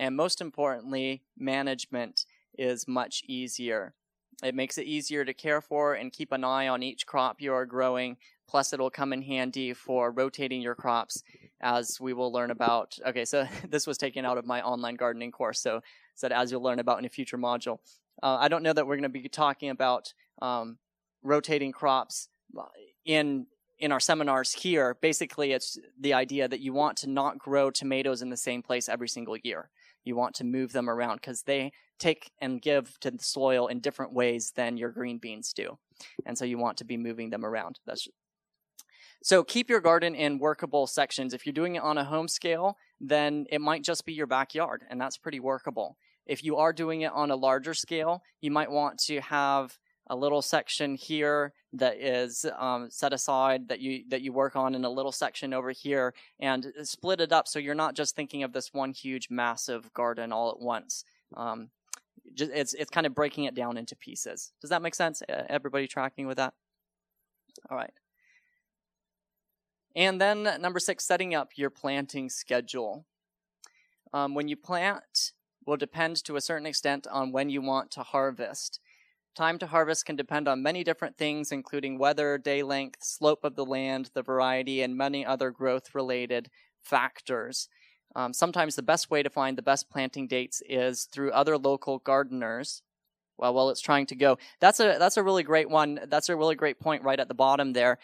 and 0.00 0.16
most 0.16 0.40
importantly, 0.40 1.22
management 1.38 2.26
is 2.58 2.88
much 2.88 3.22
easier. 3.28 3.94
It 4.42 4.56
makes 4.56 4.76
it 4.76 4.86
easier 4.86 5.24
to 5.24 5.32
care 5.32 5.60
for 5.60 5.94
and 5.94 6.12
keep 6.12 6.32
an 6.32 6.42
eye 6.42 6.66
on 6.66 6.82
each 6.82 7.06
crop 7.06 7.40
you 7.40 7.54
are 7.54 7.64
growing. 7.64 8.16
Plus, 8.48 8.72
it'll 8.72 8.90
come 8.90 9.12
in 9.12 9.22
handy 9.22 9.72
for 9.72 10.10
rotating 10.10 10.62
your 10.62 10.74
crops, 10.74 11.22
as 11.60 12.00
we 12.00 12.12
will 12.12 12.32
learn 12.32 12.50
about. 12.50 12.98
Okay, 13.06 13.24
so 13.24 13.46
this 13.68 13.86
was 13.86 13.98
taken 13.98 14.24
out 14.24 14.36
of 14.36 14.44
my 14.44 14.62
online 14.62 14.96
gardening 14.96 15.30
course, 15.30 15.60
so 15.60 15.80
said 16.16 16.32
as 16.32 16.50
you'll 16.50 16.62
learn 16.62 16.80
about 16.80 16.98
in 16.98 17.04
a 17.04 17.08
future 17.08 17.38
module. 17.38 17.78
Uh, 18.22 18.36
I 18.40 18.48
don't 18.48 18.62
know 18.62 18.72
that 18.72 18.86
we're 18.86 18.96
going 18.96 19.02
to 19.02 19.08
be 19.08 19.28
talking 19.28 19.70
about 19.70 20.12
um, 20.42 20.78
rotating 21.22 21.70
crops 21.70 22.28
in 23.04 23.46
in 23.78 23.92
our 23.92 24.00
seminars 24.00 24.52
here, 24.52 24.96
basically 25.00 25.52
it's 25.52 25.78
the 26.00 26.14
idea 26.14 26.48
that 26.48 26.60
you 26.60 26.72
want 26.72 26.96
to 26.98 27.10
not 27.10 27.38
grow 27.38 27.70
tomatoes 27.70 28.22
in 28.22 28.30
the 28.30 28.36
same 28.36 28.62
place 28.62 28.88
every 28.88 29.08
single 29.08 29.36
year. 29.42 29.70
You 30.04 30.16
want 30.16 30.34
to 30.36 30.44
move 30.44 30.72
them 30.72 30.88
around 30.88 31.16
because 31.16 31.42
they 31.42 31.72
take 31.98 32.30
and 32.40 32.62
give 32.62 32.98
to 33.00 33.10
the 33.10 33.22
soil 33.22 33.66
in 33.66 33.80
different 33.80 34.12
ways 34.12 34.52
than 34.54 34.76
your 34.76 34.90
green 34.90 35.18
beans 35.18 35.52
do. 35.52 35.78
And 36.24 36.38
so 36.38 36.44
you 36.44 36.58
want 36.58 36.78
to 36.78 36.84
be 36.84 36.96
moving 36.96 37.30
them 37.30 37.44
around. 37.44 37.80
That's 37.86 38.08
so 39.22 39.42
keep 39.42 39.68
your 39.68 39.80
garden 39.80 40.14
in 40.14 40.38
workable 40.38 40.86
sections. 40.86 41.34
If 41.34 41.44
you're 41.44 41.52
doing 41.52 41.74
it 41.74 41.82
on 41.82 41.98
a 41.98 42.04
home 42.04 42.28
scale, 42.28 42.76
then 43.00 43.46
it 43.50 43.60
might 43.60 43.82
just 43.82 44.06
be 44.06 44.12
your 44.12 44.26
backyard, 44.26 44.84
and 44.88 45.00
that's 45.00 45.16
pretty 45.16 45.40
workable. 45.40 45.96
If 46.26 46.44
you 46.44 46.56
are 46.56 46.72
doing 46.72 47.02
it 47.02 47.12
on 47.12 47.30
a 47.30 47.36
larger 47.36 47.74
scale, 47.74 48.22
you 48.40 48.50
might 48.50 48.70
want 48.70 48.98
to 49.06 49.20
have 49.20 49.78
a 50.08 50.16
little 50.16 50.42
section 50.42 50.94
here 50.94 51.52
that 51.72 51.96
is 51.96 52.46
um, 52.58 52.88
set 52.90 53.12
aside 53.12 53.68
that 53.68 53.80
you 53.80 54.04
that 54.08 54.22
you 54.22 54.32
work 54.32 54.54
on 54.54 54.74
in 54.74 54.84
a 54.84 54.90
little 54.90 55.10
section 55.10 55.52
over 55.52 55.72
here 55.72 56.14
and 56.38 56.72
split 56.82 57.20
it 57.20 57.32
up 57.32 57.48
so 57.48 57.58
you're 57.58 57.74
not 57.74 57.96
just 57.96 58.14
thinking 58.14 58.44
of 58.44 58.52
this 58.52 58.72
one 58.72 58.92
huge 58.92 59.28
massive 59.30 59.92
garden 59.94 60.32
all 60.32 60.50
at 60.50 60.60
once. 60.60 61.04
Um, 61.36 61.70
just, 62.34 62.52
it's 62.52 62.74
it's 62.74 62.90
kind 62.90 63.06
of 63.06 63.14
breaking 63.14 63.44
it 63.44 63.54
down 63.54 63.76
into 63.76 63.96
pieces. 63.96 64.52
Does 64.60 64.70
that 64.70 64.82
make 64.82 64.94
sense? 64.94 65.22
Everybody 65.28 65.88
tracking 65.88 66.26
with 66.26 66.36
that? 66.36 66.54
All 67.68 67.76
right 67.76 67.92
and 69.96 70.20
then 70.20 70.42
number 70.60 70.78
six 70.78 71.04
setting 71.04 71.34
up 71.34 71.52
your 71.56 71.70
planting 71.70 72.28
schedule. 72.28 73.06
Um, 74.12 74.34
when 74.34 74.46
you 74.46 74.56
plant 74.56 75.32
will 75.66 75.76
depend 75.76 76.16
to 76.24 76.36
a 76.36 76.40
certain 76.40 76.66
extent 76.66 77.06
on 77.08 77.32
when 77.32 77.50
you 77.50 77.60
want 77.60 77.90
to 77.90 78.02
harvest 78.02 78.80
Time 79.36 79.58
to 79.58 79.66
harvest 79.66 80.06
can 80.06 80.16
depend 80.16 80.48
on 80.48 80.62
many 80.62 80.82
different 80.82 81.18
things, 81.18 81.52
including 81.52 81.98
weather, 81.98 82.38
day 82.38 82.62
length, 82.62 83.04
slope 83.04 83.44
of 83.44 83.54
the 83.54 83.66
land, 83.66 84.08
the 84.14 84.22
variety, 84.22 84.80
and 84.80 84.96
many 84.96 85.26
other 85.26 85.50
growth 85.50 85.94
related 85.94 86.48
factors. 86.82 87.68
Um, 88.14 88.32
sometimes 88.32 88.76
the 88.76 88.82
best 88.82 89.10
way 89.10 89.22
to 89.22 89.28
find 89.28 89.58
the 89.58 89.62
best 89.62 89.90
planting 89.90 90.26
dates 90.26 90.62
is 90.66 91.04
through 91.04 91.32
other 91.32 91.58
local 91.58 91.98
gardeners. 91.98 92.80
Well, 93.36 93.52
while 93.52 93.68
it's 93.68 93.82
trying 93.82 94.06
to 94.06 94.14
go, 94.14 94.38
that's 94.58 94.80
a 94.80 94.96
that's 94.98 95.18
a 95.18 95.22
really 95.22 95.42
great 95.42 95.68
one. 95.68 96.00
That's 96.08 96.30
a 96.30 96.36
really 96.36 96.54
great 96.54 96.80
point 96.80 97.02
right 97.02 97.20
at 97.20 97.28
the 97.28 97.34
bottom 97.34 97.74
there. 97.74 97.98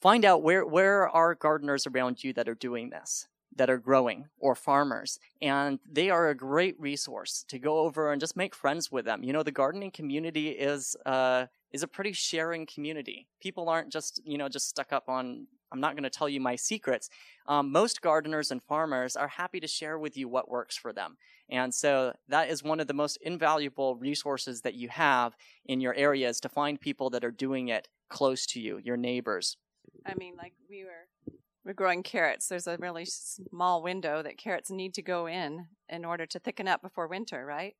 Find 0.00 0.24
out 0.24 0.40
where 0.40 0.64
where 0.64 1.08
are 1.08 1.34
gardeners 1.34 1.84
around 1.84 2.22
you 2.22 2.32
that 2.34 2.48
are 2.48 2.54
doing 2.54 2.90
this 2.90 3.26
that 3.56 3.70
are 3.70 3.78
growing 3.78 4.26
or 4.38 4.54
farmers 4.54 5.18
and 5.42 5.78
they 5.90 6.10
are 6.10 6.28
a 6.28 6.34
great 6.34 6.78
resource 6.78 7.44
to 7.48 7.58
go 7.58 7.80
over 7.80 8.12
and 8.12 8.20
just 8.20 8.36
make 8.36 8.54
friends 8.54 8.92
with 8.92 9.04
them. 9.04 9.22
You 9.22 9.32
know 9.32 9.42
the 9.42 9.52
gardening 9.52 9.90
community 9.90 10.50
is 10.50 10.96
uh 11.04 11.46
is 11.72 11.82
a 11.82 11.88
pretty 11.88 12.12
sharing 12.12 12.66
community. 12.66 13.26
People 13.40 13.68
aren't 13.68 13.92
just 13.92 14.20
you 14.24 14.38
know 14.38 14.48
just 14.48 14.68
stuck 14.68 14.92
up 14.92 15.08
on 15.08 15.46
i'm 15.72 15.80
not 15.80 15.94
going 15.94 16.04
to 16.04 16.10
tell 16.10 16.28
you 16.28 16.40
my 16.40 16.56
secrets. 16.56 17.10
Um, 17.46 17.72
most 17.72 18.00
gardeners 18.00 18.50
and 18.50 18.62
farmers 18.62 19.16
are 19.16 19.28
happy 19.28 19.60
to 19.60 19.66
share 19.66 19.98
with 19.98 20.16
you 20.16 20.28
what 20.28 20.48
works 20.48 20.76
for 20.76 20.92
them 20.92 21.16
and 21.48 21.72
so 21.72 22.12
that 22.28 22.48
is 22.48 22.62
one 22.62 22.80
of 22.80 22.86
the 22.86 22.94
most 22.94 23.18
invaluable 23.22 23.96
resources 23.96 24.62
that 24.62 24.74
you 24.74 24.88
have 24.88 25.36
in 25.64 25.80
your 25.80 25.94
areas 25.94 26.40
to 26.40 26.48
find 26.48 26.80
people 26.80 27.10
that 27.10 27.24
are 27.24 27.30
doing 27.30 27.68
it 27.68 27.88
close 28.08 28.46
to 28.46 28.60
you 28.60 28.78
your 28.78 28.96
neighbors. 28.96 29.56
I 30.04 30.14
mean 30.14 30.34
like 30.36 30.54
we 30.68 30.84
were 30.84 31.34
we're 31.66 31.72
growing 31.72 32.04
carrots. 32.04 32.46
There's 32.46 32.68
a 32.68 32.76
really 32.78 33.04
small 33.04 33.82
window 33.82 34.22
that 34.22 34.38
carrots 34.38 34.70
need 34.70 34.94
to 34.94 35.02
go 35.02 35.26
in 35.26 35.66
in 35.88 36.04
order 36.04 36.24
to 36.24 36.38
thicken 36.38 36.68
up 36.68 36.80
before 36.80 37.08
winter, 37.08 37.44
right? 37.44 37.74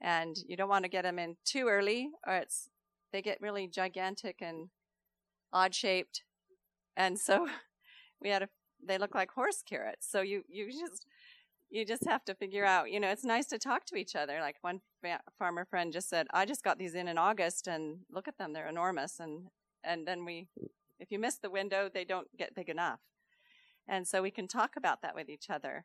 And 0.00 0.36
you 0.46 0.56
don't 0.56 0.68
want 0.68 0.84
to 0.84 0.88
get 0.88 1.02
them 1.02 1.18
in 1.18 1.36
too 1.44 1.66
early, 1.66 2.10
or 2.24 2.36
it's 2.36 2.70
they 3.12 3.20
get 3.20 3.40
really 3.40 3.66
gigantic 3.66 4.36
and 4.40 4.68
odd 5.52 5.74
shaped. 5.74 6.22
And 6.96 7.18
so 7.18 7.48
we 8.22 8.28
had 8.28 8.44
a 8.44 8.48
they 8.86 8.98
look 8.98 9.16
like 9.16 9.32
horse 9.32 9.64
carrots. 9.68 10.08
So 10.08 10.20
you 10.20 10.44
you 10.48 10.70
just 10.70 11.04
you 11.70 11.84
just 11.84 12.06
have 12.06 12.24
to 12.26 12.36
figure 12.36 12.64
out. 12.64 12.92
You 12.92 13.00
know, 13.00 13.10
it's 13.10 13.24
nice 13.24 13.48
to 13.48 13.58
talk 13.58 13.84
to 13.86 13.96
each 13.96 14.14
other. 14.14 14.38
Like 14.40 14.58
one 14.60 14.80
farmer 15.36 15.64
friend 15.64 15.92
just 15.92 16.08
said, 16.08 16.28
"I 16.32 16.46
just 16.46 16.62
got 16.62 16.78
these 16.78 16.94
in 16.94 17.08
in 17.08 17.18
August, 17.18 17.66
and 17.66 17.98
look 18.12 18.28
at 18.28 18.38
them; 18.38 18.52
they're 18.52 18.68
enormous." 18.68 19.18
And 19.18 19.48
and 19.82 20.06
then 20.06 20.24
we 20.24 20.46
if 20.98 21.10
you 21.10 21.18
miss 21.18 21.36
the 21.36 21.50
window, 21.50 21.88
they 21.92 22.04
don't 22.04 22.36
get 22.36 22.54
big 22.54 22.68
enough. 22.68 23.00
And 23.86 24.06
so 24.06 24.22
we 24.22 24.30
can 24.30 24.48
talk 24.48 24.76
about 24.76 25.02
that 25.02 25.14
with 25.14 25.28
each 25.28 25.48
other. 25.48 25.84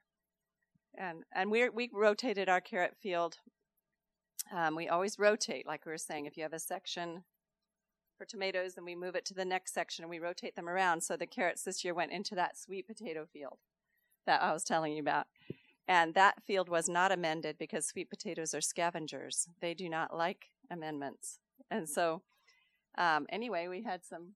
And 0.96 1.24
and 1.34 1.50
we 1.50 1.70
we 1.70 1.90
rotated 1.92 2.50
our 2.50 2.62
carrot 2.62 2.96
field. 3.02 3.38
Um, 4.52 4.76
we 4.76 4.90
always 4.90 5.18
rotate, 5.18 5.66
like 5.66 5.86
we 5.86 5.92
were 5.92 5.98
saying. 5.98 6.26
If 6.26 6.38
you 6.38 6.44
have 6.44 6.54
a 6.54 6.60
section 6.60 7.24
for 8.18 8.26
tomatoes, 8.26 8.76
then 8.76 8.86
we 8.86 8.96
move 8.96 9.16
it 9.16 9.26
to 9.26 9.34
the 9.34 9.46
next 9.46 9.74
section 9.74 10.04
and 10.04 10.10
we 10.10 10.20
rotate 10.20 10.56
them 10.56 10.70
around. 10.70 11.02
So 11.02 11.16
the 11.16 11.26
carrots 11.26 11.64
this 11.64 11.84
year 11.84 11.94
went 11.94 12.12
into 12.12 12.36
that 12.36 12.58
sweet 12.58 12.88
potato 12.88 13.26
field 13.26 13.60
that 14.26 14.42
I 14.42 14.54
was 14.54 14.64
telling 14.64 14.94
you 14.94 15.02
about. 15.02 15.28
And 15.88 16.14
that 16.14 16.44
field 16.44 16.70
was 16.70 16.88
not 16.88 17.12
amended 17.12 17.58
because 17.58 17.86
sweet 17.86 18.10
potatoes 18.10 18.54
are 18.54 18.62
scavengers. 18.62 19.50
They 19.62 19.74
do 19.74 19.90
not 19.90 20.16
like 20.16 20.46
amendments. 20.72 21.40
And 21.70 21.90
so, 21.90 22.22
um, 22.98 23.26
anyway, 23.30 23.68
we 23.68 23.84
had 23.84 24.06
some 24.06 24.34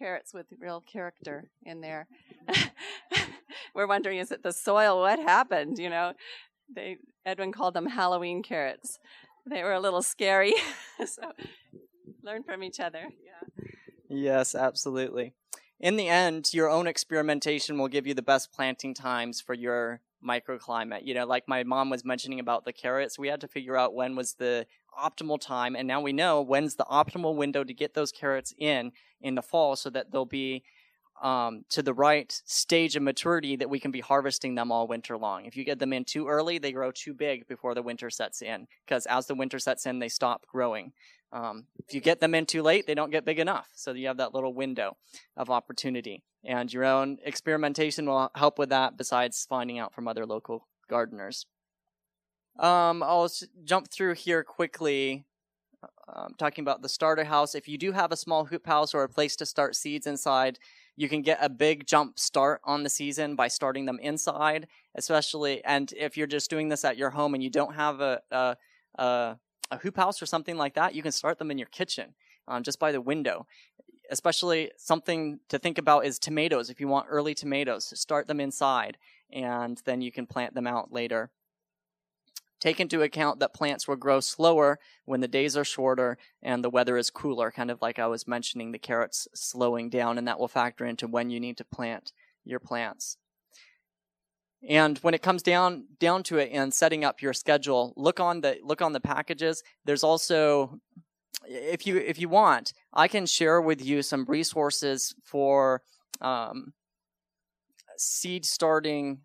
carrots 0.00 0.32
with 0.32 0.46
real 0.58 0.80
character 0.80 1.50
in 1.64 1.80
there. 1.80 2.08
We're 3.74 3.86
wondering, 3.86 4.18
is 4.18 4.32
it 4.32 4.42
the 4.42 4.52
soil? 4.52 5.00
What 5.00 5.18
happened? 5.18 5.78
You 5.78 5.90
know, 5.90 6.14
they 6.74 6.96
Edwin 7.26 7.52
called 7.52 7.74
them 7.74 7.86
Halloween 7.86 8.42
carrots. 8.42 8.98
They 9.46 9.62
were 9.62 9.74
a 9.74 9.80
little 9.80 10.02
scary. 10.02 10.54
so 11.06 11.32
learn 12.22 12.42
from 12.42 12.62
each 12.62 12.80
other. 12.80 13.08
Yeah. 13.24 13.64
Yes, 14.08 14.54
absolutely. 14.54 15.34
In 15.78 15.96
the 15.96 16.08
end, 16.08 16.52
your 16.52 16.68
own 16.68 16.86
experimentation 16.86 17.78
will 17.78 17.88
give 17.88 18.06
you 18.06 18.14
the 18.14 18.22
best 18.22 18.52
planting 18.52 18.94
times 18.94 19.40
for 19.40 19.54
your 19.54 20.00
microclimate. 20.24 21.04
You 21.04 21.14
know, 21.14 21.26
like 21.26 21.48
my 21.48 21.62
mom 21.62 21.90
was 21.90 22.04
mentioning 22.04 22.40
about 22.40 22.64
the 22.64 22.72
carrots, 22.72 23.18
we 23.18 23.28
had 23.28 23.40
to 23.40 23.48
figure 23.48 23.76
out 23.76 23.94
when 23.94 24.16
was 24.16 24.34
the 24.34 24.66
optimal 24.98 25.40
time, 25.40 25.76
and 25.76 25.86
now 25.86 26.00
we 26.00 26.12
know 26.12 26.40
when's 26.40 26.76
the 26.76 26.84
optimal 26.84 27.34
window 27.34 27.64
to 27.64 27.74
get 27.74 27.94
those 27.94 28.12
carrots 28.12 28.54
in 28.58 28.92
in 29.20 29.34
the 29.34 29.42
fall 29.42 29.76
so 29.76 29.90
that 29.90 30.10
they'll 30.10 30.24
be 30.24 30.62
um, 31.22 31.64
to 31.68 31.82
the 31.82 31.92
right 31.92 32.40
stage 32.46 32.96
of 32.96 33.02
maturity 33.02 33.56
that 33.56 33.68
we 33.68 33.78
can 33.78 33.90
be 33.90 34.00
harvesting 34.00 34.54
them 34.54 34.72
all 34.72 34.86
winter 34.86 35.18
long. 35.18 35.44
If 35.44 35.56
you 35.56 35.64
get 35.64 35.78
them 35.78 35.92
in 35.92 36.04
too 36.04 36.28
early, 36.28 36.58
they 36.58 36.72
grow 36.72 36.90
too 36.90 37.12
big 37.12 37.46
before 37.46 37.74
the 37.74 37.82
winter 37.82 38.08
sets 38.08 38.40
in, 38.40 38.66
because 38.86 39.04
as 39.06 39.26
the 39.26 39.34
winter 39.34 39.58
sets 39.58 39.84
in, 39.86 39.98
they 39.98 40.08
stop 40.08 40.46
growing. 40.46 40.92
Um, 41.32 41.66
if 41.78 41.94
you 41.94 42.00
get 42.00 42.20
them 42.20 42.34
in 42.34 42.46
too 42.46 42.62
late, 42.62 42.86
they 42.86 42.94
don't 42.94 43.10
get 43.10 43.24
big 43.24 43.38
enough. 43.38 43.68
So 43.74 43.92
you 43.92 44.08
have 44.08 44.16
that 44.16 44.34
little 44.34 44.54
window 44.54 44.96
of 45.36 45.50
opportunity. 45.50 46.24
And 46.42 46.72
your 46.72 46.84
own 46.84 47.18
experimentation 47.22 48.06
will 48.06 48.30
help 48.34 48.58
with 48.58 48.70
that, 48.70 48.96
besides 48.96 49.46
finding 49.48 49.78
out 49.78 49.94
from 49.94 50.08
other 50.08 50.26
local 50.26 50.66
gardeners. 50.88 51.46
Um, 52.60 53.02
I'll 53.02 53.30
jump 53.64 53.90
through 53.90 54.14
here 54.14 54.44
quickly. 54.44 55.24
Um, 56.14 56.34
talking 56.36 56.62
about 56.62 56.82
the 56.82 56.88
starter 56.88 57.24
house. 57.24 57.54
If 57.54 57.68
you 57.68 57.78
do 57.78 57.92
have 57.92 58.12
a 58.12 58.16
small 58.16 58.44
hoop 58.44 58.66
house 58.66 58.92
or 58.92 59.02
a 59.02 59.08
place 59.08 59.36
to 59.36 59.46
start 59.46 59.76
seeds 59.76 60.06
inside, 60.06 60.58
you 60.96 61.08
can 61.08 61.22
get 61.22 61.38
a 61.40 61.48
big 61.48 61.86
jump 61.86 62.18
start 62.18 62.60
on 62.64 62.82
the 62.82 62.90
season 62.90 63.34
by 63.36 63.48
starting 63.48 63.86
them 63.86 63.98
inside, 64.02 64.66
especially. 64.94 65.64
And 65.64 65.90
if 65.96 66.16
you're 66.16 66.26
just 66.26 66.50
doing 66.50 66.68
this 66.68 66.84
at 66.84 66.98
your 66.98 67.10
home 67.10 67.32
and 67.32 67.42
you 67.42 67.48
don't 67.48 67.76
have 67.76 68.00
a, 68.00 68.20
a, 68.30 68.56
a, 68.96 69.38
a 69.70 69.78
hoop 69.78 69.96
house 69.96 70.20
or 70.20 70.26
something 70.26 70.56
like 70.56 70.74
that, 70.74 70.94
you 70.94 71.02
can 71.02 71.12
start 71.12 71.38
them 71.38 71.50
in 71.50 71.56
your 71.58 71.68
kitchen 71.68 72.14
um, 72.46 72.62
just 72.62 72.78
by 72.78 72.92
the 72.92 73.00
window. 73.00 73.46
Especially 74.10 74.72
something 74.76 75.38
to 75.48 75.58
think 75.58 75.78
about 75.78 76.04
is 76.04 76.18
tomatoes. 76.18 76.68
If 76.68 76.80
you 76.80 76.88
want 76.88 77.06
early 77.08 77.34
tomatoes, 77.34 77.98
start 77.98 78.26
them 78.26 78.40
inside 78.40 78.98
and 79.32 79.80
then 79.84 80.02
you 80.02 80.10
can 80.12 80.26
plant 80.26 80.54
them 80.54 80.66
out 80.66 80.92
later. 80.92 81.30
Take 82.60 82.78
into 82.78 83.02
account 83.02 83.40
that 83.40 83.54
plants 83.54 83.88
will 83.88 83.96
grow 83.96 84.20
slower 84.20 84.78
when 85.06 85.20
the 85.20 85.28
days 85.28 85.56
are 85.56 85.64
shorter 85.64 86.18
and 86.42 86.62
the 86.62 86.70
weather 86.70 86.98
is 86.98 87.10
cooler, 87.10 87.50
kind 87.50 87.70
of 87.70 87.80
like 87.80 87.98
I 87.98 88.06
was 88.06 88.28
mentioning 88.28 88.72
the 88.72 88.78
carrots 88.78 89.26
slowing 89.34 89.88
down, 89.88 90.18
and 90.18 90.28
that 90.28 90.38
will 90.38 90.48
factor 90.48 90.84
into 90.84 91.06
when 91.06 91.30
you 91.30 91.40
need 91.40 91.56
to 91.56 91.64
plant 91.64 92.12
your 92.44 92.60
plants. 92.60 93.16
And 94.68 94.98
when 94.98 95.14
it 95.14 95.22
comes 95.22 95.42
down 95.42 95.86
down 95.98 96.22
to 96.24 96.36
it 96.36 96.50
and 96.52 96.74
setting 96.74 97.02
up 97.02 97.22
your 97.22 97.32
schedule, 97.32 97.94
look 97.96 98.20
on 98.20 98.42
the 98.42 98.58
look 98.62 98.82
on 98.82 98.92
the 98.92 99.00
packages. 99.00 99.62
There's 99.86 100.04
also 100.04 100.80
if 101.46 101.86
you 101.86 101.96
if 101.96 102.18
you 102.18 102.28
want, 102.28 102.74
I 102.92 103.08
can 103.08 103.24
share 103.24 103.60
with 103.62 103.82
you 103.82 104.02
some 104.02 104.26
resources 104.26 105.14
for 105.24 105.80
um, 106.20 106.74
seed 107.96 108.44
starting 108.44 109.20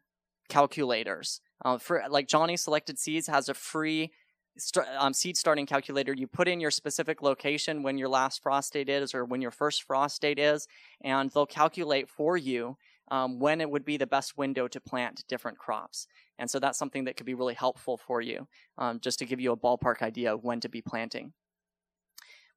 calculators. 0.47 1.41
Uh, 1.63 1.77
for 1.77 2.03
like 2.09 2.27
Johnny's 2.27 2.61
Selected 2.61 2.99
Seeds 2.99 3.27
has 3.27 3.49
a 3.49 3.53
free 3.53 4.11
st- 4.57 4.87
um, 4.97 5.13
seed 5.13 5.37
starting 5.37 5.65
calculator. 5.65 6.13
You 6.13 6.27
put 6.27 6.47
in 6.47 6.59
your 6.59 6.71
specific 6.71 7.21
location 7.21 7.83
when 7.83 7.97
your 7.97 8.09
last 8.09 8.43
frost 8.43 8.73
date 8.73 8.89
is 8.89 9.13
or 9.13 9.25
when 9.25 9.41
your 9.41 9.51
first 9.51 9.83
frost 9.83 10.21
date 10.21 10.39
is, 10.39 10.67
and 11.01 11.29
they'll 11.31 11.45
calculate 11.45 12.09
for 12.09 12.37
you 12.37 12.77
um, 13.11 13.39
when 13.39 13.61
it 13.61 13.69
would 13.69 13.85
be 13.85 13.97
the 13.97 14.07
best 14.07 14.37
window 14.37 14.67
to 14.67 14.79
plant 14.79 15.23
different 15.27 15.57
crops. 15.57 16.07
And 16.39 16.49
so 16.49 16.59
that's 16.59 16.77
something 16.77 17.05
that 17.05 17.15
could 17.15 17.25
be 17.25 17.33
really 17.33 17.53
helpful 17.53 17.97
for 17.97 18.21
you, 18.21 18.47
um, 18.77 18.99
just 18.99 19.19
to 19.19 19.25
give 19.25 19.39
you 19.39 19.51
a 19.51 19.57
ballpark 19.57 20.01
idea 20.01 20.33
of 20.33 20.43
when 20.43 20.59
to 20.61 20.69
be 20.69 20.81
planting. 20.81 21.33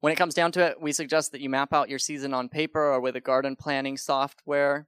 When 0.01 0.13
it 0.13 0.15
comes 0.15 0.33
down 0.33 0.51
to 0.53 0.65
it, 0.65 0.81
we 0.81 0.91
suggest 0.93 1.33
that 1.33 1.41
you 1.41 1.49
map 1.49 1.73
out 1.73 1.89
your 1.89 1.99
season 1.99 2.33
on 2.33 2.47
paper 2.47 2.81
or 2.81 3.01
with 3.01 3.15
a 3.17 3.21
garden 3.21 3.55
planning 3.55 3.97
software. 3.97 4.87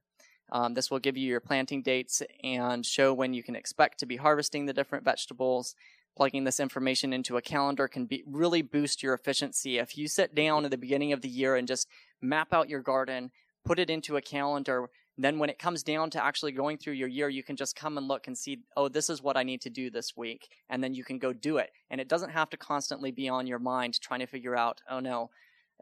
Um, 0.52 0.74
this 0.74 0.90
will 0.90 0.98
give 0.98 1.16
you 1.16 1.26
your 1.26 1.40
planting 1.40 1.82
dates 1.82 2.22
and 2.44 2.84
show 2.84 3.12
when 3.14 3.32
you 3.32 3.42
can 3.42 3.56
expect 3.56 3.98
to 4.00 4.06
be 4.06 4.16
harvesting 4.16 4.66
the 4.66 4.74
different 4.74 5.04
vegetables. 5.04 5.74
Plugging 6.14 6.44
this 6.44 6.60
information 6.60 7.14
into 7.14 7.38
a 7.38 7.42
calendar 7.42 7.88
can 7.88 8.04
be, 8.04 8.22
really 8.26 8.60
boost 8.60 9.02
your 9.02 9.14
efficiency. 9.14 9.78
If 9.78 9.96
you 9.96 10.08
sit 10.08 10.34
down 10.34 10.66
at 10.66 10.70
the 10.70 10.76
beginning 10.76 11.14
of 11.14 11.22
the 11.22 11.28
year 11.28 11.56
and 11.56 11.66
just 11.66 11.88
map 12.20 12.52
out 12.52 12.68
your 12.68 12.82
garden, 12.82 13.30
put 13.64 13.78
it 13.78 13.88
into 13.88 14.18
a 14.18 14.20
calendar, 14.20 14.90
then 15.16 15.38
when 15.38 15.48
it 15.48 15.58
comes 15.58 15.82
down 15.82 16.10
to 16.10 16.22
actually 16.22 16.52
going 16.52 16.76
through 16.76 16.94
your 16.94 17.08
year, 17.08 17.30
you 17.30 17.42
can 17.42 17.56
just 17.56 17.74
come 17.74 17.96
and 17.96 18.06
look 18.06 18.26
and 18.26 18.36
see, 18.36 18.58
oh, 18.76 18.88
this 18.88 19.08
is 19.08 19.22
what 19.22 19.38
I 19.38 19.42
need 19.42 19.62
to 19.62 19.70
do 19.70 19.88
this 19.90 20.14
week. 20.14 20.48
And 20.68 20.84
then 20.84 20.92
you 20.92 21.02
can 21.02 21.18
go 21.18 21.32
do 21.32 21.56
it. 21.56 21.70
And 21.90 21.98
it 21.98 22.08
doesn't 22.08 22.30
have 22.30 22.50
to 22.50 22.58
constantly 22.58 23.10
be 23.10 23.28
on 23.30 23.46
your 23.46 23.58
mind 23.58 23.98
trying 24.00 24.20
to 24.20 24.26
figure 24.26 24.56
out, 24.56 24.82
oh 24.90 25.00
no, 25.00 25.30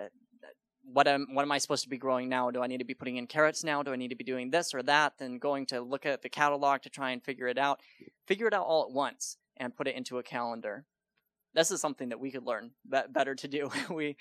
uh, 0.01 0.07
what 0.83 1.07
am 1.07 1.29
what 1.33 1.43
am 1.43 1.53
I 1.53 1.59
supposed 1.59 1.85
to 1.85 1.89
be 1.89 1.99
growing 1.99 2.29
now? 2.29 2.51
Do 2.51 2.63
I 2.63 2.67
need 2.67 2.79
to 2.79 2.85
be 2.85 2.95
putting 2.95 3.17
in 3.17 3.27
carrots 3.27 3.63
now? 3.65 3.83
Do 3.83 3.93
I 3.93 3.97
need 3.97 4.09
to 4.09 4.17
be 4.17 4.25
doing 4.25 4.51
this 4.51 4.75
or 4.75 4.83
that? 4.85 5.15
Then 5.19 5.39
going 5.39 5.67
to 5.67 5.81
look 5.81 6.07
at 6.07 6.23
the 6.23 6.29
catalog 6.29 6.83
to 6.83 6.91
try 6.91 7.11
and 7.11 7.23
figure 7.23 7.47
it 7.49 7.59
out. 7.59 7.81
Figure 8.27 8.47
it 8.47 8.55
out 8.55 8.67
all 8.67 8.85
at 8.85 8.91
once 8.91 9.37
and 9.57 9.77
put 9.77 9.87
it 9.87 9.95
into 9.95 10.19
a 10.19 10.23
calendar. 10.23 10.85
This 11.55 11.71
is 11.71 11.81
something 11.81 12.09
that 12.11 12.21
we 12.21 12.31
could 12.31 12.47
learn 12.47 12.73
better 12.85 13.35
to 13.35 13.49
do. 13.49 13.71
we 13.91 14.17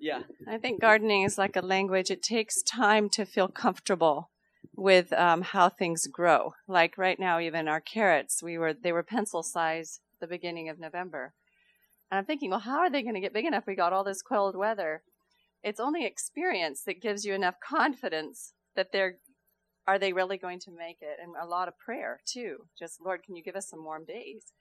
yeah. 0.00 0.22
I 0.46 0.58
think 0.58 0.80
gardening 0.80 1.22
is 1.22 1.38
like 1.38 1.56
a 1.56 1.60
language. 1.60 2.10
It 2.10 2.22
takes 2.22 2.62
time 2.62 3.08
to 3.10 3.24
feel 3.24 3.48
comfortable 3.48 4.30
with 4.76 5.12
um, 5.12 5.42
how 5.42 5.68
things 5.68 6.06
grow. 6.06 6.54
Like 6.68 6.98
right 6.98 7.18
now, 7.18 7.40
even 7.40 7.66
our 7.66 7.80
carrots, 7.80 8.42
we 8.42 8.58
were 8.58 8.72
they 8.72 8.92
were 8.92 9.02
pencil 9.02 9.42
size 9.42 10.00
the 10.20 10.26
beginning 10.26 10.68
of 10.68 10.78
November 10.78 11.34
and 12.10 12.18
I'm 12.18 12.24
thinking, 12.24 12.50
well, 12.50 12.60
how 12.60 12.78
are 12.78 12.90
they 12.90 13.02
going 13.02 13.14
to 13.14 13.20
get 13.20 13.34
big 13.34 13.46
enough? 13.46 13.66
We 13.66 13.74
got 13.74 13.92
all 13.92 14.04
this 14.04 14.22
cold 14.22 14.56
weather. 14.56 15.02
It's 15.62 15.80
only 15.80 16.04
experience 16.04 16.82
that 16.84 17.02
gives 17.02 17.24
you 17.24 17.34
enough 17.34 17.56
confidence 17.66 18.52
that 18.76 18.92
they're, 18.92 19.16
are 19.88 19.98
they 19.98 20.12
really 20.12 20.38
going 20.38 20.60
to 20.60 20.70
make 20.70 20.98
it? 21.00 21.18
And 21.20 21.34
a 21.40 21.46
lot 21.46 21.68
of 21.68 21.78
prayer 21.78 22.20
too. 22.24 22.66
Just, 22.78 23.00
Lord, 23.04 23.22
can 23.24 23.34
you 23.34 23.42
give 23.42 23.56
us 23.56 23.68
some 23.68 23.84
warm 23.84 24.04
days? 24.04 24.52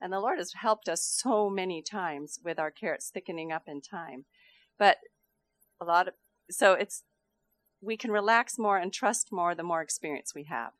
And 0.00 0.12
the 0.12 0.20
Lord 0.20 0.38
has 0.38 0.52
helped 0.54 0.88
us 0.88 1.04
so 1.04 1.50
many 1.50 1.82
times 1.82 2.38
with 2.42 2.58
our 2.58 2.70
carrots 2.70 3.10
thickening 3.10 3.52
up 3.52 3.64
in 3.66 3.80
time. 3.80 4.24
But 4.78 4.98
a 5.80 5.84
lot 5.84 6.08
of, 6.08 6.14
so 6.50 6.72
it's, 6.72 7.02
we 7.80 7.96
can 7.96 8.10
relax 8.10 8.58
more 8.58 8.78
and 8.78 8.92
trust 8.92 9.28
more 9.30 9.54
the 9.54 9.62
more 9.62 9.82
experience 9.82 10.32
we 10.34 10.44
have. 10.44 10.72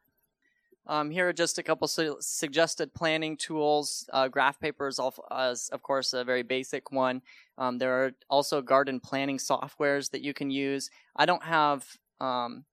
Um, 0.87 1.11
here 1.11 1.29
are 1.29 1.33
just 1.33 1.59
a 1.59 1.63
couple 1.63 1.89
su- 1.89 2.19
suggested 2.21 2.93
planning 2.93 3.37
tools. 3.37 4.09
Uh, 4.13 4.29
graph 4.29 4.61
paper 4.61 4.87
is, 4.89 4.99
of, 4.99 5.19
of 5.31 5.83
course, 5.83 6.13
a 6.13 6.25
very 6.25 6.43
basic 6.43 6.93
one. 6.93 7.23
Um, 7.57 7.79
there 7.79 8.05
are 8.05 8.13
also 8.29 8.61
garden 8.61 9.01
planning 9.01 9.39
softwares 9.39 10.11
that 10.11 10.23
you 10.23 10.35
can 10.35 10.51
use. 10.51 10.91
I 11.17 11.25
don't 11.25 11.43
have 11.43 11.87
um, 12.21 12.65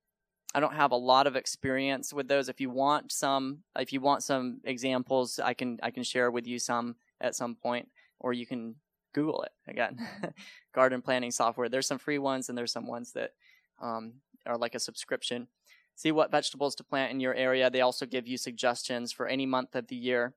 I 0.53 0.59
don't 0.59 0.73
have 0.73 0.91
a 0.91 0.97
lot 0.97 1.27
of 1.27 1.35
experience 1.35 2.13
with 2.13 2.27
those. 2.27 2.49
If 2.49 2.59
you 2.59 2.69
want 2.69 3.11
some, 3.11 3.59
if 3.77 3.93
you 3.93 4.01
want 4.01 4.23
some 4.23 4.59
examples, 4.65 5.39
I 5.39 5.53
can 5.53 5.79
I 5.81 5.91
can 5.91 6.03
share 6.03 6.29
with 6.29 6.45
you 6.45 6.59
some 6.59 6.95
at 7.21 7.35
some 7.35 7.55
point, 7.55 7.87
or 8.19 8.33
you 8.33 8.45
can 8.45 8.75
Google 9.13 9.43
it 9.43 9.51
again. 9.67 10.05
garden 10.73 11.01
planning 11.01 11.31
software. 11.31 11.69
There's 11.69 11.87
some 11.87 11.99
free 11.99 12.19
ones, 12.19 12.49
and 12.49 12.57
there's 12.57 12.73
some 12.73 12.87
ones 12.87 13.13
that 13.13 13.31
um, 13.81 14.13
are 14.45 14.57
like 14.57 14.75
a 14.75 14.79
subscription 14.79 15.47
see 16.01 16.11
what 16.11 16.31
vegetables 16.31 16.73
to 16.75 16.83
plant 16.83 17.11
in 17.11 17.19
your 17.19 17.35
area. 17.35 17.69
They 17.69 17.81
also 17.81 18.05
give 18.05 18.27
you 18.27 18.37
suggestions 18.37 19.11
for 19.11 19.27
any 19.27 19.45
month 19.45 19.75
of 19.75 19.87
the 19.87 19.95
year. 19.95 20.33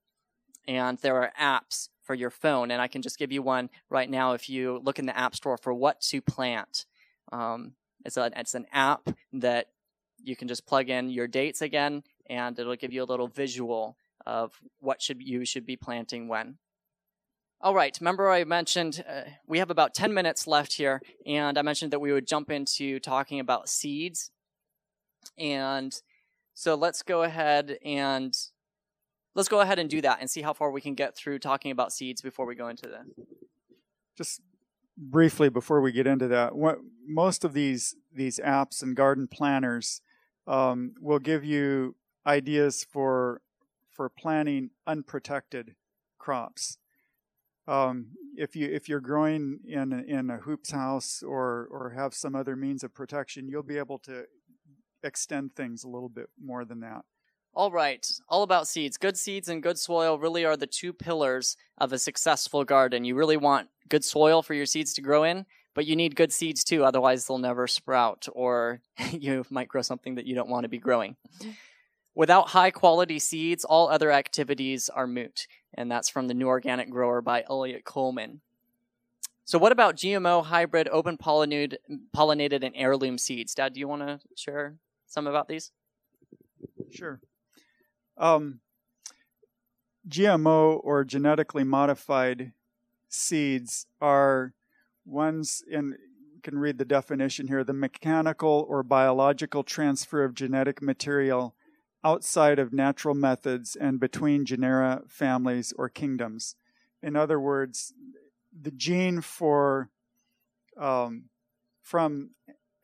And 0.68 0.98
there 0.98 1.16
are 1.22 1.32
apps 1.40 1.88
for 2.02 2.14
your 2.14 2.30
phone. 2.30 2.70
And 2.70 2.82
I 2.82 2.88
can 2.88 3.00
just 3.00 3.18
give 3.18 3.32
you 3.32 3.42
one 3.42 3.70
right 3.88 4.10
now 4.10 4.32
if 4.32 4.50
you 4.50 4.80
look 4.84 4.98
in 4.98 5.06
the 5.06 5.18
App 5.18 5.34
Store 5.34 5.56
for 5.56 5.72
what 5.72 6.00
to 6.02 6.20
plant. 6.20 6.84
Um, 7.32 7.72
it's, 8.04 8.18
a, 8.18 8.30
it's 8.36 8.54
an 8.54 8.66
app 8.72 9.08
that 9.32 9.68
you 10.22 10.36
can 10.36 10.48
just 10.48 10.66
plug 10.66 10.90
in 10.90 11.08
your 11.10 11.26
dates 11.26 11.60
again, 11.60 12.02
and 12.28 12.58
it'll 12.58 12.76
give 12.76 12.92
you 12.92 13.02
a 13.02 13.04
little 13.04 13.28
visual 13.28 13.96
of 14.26 14.52
what 14.80 15.02
should 15.02 15.20
you 15.20 15.44
should 15.44 15.66
be 15.66 15.76
planting 15.76 16.28
when. 16.28 16.56
All 17.60 17.74
right, 17.74 17.96
remember 18.00 18.30
I 18.30 18.44
mentioned 18.44 19.04
uh, 19.08 19.22
we 19.46 19.58
have 19.58 19.70
about 19.70 19.94
10 19.94 20.14
minutes 20.14 20.46
left 20.46 20.74
here, 20.74 21.00
and 21.26 21.58
I 21.58 21.62
mentioned 21.62 21.92
that 21.92 22.00
we 22.00 22.12
would 22.12 22.26
jump 22.26 22.50
into 22.50 23.00
talking 23.00 23.40
about 23.40 23.68
seeds 23.68 24.30
and 25.38 26.00
so 26.54 26.74
let's 26.74 27.02
go 27.02 27.22
ahead 27.22 27.78
and 27.84 28.36
let's 29.34 29.48
go 29.48 29.60
ahead 29.60 29.78
and 29.78 29.90
do 29.90 30.00
that 30.00 30.18
and 30.20 30.30
see 30.30 30.42
how 30.42 30.52
far 30.52 30.70
we 30.70 30.80
can 30.80 30.94
get 30.94 31.16
through 31.16 31.38
talking 31.38 31.70
about 31.70 31.92
seeds 31.92 32.22
before 32.22 32.46
we 32.46 32.54
go 32.54 32.68
into 32.68 32.86
the 32.86 33.00
just 34.16 34.40
briefly 34.96 35.48
before 35.48 35.80
we 35.80 35.90
get 35.90 36.06
into 36.06 36.28
that 36.28 36.54
what 36.54 36.78
most 37.06 37.44
of 37.44 37.52
these 37.52 37.96
these 38.12 38.38
apps 38.38 38.82
and 38.82 38.94
garden 38.94 39.26
planners 39.26 40.00
um, 40.46 40.94
will 41.00 41.18
give 41.18 41.44
you 41.44 41.96
ideas 42.26 42.86
for 42.90 43.40
for 43.90 44.08
planting 44.08 44.70
unprotected 44.86 45.74
crops. 46.18 46.78
Um, 47.66 48.08
if 48.36 48.56
you 48.56 48.68
if 48.68 48.88
you're 48.88 49.00
growing 49.00 49.60
in 49.66 49.92
in 49.92 50.28
a 50.30 50.38
hoops 50.38 50.70
house 50.70 51.22
or 51.22 51.68
or 51.70 51.94
have 51.96 52.12
some 52.12 52.34
other 52.34 52.56
means 52.56 52.84
of 52.84 52.92
protection 52.92 53.48
you'll 53.48 53.62
be 53.62 53.78
able 53.78 53.98
to 54.00 54.24
extend 55.04 55.54
things 55.54 55.84
a 55.84 55.88
little 55.88 56.08
bit 56.08 56.28
more 56.42 56.64
than 56.64 56.80
that. 56.80 57.04
All 57.56 57.70
right, 57.70 58.04
all 58.28 58.42
about 58.42 58.66
seeds. 58.66 58.96
Good 58.96 59.16
seeds 59.16 59.48
and 59.48 59.62
good 59.62 59.78
soil 59.78 60.18
really 60.18 60.44
are 60.44 60.56
the 60.56 60.66
two 60.66 60.92
pillars 60.92 61.56
of 61.78 61.92
a 61.92 61.98
successful 61.98 62.64
garden. 62.64 63.04
You 63.04 63.14
really 63.14 63.36
want 63.36 63.68
good 63.88 64.04
soil 64.04 64.42
for 64.42 64.54
your 64.54 64.66
seeds 64.66 64.92
to 64.94 65.02
grow 65.02 65.22
in, 65.22 65.46
but 65.72 65.86
you 65.86 65.94
need 65.94 66.16
good 66.16 66.32
seeds 66.32 66.64
too, 66.64 66.84
otherwise, 66.84 67.26
they'll 67.26 67.38
never 67.38 67.68
sprout 67.68 68.26
or 68.32 68.80
you 69.10 69.44
might 69.50 69.68
grow 69.68 69.82
something 69.82 70.16
that 70.16 70.26
you 70.26 70.34
don't 70.34 70.48
want 70.48 70.64
to 70.64 70.68
be 70.68 70.78
growing. 70.78 71.16
Without 72.16 72.48
high 72.48 72.70
quality 72.70 73.18
seeds, 73.18 73.64
all 73.64 73.88
other 73.88 74.10
activities 74.10 74.88
are 74.88 75.06
moot. 75.06 75.46
And 75.74 75.90
that's 75.90 76.08
from 76.08 76.28
The 76.28 76.34
New 76.34 76.46
Organic 76.46 76.88
Grower 76.88 77.20
by 77.20 77.44
Eliot 77.48 77.84
Coleman. 77.84 78.40
So, 79.44 79.58
what 79.58 79.72
about 79.72 79.96
GMO, 79.96 80.44
hybrid, 80.44 80.88
open 80.88 81.18
pollinated 81.18 82.62
and 82.64 82.74
heirloom 82.74 83.18
seeds? 83.18 83.54
Dad, 83.54 83.74
do 83.74 83.80
you 83.80 83.88
want 83.88 84.02
to 84.02 84.20
share 84.36 84.76
some 85.14 85.28
about 85.28 85.46
these? 85.46 85.70
Sure. 86.90 87.20
Um, 88.18 88.60
GMO 90.08 90.80
or 90.82 91.04
genetically 91.04 91.62
modified 91.62 92.52
seeds 93.08 93.86
are 94.00 94.52
ones 95.06 95.62
in 95.70 95.96
you 96.34 96.40
can 96.42 96.58
read 96.58 96.78
the 96.78 96.84
definition 96.84 97.46
here 97.46 97.62
the 97.62 97.72
mechanical 97.72 98.66
or 98.68 98.82
biological 98.82 99.62
transfer 99.62 100.24
of 100.24 100.34
genetic 100.34 100.82
material 100.82 101.54
outside 102.02 102.58
of 102.58 102.72
natural 102.72 103.14
methods 103.14 103.76
and 103.76 103.98
between 104.00 104.44
genera, 104.44 105.02
families, 105.08 105.72
or 105.78 105.88
kingdoms. 105.88 106.56
In 107.02 107.16
other 107.16 107.40
words, 107.40 107.94
the 108.52 108.72
gene 108.72 109.20
for 109.20 109.88
um, 110.78 111.30
from 111.82 112.30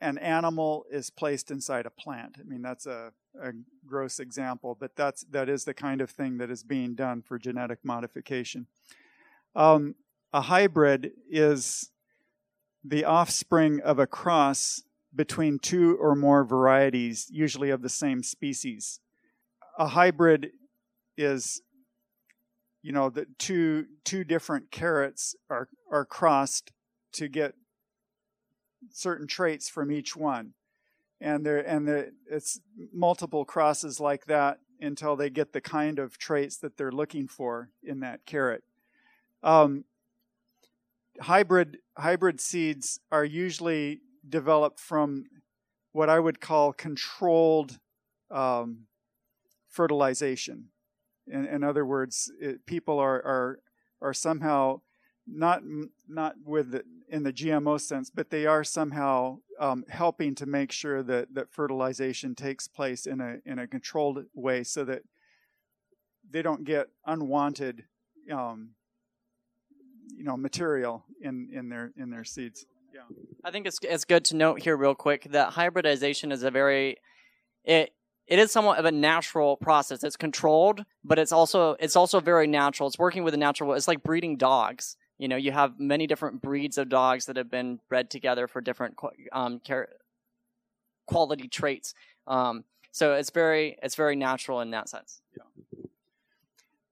an 0.01 0.17
animal 0.17 0.85
is 0.91 1.09
placed 1.09 1.51
inside 1.51 1.85
a 1.85 1.91
plant. 1.91 2.37
I 2.39 2.43
mean, 2.43 2.61
that's 2.61 2.87
a, 2.87 3.11
a 3.41 3.51
gross 3.85 4.19
example, 4.19 4.75
but 4.79 4.95
that's 4.95 5.23
that 5.31 5.47
is 5.47 5.63
the 5.63 5.73
kind 5.73 6.01
of 6.01 6.09
thing 6.09 6.39
that 6.39 6.49
is 6.49 6.63
being 6.63 6.95
done 6.95 7.21
for 7.21 7.37
genetic 7.37 7.79
modification. 7.83 8.65
Um, 9.55 9.95
a 10.33 10.41
hybrid 10.41 11.11
is 11.29 11.91
the 12.83 13.05
offspring 13.05 13.79
of 13.81 13.99
a 13.99 14.07
cross 14.07 14.81
between 15.13 15.59
two 15.59 15.97
or 15.99 16.15
more 16.15 16.43
varieties, 16.43 17.27
usually 17.29 17.69
of 17.69 17.81
the 17.81 17.89
same 17.89 18.23
species. 18.23 18.99
A 19.77 19.87
hybrid 19.87 20.51
is, 21.17 21.61
you 22.81 22.91
know, 22.91 23.09
the 23.09 23.27
two 23.37 23.85
two 24.03 24.23
different 24.23 24.71
carrots 24.71 25.35
are 25.49 25.69
are 25.91 26.05
crossed 26.05 26.71
to 27.13 27.27
get 27.27 27.53
certain 28.91 29.27
traits 29.27 29.69
from 29.69 29.91
each 29.91 30.15
one, 30.15 30.53
and 31.19 31.45
there 31.45 31.59
and 31.59 31.87
there, 31.87 32.09
it's 32.29 32.59
multiple 32.93 33.45
crosses 33.45 33.99
like 33.99 34.25
that 34.25 34.59
until 34.79 35.15
they 35.15 35.29
get 35.29 35.53
the 35.53 35.61
kind 35.61 35.99
of 35.99 36.17
traits 36.17 36.57
that 36.57 36.77
they're 36.77 36.91
looking 36.91 37.27
for 37.27 37.69
in 37.83 37.99
that 37.99 38.25
carrot. 38.25 38.63
Um, 39.43 39.85
hybrid 41.19 41.77
hybrid 41.97 42.41
seeds 42.41 42.99
are 43.11 43.25
usually 43.25 44.01
developed 44.27 44.79
from 44.79 45.25
what 45.91 46.09
I 46.09 46.19
would 46.19 46.39
call 46.39 46.73
controlled 46.73 47.79
um, 48.29 48.87
fertilization. 49.67 50.69
In, 51.27 51.45
in, 51.45 51.63
other 51.63 51.85
words, 51.85 52.31
it, 52.39 52.65
people 52.65 52.99
are, 52.99 53.21
are 53.23 53.59
are 54.01 54.13
somehow 54.13 54.81
not 55.27 55.61
not 56.07 56.35
with 56.43 56.71
the, 56.71 56.83
in 57.11 57.23
the 57.23 57.33
GMO 57.33 57.79
sense, 57.79 58.09
but 58.09 58.29
they 58.29 58.45
are 58.45 58.63
somehow 58.63 59.39
um, 59.59 59.83
helping 59.89 60.33
to 60.35 60.45
make 60.45 60.71
sure 60.71 61.03
that 61.03 61.33
that 61.33 61.51
fertilization 61.51 62.33
takes 62.33 62.67
place 62.67 63.05
in 63.05 63.19
a 63.19 63.37
in 63.45 63.59
a 63.59 63.67
controlled 63.67 64.25
way, 64.33 64.63
so 64.63 64.85
that 64.85 65.03
they 66.29 66.41
don't 66.41 66.63
get 66.63 66.87
unwanted 67.05 67.83
um, 68.31 68.71
you 70.15 70.23
know 70.23 70.37
material 70.37 71.05
in 71.21 71.49
in 71.53 71.69
their 71.69 71.91
in 71.97 72.09
their 72.09 72.23
seeds. 72.23 72.65
Yeah, 72.93 73.01
I 73.43 73.51
think 73.51 73.67
it's 73.67 73.77
it's 73.83 74.05
good 74.05 74.25
to 74.25 74.35
note 74.37 74.61
here 74.61 74.77
real 74.77 74.95
quick 74.95 75.27
that 75.31 75.51
hybridization 75.53 76.31
is 76.31 76.43
a 76.43 76.51
very 76.51 76.97
it 77.65 77.93
it 78.25 78.39
is 78.39 78.51
somewhat 78.51 78.79
of 78.79 78.85
a 78.85 78.91
natural 78.91 79.57
process. 79.57 80.03
It's 80.03 80.15
controlled, 80.15 80.85
but 81.03 81.19
it's 81.19 81.33
also 81.33 81.75
it's 81.79 81.97
also 81.97 82.21
very 82.21 82.47
natural. 82.47 82.87
It's 82.87 82.97
working 82.97 83.25
with 83.25 83.33
a 83.33 83.37
natural. 83.37 83.73
It's 83.73 83.89
like 83.89 84.01
breeding 84.01 84.37
dogs. 84.37 84.95
You 85.21 85.27
know, 85.27 85.35
you 85.35 85.51
have 85.51 85.79
many 85.79 86.07
different 86.07 86.41
breeds 86.41 86.79
of 86.79 86.89
dogs 86.89 87.27
that 87.27 87.37
have 87.37 87.51
been 87.51 87.79
bred 87.87 88.09
together 88.09 88.47
for 88.47 88.59
different 88.59 88.97
um, 89.31 89.61
quality 91.05 91.47
traits. 91.47 91.93
Um, 92.25 92.63
so 92.91 93.13
it's 93.13 93.29
very 93.29 93.77
it's 93.83 93.93
very 93.93 94.15
natural 94.15 94.61
in 94.61 94.71
that 94.71 94.89
sense. 94.89 95.21
Yeah. 95.37 95.43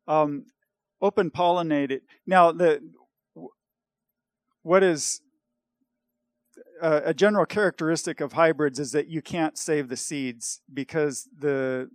Um, 0.07 0.45
open 1.01 1.31
pollinated. 1.31 2.01
Now 2.27 2.51
the 2.51 2.83
what 4.61 4.83
is 4.83 5.21
a 6.79 7.15
general 7.15 7.47
characteristic 7.47 8.21
of 8.21 8.33
hybrids 8.33 8.77
is 8.77 8.91
that 8.91 9.07
you 9.07 9.23
can't 9.23 9.57
save 9.57 9.89
the 9.89 9.97
seeds 9.97 10.61
because 10.71 11.27
the 11.35 11.89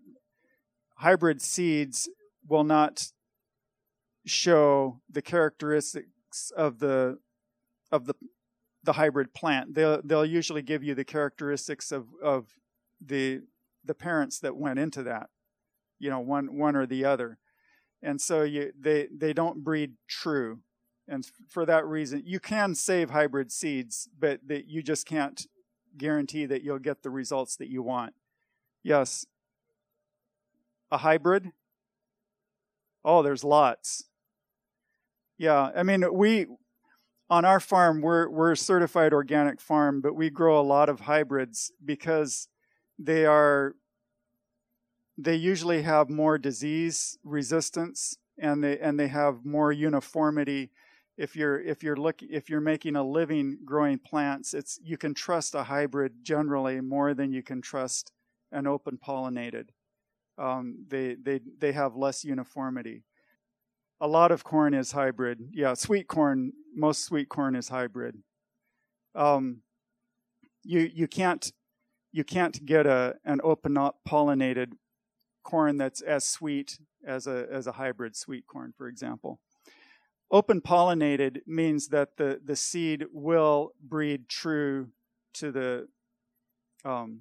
hybrid 0.96 1.40
seeds 1.40 2.08
will 2.48 2.64
not 2.64 3.12
show 4.26 5.00
the 5.08 5.22
of 6.56 6.78
the 6.78 7.18
of 7.92 8.06
the 8.06 8.14
the 8.82 8.94
hybrid 8.94 9.32
plant. 9.34 9.74
They'll 9.74 10.00
they'll 10.02 10.26
usually 10.26 10.62
give 10.62 10.82
you 10.82 10.94
the 10.94 11.04
characteristics 11.04 11.92
of 11.92 12.08
of 12.22 12.48
the 13.00 13.42
the 13.84 13.94
parents 13.94 14.38
that 14.40 14.56
went 14.56 14.78
into 14.78 15.02
that, 15.02 15.28
you 15.98 16.10
know, 16.10 16.20
one 16.20 16.56
one 16.56 16.76
or 16.76 16.86
the 16.86 17.04
other, 17.04 17.38
and 18.02 18.20
so 18.20 18.42
you 18.42 18.72
they 18.78 19.08
they 19.14 19.32
don't 19.32 19.64
breed 19.64 19.94
true. 20.08 20.60
And 21.06 21.26
for 21.48 21.66
that 21.66 21.84
reason 21.86 22.22
you 22.24 22.40
can 22.40 22.74
save 22.74 23.10
hybrid 23.10 23.52
seeds 23.52 24.08
but 24.18 24.40
that 24.46 24.68
you 24.68 24.82
just 24.82 25.06
can't 25.06 25.46
guarantee 25.98 26.46
that 26.46 26.62
you'll 26.62 26.78
get 26.78 27.02
the 27.02 27.10
results 27.10 27.56
that 27.56 27.68
you 27.68 27.82
want. 27.82 28.14
Yes? 28.82 29.26
A 30.90 30.96
hybrid? 30.98 31.52
Oh 33.04 33.22
there's 33.22 33.44
lots 33.44 34.04
yeah 35.38 35.70
i 35.76 35.82
mean 35.82 36.04
we 36.12 36.46
on 37.30 37.44
our 37.44 37.60
farm 37.60 38.00
we're 38.00 38.28
we're 38.28 38.52
a 38.52 38.56
certified 38.56 39.12
organic 39.12 39.60
farm 39.60 40.00
but 40.00 40.14
we 40.14 40.30
grow 40.30 40.60
a 40.60 40.62
lot 40.62 40.88
of 40.88 41.00
hybrids 41.00 41.72
because 41.84 42.48
they 42.98 43.24
are 43.24 43.74
they 45.16 45.34
usually 45.34 45.82
have 45.82 46.10
more 46.10 46.38
disease 46.38 47.18
resistance 47.22 48.16
and 48.38 48.62
they 48.62 48.78
and 48.78 48.98
they 48.98 49.08
have 49.08 49.44
more 49.44 49.72
uniformity. 49.72 50.70
If 51.16 51.36
you're 51.36 51.60
if 51.60 51.82
you're 51.82 51.96
look 51.96 52.22
if 52.22 52.50
you're 52.50 52.60
making 52.60 52.96
a 52.96 53.04
living 53.04 53.58
growing 53.64 53.98
plants 53.98 54.52
it's 54.54 54.78
you 54.82 54.96
can 54.96 55.14
trust 55.14 55.54
a 55.54 55.62
hybrid 55.62 56.12
generally 56.22 56.80
more 56.80 57.14
than 57.14 57.32
you 57.32 57.42
can 57.42 57.62
trust 57.62 58.12
an 58.50 58.66
open 58.66 58.98
pollinated. 58.98 59.68
Um, 60.36 60.84
they 60.88 61.14
they 61.14 61.40
they 61.58 61.72
have 61.72 61.94
less 61.94 62.24
uniformity 62.24 63.04
a 64.00 64.08
lot 64.08 64.30
of 64.30 64.44
corn 64.44 64.74
is 64.74 64.92
hybrid. 64.92 65.48
Yeah 65.52 65.74
sweet 65.74 66.08
corn 66.08 66.52
most 66.74 67.04
sweet 67.04 67.28
corn 67.28 67.54
is 67.54 67.68
hybrid. 67.68 68.16
Um, 69.14 69.62
you 70.62 70.90
you 70.92 71.06
can't 71.06 71.52
you 72.12 72.24
can't 72.24 72.64
get 72.64 72.86
a 72.86 73.16
an 73.24 73.40
open 73.42 73.76
pollinated 74.08 74.72
corn 75.42 75.76
that's 75.76 76.00
as 76.00 76.24
sweet 76.24 76.78
as 77.06 77.26
a 77.26 77.46
as 77.50 77.66
a 77.66 77.72
hybrid 77.72 78.16
sweet 78.16 78.46
corn 78.46 78.72
for 78.76 78.88
example. 78.88 79.40
Open 80.30 80.60
pollinated 80.60 81.42
means 81.46 81.88
that 81.88 82.16
the, 82.16 82.40
the 82.44 82.56
seed 82.56 83.04
will 83.12 83.72
breed 83.80 84.28
true 84.28 84.88
to 85.34 85.52
the, 85.52 85.86
um, 86.84 87.20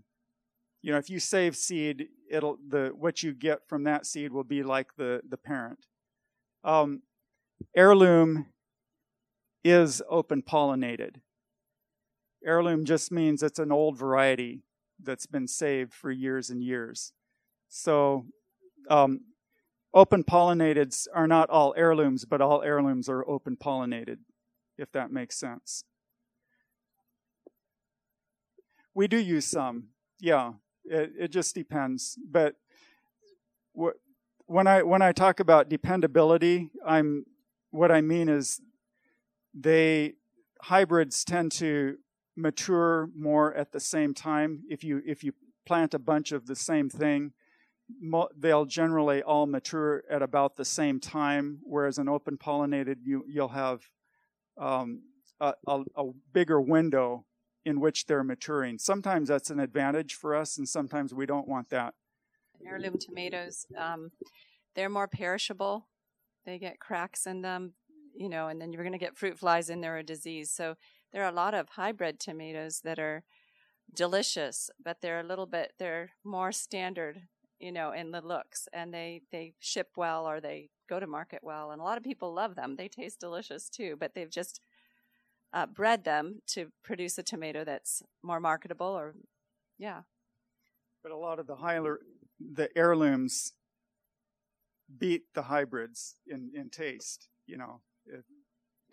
you 0.82 0.92
know, 0.92 0.98
if 0.98 1.10
you 1.10 1.20
save 1.20 1.56
seed, 1.56 2.08
it'll 2.30 2.58
the 2.68 2.92
what 2.96 3.22
you 3.22 3.34
get 3.34 3.68
from 3.68 3.84
that 3.84 4.06
seed 4.06 4.32
will 4.32 4.44
be 4.44 4.64
like 4.64 4.96
the 4.98 5.22
the 5.30 5.38
parent. 5.38 5.86
Um, 6.64 7.02
heirloom 7.76 8.48
is 9.64 10.02
open 10.10 10.42
pollinated. 10.42 11.16
Heirloom 12.46 12.86
just 12.86 13.12
means 13.12 13.42
it's 13.42 13.60
an 13.60 13.72
old 13.72 13.98
variety 13.98 14.64
that's 15.02 15.26
been 15.26 15.48
saved 15.48 15.94
for 15.94 16.12
years 16.12 16.50
and 16.50 16.62
years. 16.62 17.14
So 17.70 18.26
um, 18.90 19.22
open 19.94 20.24
pollinateds 20.24 21.08
are 21.14 21.28
not 21.28 21.50
all 21.50 21.74
heirlooms, 21.78 22.26
but 22.26 22.42
all 22.42 22.62
heirlooms 22.62 23.08
are 23.10 23.28
open 23.28 23.58
pollinated, 23.58 24.18
if 24.78 24.92
that 24.92 25.12
makes 25.12 25.38
sense. 25.38 25.84
We 28.94 29.08
do 29.08 29.18
use 29.18 29.46
some, 29.46 29.90
yeah. 30.20 30.54
It, 30.86 31.12
it 31.18 31.28
just 31.32 31.56
depends. 31.56 32.18
But 32.30 32.56
wh- 33.80 33.98
when 34.46 34.68
I 34.68 34.84
when 34.84 35.02
I 35.02 35.12
talk 35.12 35.40
about 35.40 35.70
dependability, 35.70 36.70
I'm 36.86 37.26
what 37.72 37.92
I 37.92 38.02
mean 38.02 38.30
is 38.30 38.62
they 39.54 40.14
hybrids 40.62 41.24
tend 41.24 41.52
to 41.54 41.98
mature 42.36 43.10
more 43.16 43.54
at 43.54 43.72
the 43.72 43.80
same 43.80 44.14
time. 44.14 44.64
If 44.70 44.84
you 44.84 45.02
if 45.06 45.24
you 45.24 45.34
plant 45.66 45.94
a 45.94 46.00
bunch 46.00 46.32
of 46.32 46.46
the 46.48 46.56
same 46.56 46.90
thing, 46.90 47.34
they'll 48.38 48.66
generally 48.66 49.22
all 49.22 49.46
mature 49.46 50.04
at 50.10 50.22
about 50.22 50.56
the 50.56 50.66
same 50.66 51.00
time, 51.00 51.60
whereas 51.64 51.98
an 51.98 52.10
open 52.10 52.38
pollinated, 52.38 52.98
you, 53.04 53.24
you'll 53.28 53.50
have 53.50 53.82
um, 54.58 55.04
a, 55.40 55.54
a, 55.68 55.84
a, 55.96 56.04
bigger 56.34 56.62
window 56.62 57.26
in 57.66 57.80
which 57.80 58.06
they're 58.06 58.24
maturing. 58.24 58.78
Sometimes 58.78 59.30
that's 59.30 59.50
an 59.50 59.60
advantage 59.60 60.14
for 60.14 60.36
us, 60.36 60.58
and 60.58 60.68
sometimes 60.68 61.14
we 61.14 61.26
don't 61.26 61.48
want 61.48 61.70
that. 61.70 61.94
Heirloom 62.68 62.98
tomatoes, 62.98 63.66
um, 63.78 64.12
they're 64.76 64.90
more 64.90 65.08
perishable. 65.08 65.88
They 66.46 66.58
get 66.58 66.80
cracks 66.80 67.26
in 67.26 67.42
them, 67.42 67.74
you 68.16 68.30
know, 68.30 68.48
and 68.48 68.60
then 68.60 68.74
you're 68.74 68.84
going 68.84 68.94
to 68.94 69.00
get 69.00 69.18
fruit 69.18 69.40
flies 69.40 69.70
in 69.70 69.82
there 69.82 69.98
or 69.98 70.04
disease. 70.04 70.52
So 70.52 70.76
there 71.12 71.24
are 71.24 71.30
a 71.30 71.36
lot 71.36 71.54
of 71.54 71.70
hybrid 71.70 72.20
tomatoes 72.20 72.82
that 72.84 73.00
are 73.00 73.24
delicious, 73.94 74.70
but 74.84 74.98
they're 75.02 75.20
a 75.20 75.28
little 75.28 75.46
bit, 75.46 75.74
they're 75.78 76.12
more 76.24 76.52
standard 76.52 77.24
you 77.64 77.72
know, 77.72 77.94
in 77.94 78.12
the 78.12 78.20
looks, 78.20 78.68
and 78.74 78.94
they 78.94 79.22
they 79.32 79.54
ship 79.62 79.92
well 79.96 80.28
or 80.28 80.42
they 80.42 80.70
go 80.90 81.00
to 81.00 81.08
market 81.08 81.40
well, 81.42 81.72
and 81.72 81.80
a 81.80 81.84
lot 81.84 81.98
of 81.98 82.04
people 82.04 82.34
love 82.34 82.56
them. 82.56 82.76
They 82.76 82.90
taste 82.90 83.22
delicious 83.22 83.70
too, 83.70 83.96
but 83.98 84.14
they've 84.14 84.30
just 84.30 84.60
uh, 85.54 85.66
bred 85.66 86.04
them 86.04 86.42
to 86.48 86.74
produce 86.84 87.18
a 87.18 87.24
tomato 87.24 87.64
that's 87.64 88.04
more 88.22 88.42
marketable, 88.42 88.88
or 88.88 89.16
yeah. 89.78 90.02
But 91.04 91.14
a 91.14 91.18
lot 91.18 91.40
of 91.40 91.48
the 91.48 91.56
higher 91.56 92.00
the 92.54 92.70
heirlooms 92.76 93.54
beat 94.98 95.24
the 95.34 95.44
hybrids 95.44 96.16
in 96.28 96.52
in 96.56 96.70
taste. 96.70 97.28
You 97.46 97.58
know, 97.58 97.82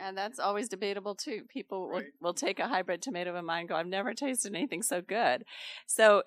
And 0.01 0.17
that's 0.19 0.39
always 0.41 0.69
debatable 0.69 1.15
too. 1.15 1.43
People 1.49 1.83
will, 1.83 2.01
Right. 2.01 2.13
will 2.21 2.35
take 2.35 2.59
a 2.59 2.67
hybrid 2.67 3.01
tomato 3.03 3.35
of 3.37 3.45
mine 3.45 3.61
and 3.61 3.69
go, 3.69 3.77
I've 3.77 3.87
never 3.87 4.13
tasted 4.15 4.55
anything 4.57 4.83
so 4.83 5.01
good. 5.03 5.45
So 5.87 6.23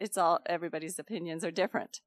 it's 0.00 0.16
all, 0.16 0.38
everybody's 0.46 0.98
opinions 0.98 1.44
are 1.44 1.50
different. 1.50 2.00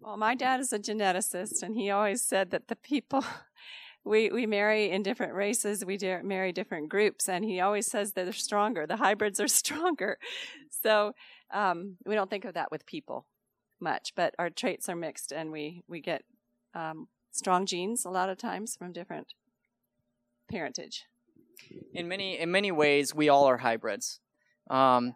Well, 0.00 0.16
my 0.16 0.34
dad 0.34 0.60
is 0.60 0.72
a 0.72 0.78
geneticist, 0.78 1.62
and 1.62 1.76
he 1.76 1.90
always 1.90 2.22
said 2.22 2.50
that 2.50 2.68
the 2.68 2.76
people 2.76 3.24
we 4.04 4.30
we 4.30 4.46
marry 4.46 4.90
in 4.90 5.02
different 5.02 5.34
races, 5.34 5.84
we 5.84 5.96
da- 5.96 6.22
marry 6.22 6.52
different 6.52 6.88
groups, 6.88 7.28
and 7.28 7.44
he 7.44 7.60
always 7.60 7.86
says 7.86 8.12
they're 8.12 8.32
stronger. 8.32 8.86
The 8.86 8.96
hybrids 8.96 9.38
are 9.38 9.48
stronger. 9.62 10.18
So 10.70 11.12
um, 11.52 11.96
we 12.04 12.14
don't 12.14 12.30
think 12.30 12.44
of 12.44 12.54
that 12.54 12.70
with 12.70 12.86
people 12.86 13.26
much, 13.80 14.12
but 14.14 14.34
our 14.38 14.50
traits 14.50 14.88
are 14.88 14.96
mixed, 14.96 15.32
and 15.32 15.52
we 15.52 15.82
we 15.88 16.00
get 16.00 16.22
um, 16.74 17.08
strong 17.30 17.66
genes 17.66 18.04
a 18.04 18.10
lot 18.10 18.28
of 18.28 18.38
times 18.38 18.76
from 18.76 18.92
different 18.92 19.34
parentage. 20.50 21.04
in 21.94 22.08
many 22.08 22.38
in 22.38 22.50
many 22.50 22.70
ways 22.72 23.14
we 23.14 23.28
all 23.28 23.44
are 23.46 23.58
hybrids 23.58 24.20
um, 24.70 25.14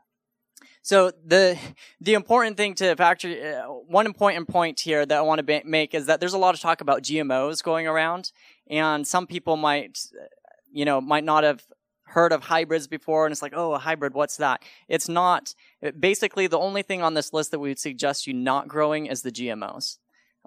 so 0.82 1.10
the 1.24 1.58
the 2.00 2.14
important 2.14 2.56
thing 2.56 2.74
to 2.76 2.94
factor 2.96 3.28
uh, 3.28 3.72
one 3.98 4.06
important 4.06 4.48
point 4.48 4.80
here 4.80 5.04
that 5.04 5.18
I 5.18 5.20
want 5.22 5.38
to 5.38 5.42
ba- 5.42 5.62
make 5.64 5.94
is 5.94 6.06
that 6.06 6.20
there's 6.20 6.32
a 6.34 6.38
lot 6.38 6.54
of 6.54 6.60
talk 6.60 6.80
about 6.80 7.02
GMOs 7.02 7.62
going 7.62 7.86
around, 7.86 8.32
and 8.70 9.06
some 9.06 9.26
people 9.26 9.56
might, 9.56 9.98
uh, 10.14 10.26
you 10.72 10.84
know, 10.84 11.00
might 11.00 11.24
not 11.24 11.44
have 11.44 11.64
heard 12.06 12.32
of 12.32 12.44
hybrids 12.44 12.86
before, 12.86 13.26
and 13.26 13.32
it's 13.32 13.42
like, 13.42 13.52
oh, 13.54 13.74
a 13.74 13.78
hybrid, 13.78 14.14
what's 14.14 14.36
that? 14.38 14.62
It's 14.88 15.08
not. 15.08 15.54
Basically, 15.98 16.46
the 16.46 16.58
only 16.58 16.82
thing 16.82 17.02
on 17.02 17.14
this 17.14 17.32
list 17.32 17.50
that 17.50 17.58
we 17.58 17.68
would 17.68 17.78
suggest 17.78 18.26
you 18.26 18.32
not 18.32 18.68
growing 18.68 19.06
is 19.06 19.22
the 19.22 19.32
GMOs, 19.32 19.98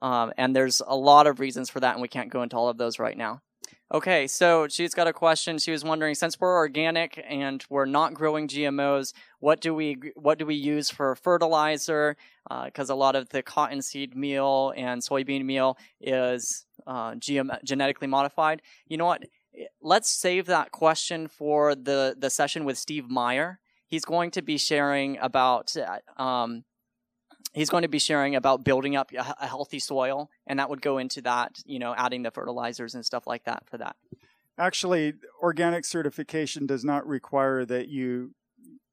um, 0.01 0.33
and 0.37 0.55
there's 0.55 0.81
a 0.85 0.95
lot 0.95 1.27
of 1.27 1.39
reasons 1.39 1.69
for 1.69 1.79
that, 1.79 1.93
and 1.93 2.01
we 2.01 2.07
can't 2.07 2.31
go 2.31 2.41
into 2.41 2.55
all 2.55 2.69
of 2.69 2.77
those 2.77 2.99
right 2.99 3.17
now. 3.17 3.41
Okay, 3.91 4.27
so 4.27 4.67
she's 4.67 4.93
got 4.93 5.07
a 5.07 5.13
question. 5.13 5.57
She 5.57 5.71
was 5.71 5.83
wondering, 5.83 6.13
since 6.13 6.39
we're 6.39 6.55
organic 6.55 7.23
and 7.27 7.65
we're 7.71 7.85
not 7.85 8.13
growing 8.13 8.47
GMOs, 8.47 9.13
what 9.39 9.61
do 9.61 9.73
we 9.73 9.97
what 10.15 10.37
do 10.37 10.45
we 10.45 10.53
use 10.53 10.91
for 10.91 11.15
fertilizer? 11.15 12.15
Because 12.65 12.91
a 12.91 12.95
lot 12.95 13.15
of 13.15 13.29
the 13.29 13.41
cottonseed 13.41 14.15
meal 14.15 14.73
and 14.77 15.01
soybean 15.01 15.43
meal 15.43 15.75
is 15.99 16.65
uh, 16.85 17.13
GM, 17.13 17.49
genetically 17.63 18.07
modified. 18.07 18.61
You 18.87 18.97
know 18.97 19.05
what? 19.05 19.23
Let's 19.81 20.09
save 20.09 20.45
that 20.47 20.71
question 20.71 21.27
for 21.27 21.75
the 21.75 22.15
the 22.17 22.29
session 22.29 22.65
with 22.65 22.77
Steve 22.77 23.09
Meyer. 23.09 23.59
He's 23.87 24.05
going 24.05 24.31
to 24.31 24.41
be 24.41 24.57
sharing 24.57 25.17
about 25.17 25.75
uh, 25.75 26.21
um, 26.21 26.63
he's 27.53 27.69
going 27.69 27.83
to 27.83 27.89
be 27.89 27.99
sharing 27.99 28.35
about 28.35 28.63
building 28.63 28.95
up 28.95 29.11
a, 29.11 29.35
a 29.41 29.47
healthy 29.47 29.79
soil, 29.79 30.29
and 30.47 30.59
that 30.59 30.69
would 30.69 30.81
go 30.81 30.97
into 30.97 31.21
that. 31.21 31.57
You 31.65 31.79
know, 31.79 31.93
adding 31.97 32.23
the 32.23 32.31
fertilizers 32.31 32.95
and 32.95 33.05
stuff 33.05 33.27
like 33.27 33.45
that 33.45 33.63
for 33.69 33.77
that. 33.77 33.95
Actually, 34.57 35.13
organic 35.41 35.85
certification 35.85 36.65
does 36.65 36.83
not 36.83 37.07
require 37.07 37.65
that 37.65 37.87
you 37.87 38.35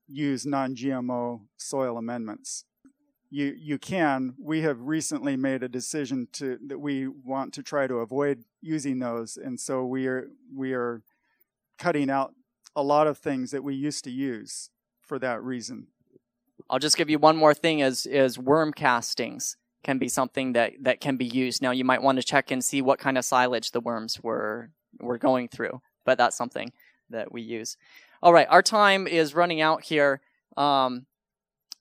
use 0.07 0.47
non-GMO 0.47 1.41
soil 1.57 1.99
amendments. 1.99 2.64
You 3.31 3.55
you 3.59 3.79
can. 3.79 4.35
We 4.39 4.62
have 4.62 4.81
recently 4.81 5.37
made 5.37 5.62
a 5.62 5.69
decision 5.69 6.29
to 6.35 6.59
that 6.69 6.79
we 6.79 7.09
want 7.09 7.53
to 7.55 7.62
try 7.62 7.89
to 7.89 7.97
avoid 7.97 8.45
using 8.67 8.99
those, 8.99 9.37
and 9.37 9.59
so 9.59 9.85
we 9.85 10.07
are 10.07 10.29
we 10.55 10.73
are 10.73 11.03
cutting 11.79 12.11
out 12.11 12.35
a 12.75 12.83
lot 12.83 13.07
of 13.07 13.19
things 13.19 13.51
that 13.53 13.64
we 13.64 13.75
used 13.75 14.05
to 14.05 14.11
use 14.11 14.71
for 15.01 15.19
that 15.19 15.43
reason. 15.43 15.87
I'll 16.69 16.79
just 16.79 16.97
give 16.97 17.09
you 17.09 17.19
one 17.19 17.37
more 17.37 17.55
thing: 17.55 17.79
is 17.79 18.07
is 18.07 18.39
worm 18.39 18.73
castings 18.73 19.57
can 19.85 19.99
be 19.99 20.09
something 20.09 20.53
that 20.55 20.73
that 20.81 21.01
can 21.01 21.17
be 21.17 21.27
used. 21.27 21.62
Now 21.62 21.71
you 21.71 21.85
might 21.85 22.03
want 22.03 22.19
to 22.19 22.25
check 22.25 22.51
and 22.51 22.64
see 22.64 22.83
what 22.83 22.99
kind 22.99 23.17
of 23.17 23.25
silage 23.25 23.71
the 23.71 23.81
worms 23.81 24.21
were 24.23 24.71
were 25.01 25.19
going 25.19 25.49
through, 25.49 25.81
but 26.05 26.19
that's 26.19 26.37
something 26.37 26.73
that 27.11 27.33
we 27.33 27.43
use. 27.43 27.77
All 28.23 28.33
right, 28.33 28.49
our 28.51 28.62
time 28.62 29.07
is 29.07 29.35
running 29.35 29.61
out 29.61 29.85
here. 29.85 30.21
Um, 30.57 31.07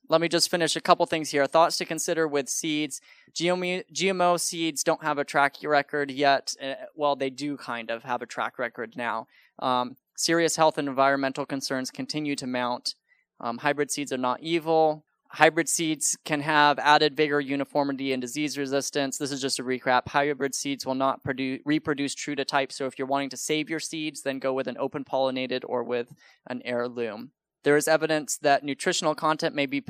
let 0.08 0.20
me 0.20 0.28
just 0.28 0.50
finish 0.50 0.76
a 0.76 0.80
couple 0.80 1.04
things 1.06 1.30
here. 1.30 1.46
Thoughts 1.46 1.76
to 1.78 1.84
consider 1.84 2.28
with 2.28 2.48
seeds. 2.48 3.00
GMO, 3.34 3.82
GMO 3.92 4.38
seeds 4.38 4.82
don't 4.82 5.02
have 5.02 5.18
a 5.18 5.24
track 5.24 5.56
record 5.62 6.10
yet. 6.10 6.54
Uh, 6.62 6.74
well, 6.94 7.16
they 7.16 7.30
do 7.30 7.56
kind 7.56 7.90
of 7.90 8.04
have 8.04 8.22
a 8.22 8.26
track 8.26 8.58
record 8.58 8.96
now. 8.96 9.26
Um, 9.58 9.96
serious 10.16 10.56
health 10.56 10.78
and 10.78 10.88
environmental 10.88 11.46
concerns 11.46 11.90
continue 11.90 12.36
to 12.36 12.46
mount. 12.46 12.94
Um, 13.40 13.58
hybrid 13.58 13.90
seeds 13.90 14.12
are 14.12 14.18
not 14.18 14.40
evil. 14.40 15.04
Hybrid 15.28 15.68
seeds 15.68 16.16
can 16.24 16.40
have 16.40 16.78
added 16.78 17.16
vigor, 17.16 17.40
uniformity, 17.40 18.12
and 18.12 18.22
disease 18.22 18.56
resistance. 18.56 19.18
This 19.18 19.32
is 19.32 19.40
just 19.40 19.58
a 19.58 19.64
recap. 19.64 20.08
Hybrid 20.08 20.54
seeds 20.54 20.86
will 20.86 20.94
not 20.94 21.22
produce, 21.24 21.60
reproduce 21.64 22.14
true 22.14 22.36
to 22.36 22.44
type. 22.44 22.70
So 22.70 22.86
if 22.86 22.98
you're 22.98 23.08
wanting 23.08 23.30
to 23.30 23.36
save 23.36 23.68
your 23.68 23.80
seeds, 23.80 24.22
then 24.22 24.38
go 24.38 24.52
with 24.52 24.68
an 24.68 24.76
open 24.78 25.04
pollinated 25.04 25.62
or 25.66 25.82
with 25.82 26.14
an 26.46 26.62
heirloom. 26.64 27.32
There 27.66 27.76
is 27.76 27.88
evidence 27.88 28.38
that 28.42 28.62
nutritional 28.62 29.16
content 29.16 29.52
may 29.52 29.66
be 29.66 29.82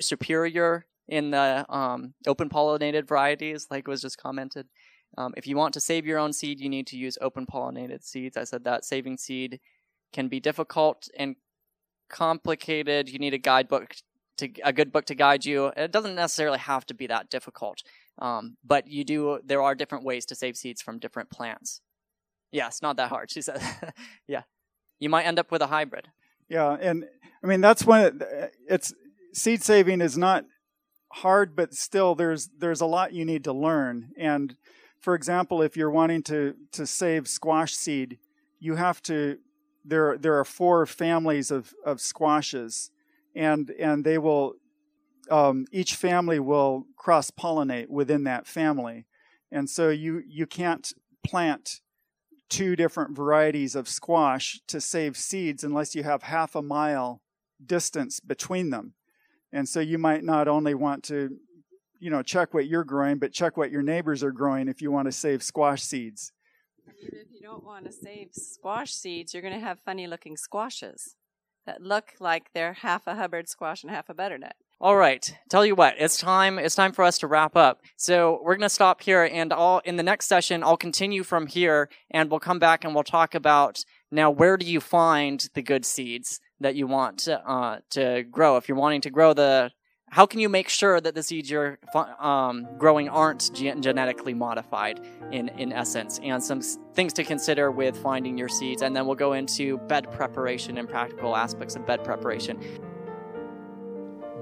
superior 0.00 0.86
in 1.06 1.32
the 1.32 1.66
um, 1.68 2.14
open 2.26 2.48
pollinated 2.48 3.06
varieties, 3.06 3.66
like 3.70 3.86
was 3.86 4.00
just 4.00 4.16
commented. 4.16 4.68
Um, 5.18 5.34
if 5.36 5.46
you 5.46 5.54
want 5.54 5.74
to 5.74 5.80
save 5.80 6.06
your 6.06 6.18
own 6.18 6.32
seed, 6.32 6.60
you 6.60 6.70
need 6.70 6.86
to 6.86 6.96
use 6.96 7.18
open 7.20 7.44
pollinated 7.44 8.02
seeds. 8.04 8.38
I 8.38 8.44
said 8.44 8.64
that 8.64 8.86
saving 8.86 9.18
seed 9.18 9.60
can 10.14 10.28
be 10.28 10.40
difficult 10.40 11.06
and 11.18 11.36
complicated. 12.08 13.10
You 13.10 13.18
need 13.18 13.34
a 13.34 13.38
guidebook 13.38 13.96
to 14.38 14.48
a 14.64 14.72
good 14.72 14.90
book 14.90 15.04
to 15.04 15.14
guide 15.14 15.44
you. 15.44 15.72
It 15.76 15.92
doesn't 15.92 16.14
necessarily 16.14 16.58
have 16.58 16.86
to 16.86 16.94
be 16.94 17.06
that 17.08 17.28
difficult, 17.28 17.82
um, 18.18 18.56
but 18.64 18.88
you 18.88 19.04
do. 19.04 19.40
There 19.44 19.60
are 19.60 19.74
different 19.74 20.06
ways 20.06 20.24
to 20.24 20.34
save 20.34 20.56
seeds 20.56 20.80
from 20.80 21.00
different 21.00 21.28
plants. 21.28 21.82
Yeah, 22.50 22.68
it's 22.68 22.80
not 22.80 22.96
that 22.96 23.10
hard. 23.10 23.30
She 23.30 23.42
said, 23.42 23.60
"Yeah, 24.26 24.44
you 24.98 25.10
might 25.10 25.24
end 25.24 25.38
up 25.38 25.52
with 25.52 25.60
a 25.60 25.66
hybrid." 25.66 26.08
Yeah, 26.54 26.76
and 26.80 27.04
I 27.42 27.48
mean 27.48 27.60
that's 27.60 27.84
when 27.84 28.04
it, 28.04 28.52
it's 28.68 28.94
seed 29.32 29.64
saving 29.64 30.00
is 30.00 30.16
not 30.16 30.44
hard, 31.10 31.56
but 31.56 31.74
still 31.74 32.14
there's 32.14 32.48
there's 32.56 32.80
a 32.80 32.86
lot 32.86 33.12
you 33.12 33.24
need 33.24 33.42
to 33.42 33.52
learn. 33.52 34.12
And 34.16 34.54
for 35.00 35.16
example, 35.16 35.62
if 35.62 35.76
you're 35.76 35.90
wanting 35.90 36.22
to 36.24 36.54
to 36.70 36.86
save 36.86 37.26
squash 37.26 37.74
seed, 37.74 38.18
you 38.60 38.76
have 38.76 39.02
to 39.02 39.38
there 39.84 40.16
there 40.16 40.38
are 40.38 40.44
four 40.44 40.86
families 40.86 41.50
of 41.50 41.74
of 41.84 42.00
squashes, 42.00 42.92
and 43.34 43.70
and 43.70 44.04
they 44.04 44.18
will 44.18 44.54
um, 45.32 45.66
each 45.72 45.96
family 45.96 46.38
will 46.38 46.86
cross 46.96 47.32
pollinate 47.32 47.88
within 47.88 48.22
that 48.24 48.46
family, 48.46 49.06
and 49.50 49.68
so 49.68 49.88
you 49.88 50.22
you 50.28 50.46
can't 50.46 50.92
plant 51.26 51.80
two 52.48 52.76
different 52.76 53.16
varieties 53.16 53.74
of 53.74 53.88
squash 53.88 54.60
to 54.68 54.80
save 54.80 55.16
seeds 55.16 55.64
unless 55.64 55.94
you 55.94 56.02
have 56.02 56.22
half 56.22 56.54
a 56.54 56.62
mile 56.62 57.20
distance 57.64 58.20
between 58.20 58.70
them. 58.70 58.94
And 59.52 59.68
so 59.68 59.80
you 59.80 59.98
might 59.98 60.24
not 60.24 60.48
only 60.48 60.74
want 60.74 61.04
to, 61.04 61.36
you 62.00 62.10
know, 62.10 62.22
check 62.22 62.52
what 62.52 62.66
you're 62.66 62.84
growing, 62.84 63.18
but 63.18 63.32
check 63.32 63.56
what 63.56 63.70
your 63.70 63.82
neighbors 63.82 64.22
are 64.22 64.32
growing 64.32 64.68
if 64.68 64.82
you 64.82 64.90
want 64.90 65.06
to 65.06 65.12
save 65.12 65.42
squash 65.42 65.82
seeds. 65.82 66.32
Even 67.00 67.18
if 67.20 67.32
you 67.32 67.40
don't 67.40 67.64
want 67.64 67.86
to 67.86 67.92
save 67.92 68.28
squash 68.32 68.92
seeds, 68.92 69.32
you're 69.32 69.42
going 69.42 69.54
to 69.54 69.60
have 69.60 69.78
funny 69.80 70.06
looking 70.06 70.36
squashes 70.36 71.16
that 71.66 71.80
look 71.80 72.12
like 72.20 72.50
they're 72.52 72.74
half 72.74 73.06
a 73.06 73.14
Hubbard 73.14 73.48
squash 73.48 73.82
and 73.82 73.90
half 73.90 74.08
a 74.08 74.14
butternut. 74.14 74.56
All 74.80 74.96
right. 74.96 75.34
Tell 75.48 75.64
you 75.64 75.74
what, 75.74 75.94
it's 75.98 76.18
time. 76.18 76.58
It's 76.58 76.74
time 76.74 76.92
for 76.92 77.04
us 77.04 77.18
to 77.18 77.26
wrap 77.26 77.56
up. 77.56 77.80
So 77.96 78.40
we're 78.42 78.56
going 78.56 78.62
to 78.62 78.68
stop 78.68 79.00
here, 79.00 79.22
and 79.22 79.52
I'll 79.52 79.80
in 79.84 79.96
the 79.96 80.02
next 80.02 80.26
session 80.26 80.62
I'll 80.62 80.76
continue 80.76 81.22
from 81.22 81.46
here, 81.46 81.88
and 82.10 82.30
we'll 82.30 82.40
come 82.40 82.58
back 82.58 82.84
and 82.84 82.92
we'll 82.92 83.04
talk 83.04 83.34
about 83.34 83.84
now 84.10 84.30
where 84.30 84.56
do 84.56 84.66
you 84.66 84.80
find 84.80 85.48
the 85.54 85.62
good 85.62 85.86
seeds 85.86 86.40
that 86.60 86.74
you 86.74 86.86
want 86.86 87.18
to, 87.20 87.48
uh, 87.48 87.78
to 87.90 88.24
grow. 88.24 88.56
If 88.56 88.68
you're 88.68 88.76
wanting 88.76 89.00
to 89.02 89.10
grow 89.10 89.32
the, 89.32 89.70
how 90.10 90.26
can 90.26 90.40
you 90.40 90.48
make 90.48 90.68
sure 90.68 91.00
that 91.00 91.14
the 91.14 91.22
seeds 91.22 91.50
you're 91.50 91.78
um, 92.18 92.66
growing 92.76 93.08
aren't 93.08 93.52
gen- 93.54 93.80
genetically 93.80 94.34
modified 94.34 95.00
in 95.30 95.48
in 95.50 95.72
essence, 95.72 96.20
and 96.22 96.42
some 96.42 96.60
things 96.94 97.12
to 97.14 97.24
consider 97.24 97.70
with 97.70 97.96
finding 97.96 98.36
your 98.36 98.48
seeds, 98.48 98.82
and 98.82 98.94
then 98.94 99.06
we'll 99.06 99.14
go 99.14 99.34
into 99.34 99.78
bed 99.88 100.10
preparation 100.10 100.78
and 100.78 100.88
practical 100.88 101.36
aspects 101.36 101.76
of 101.76 101.86
bed 101.86 102.02
preparation. 102.04 102.58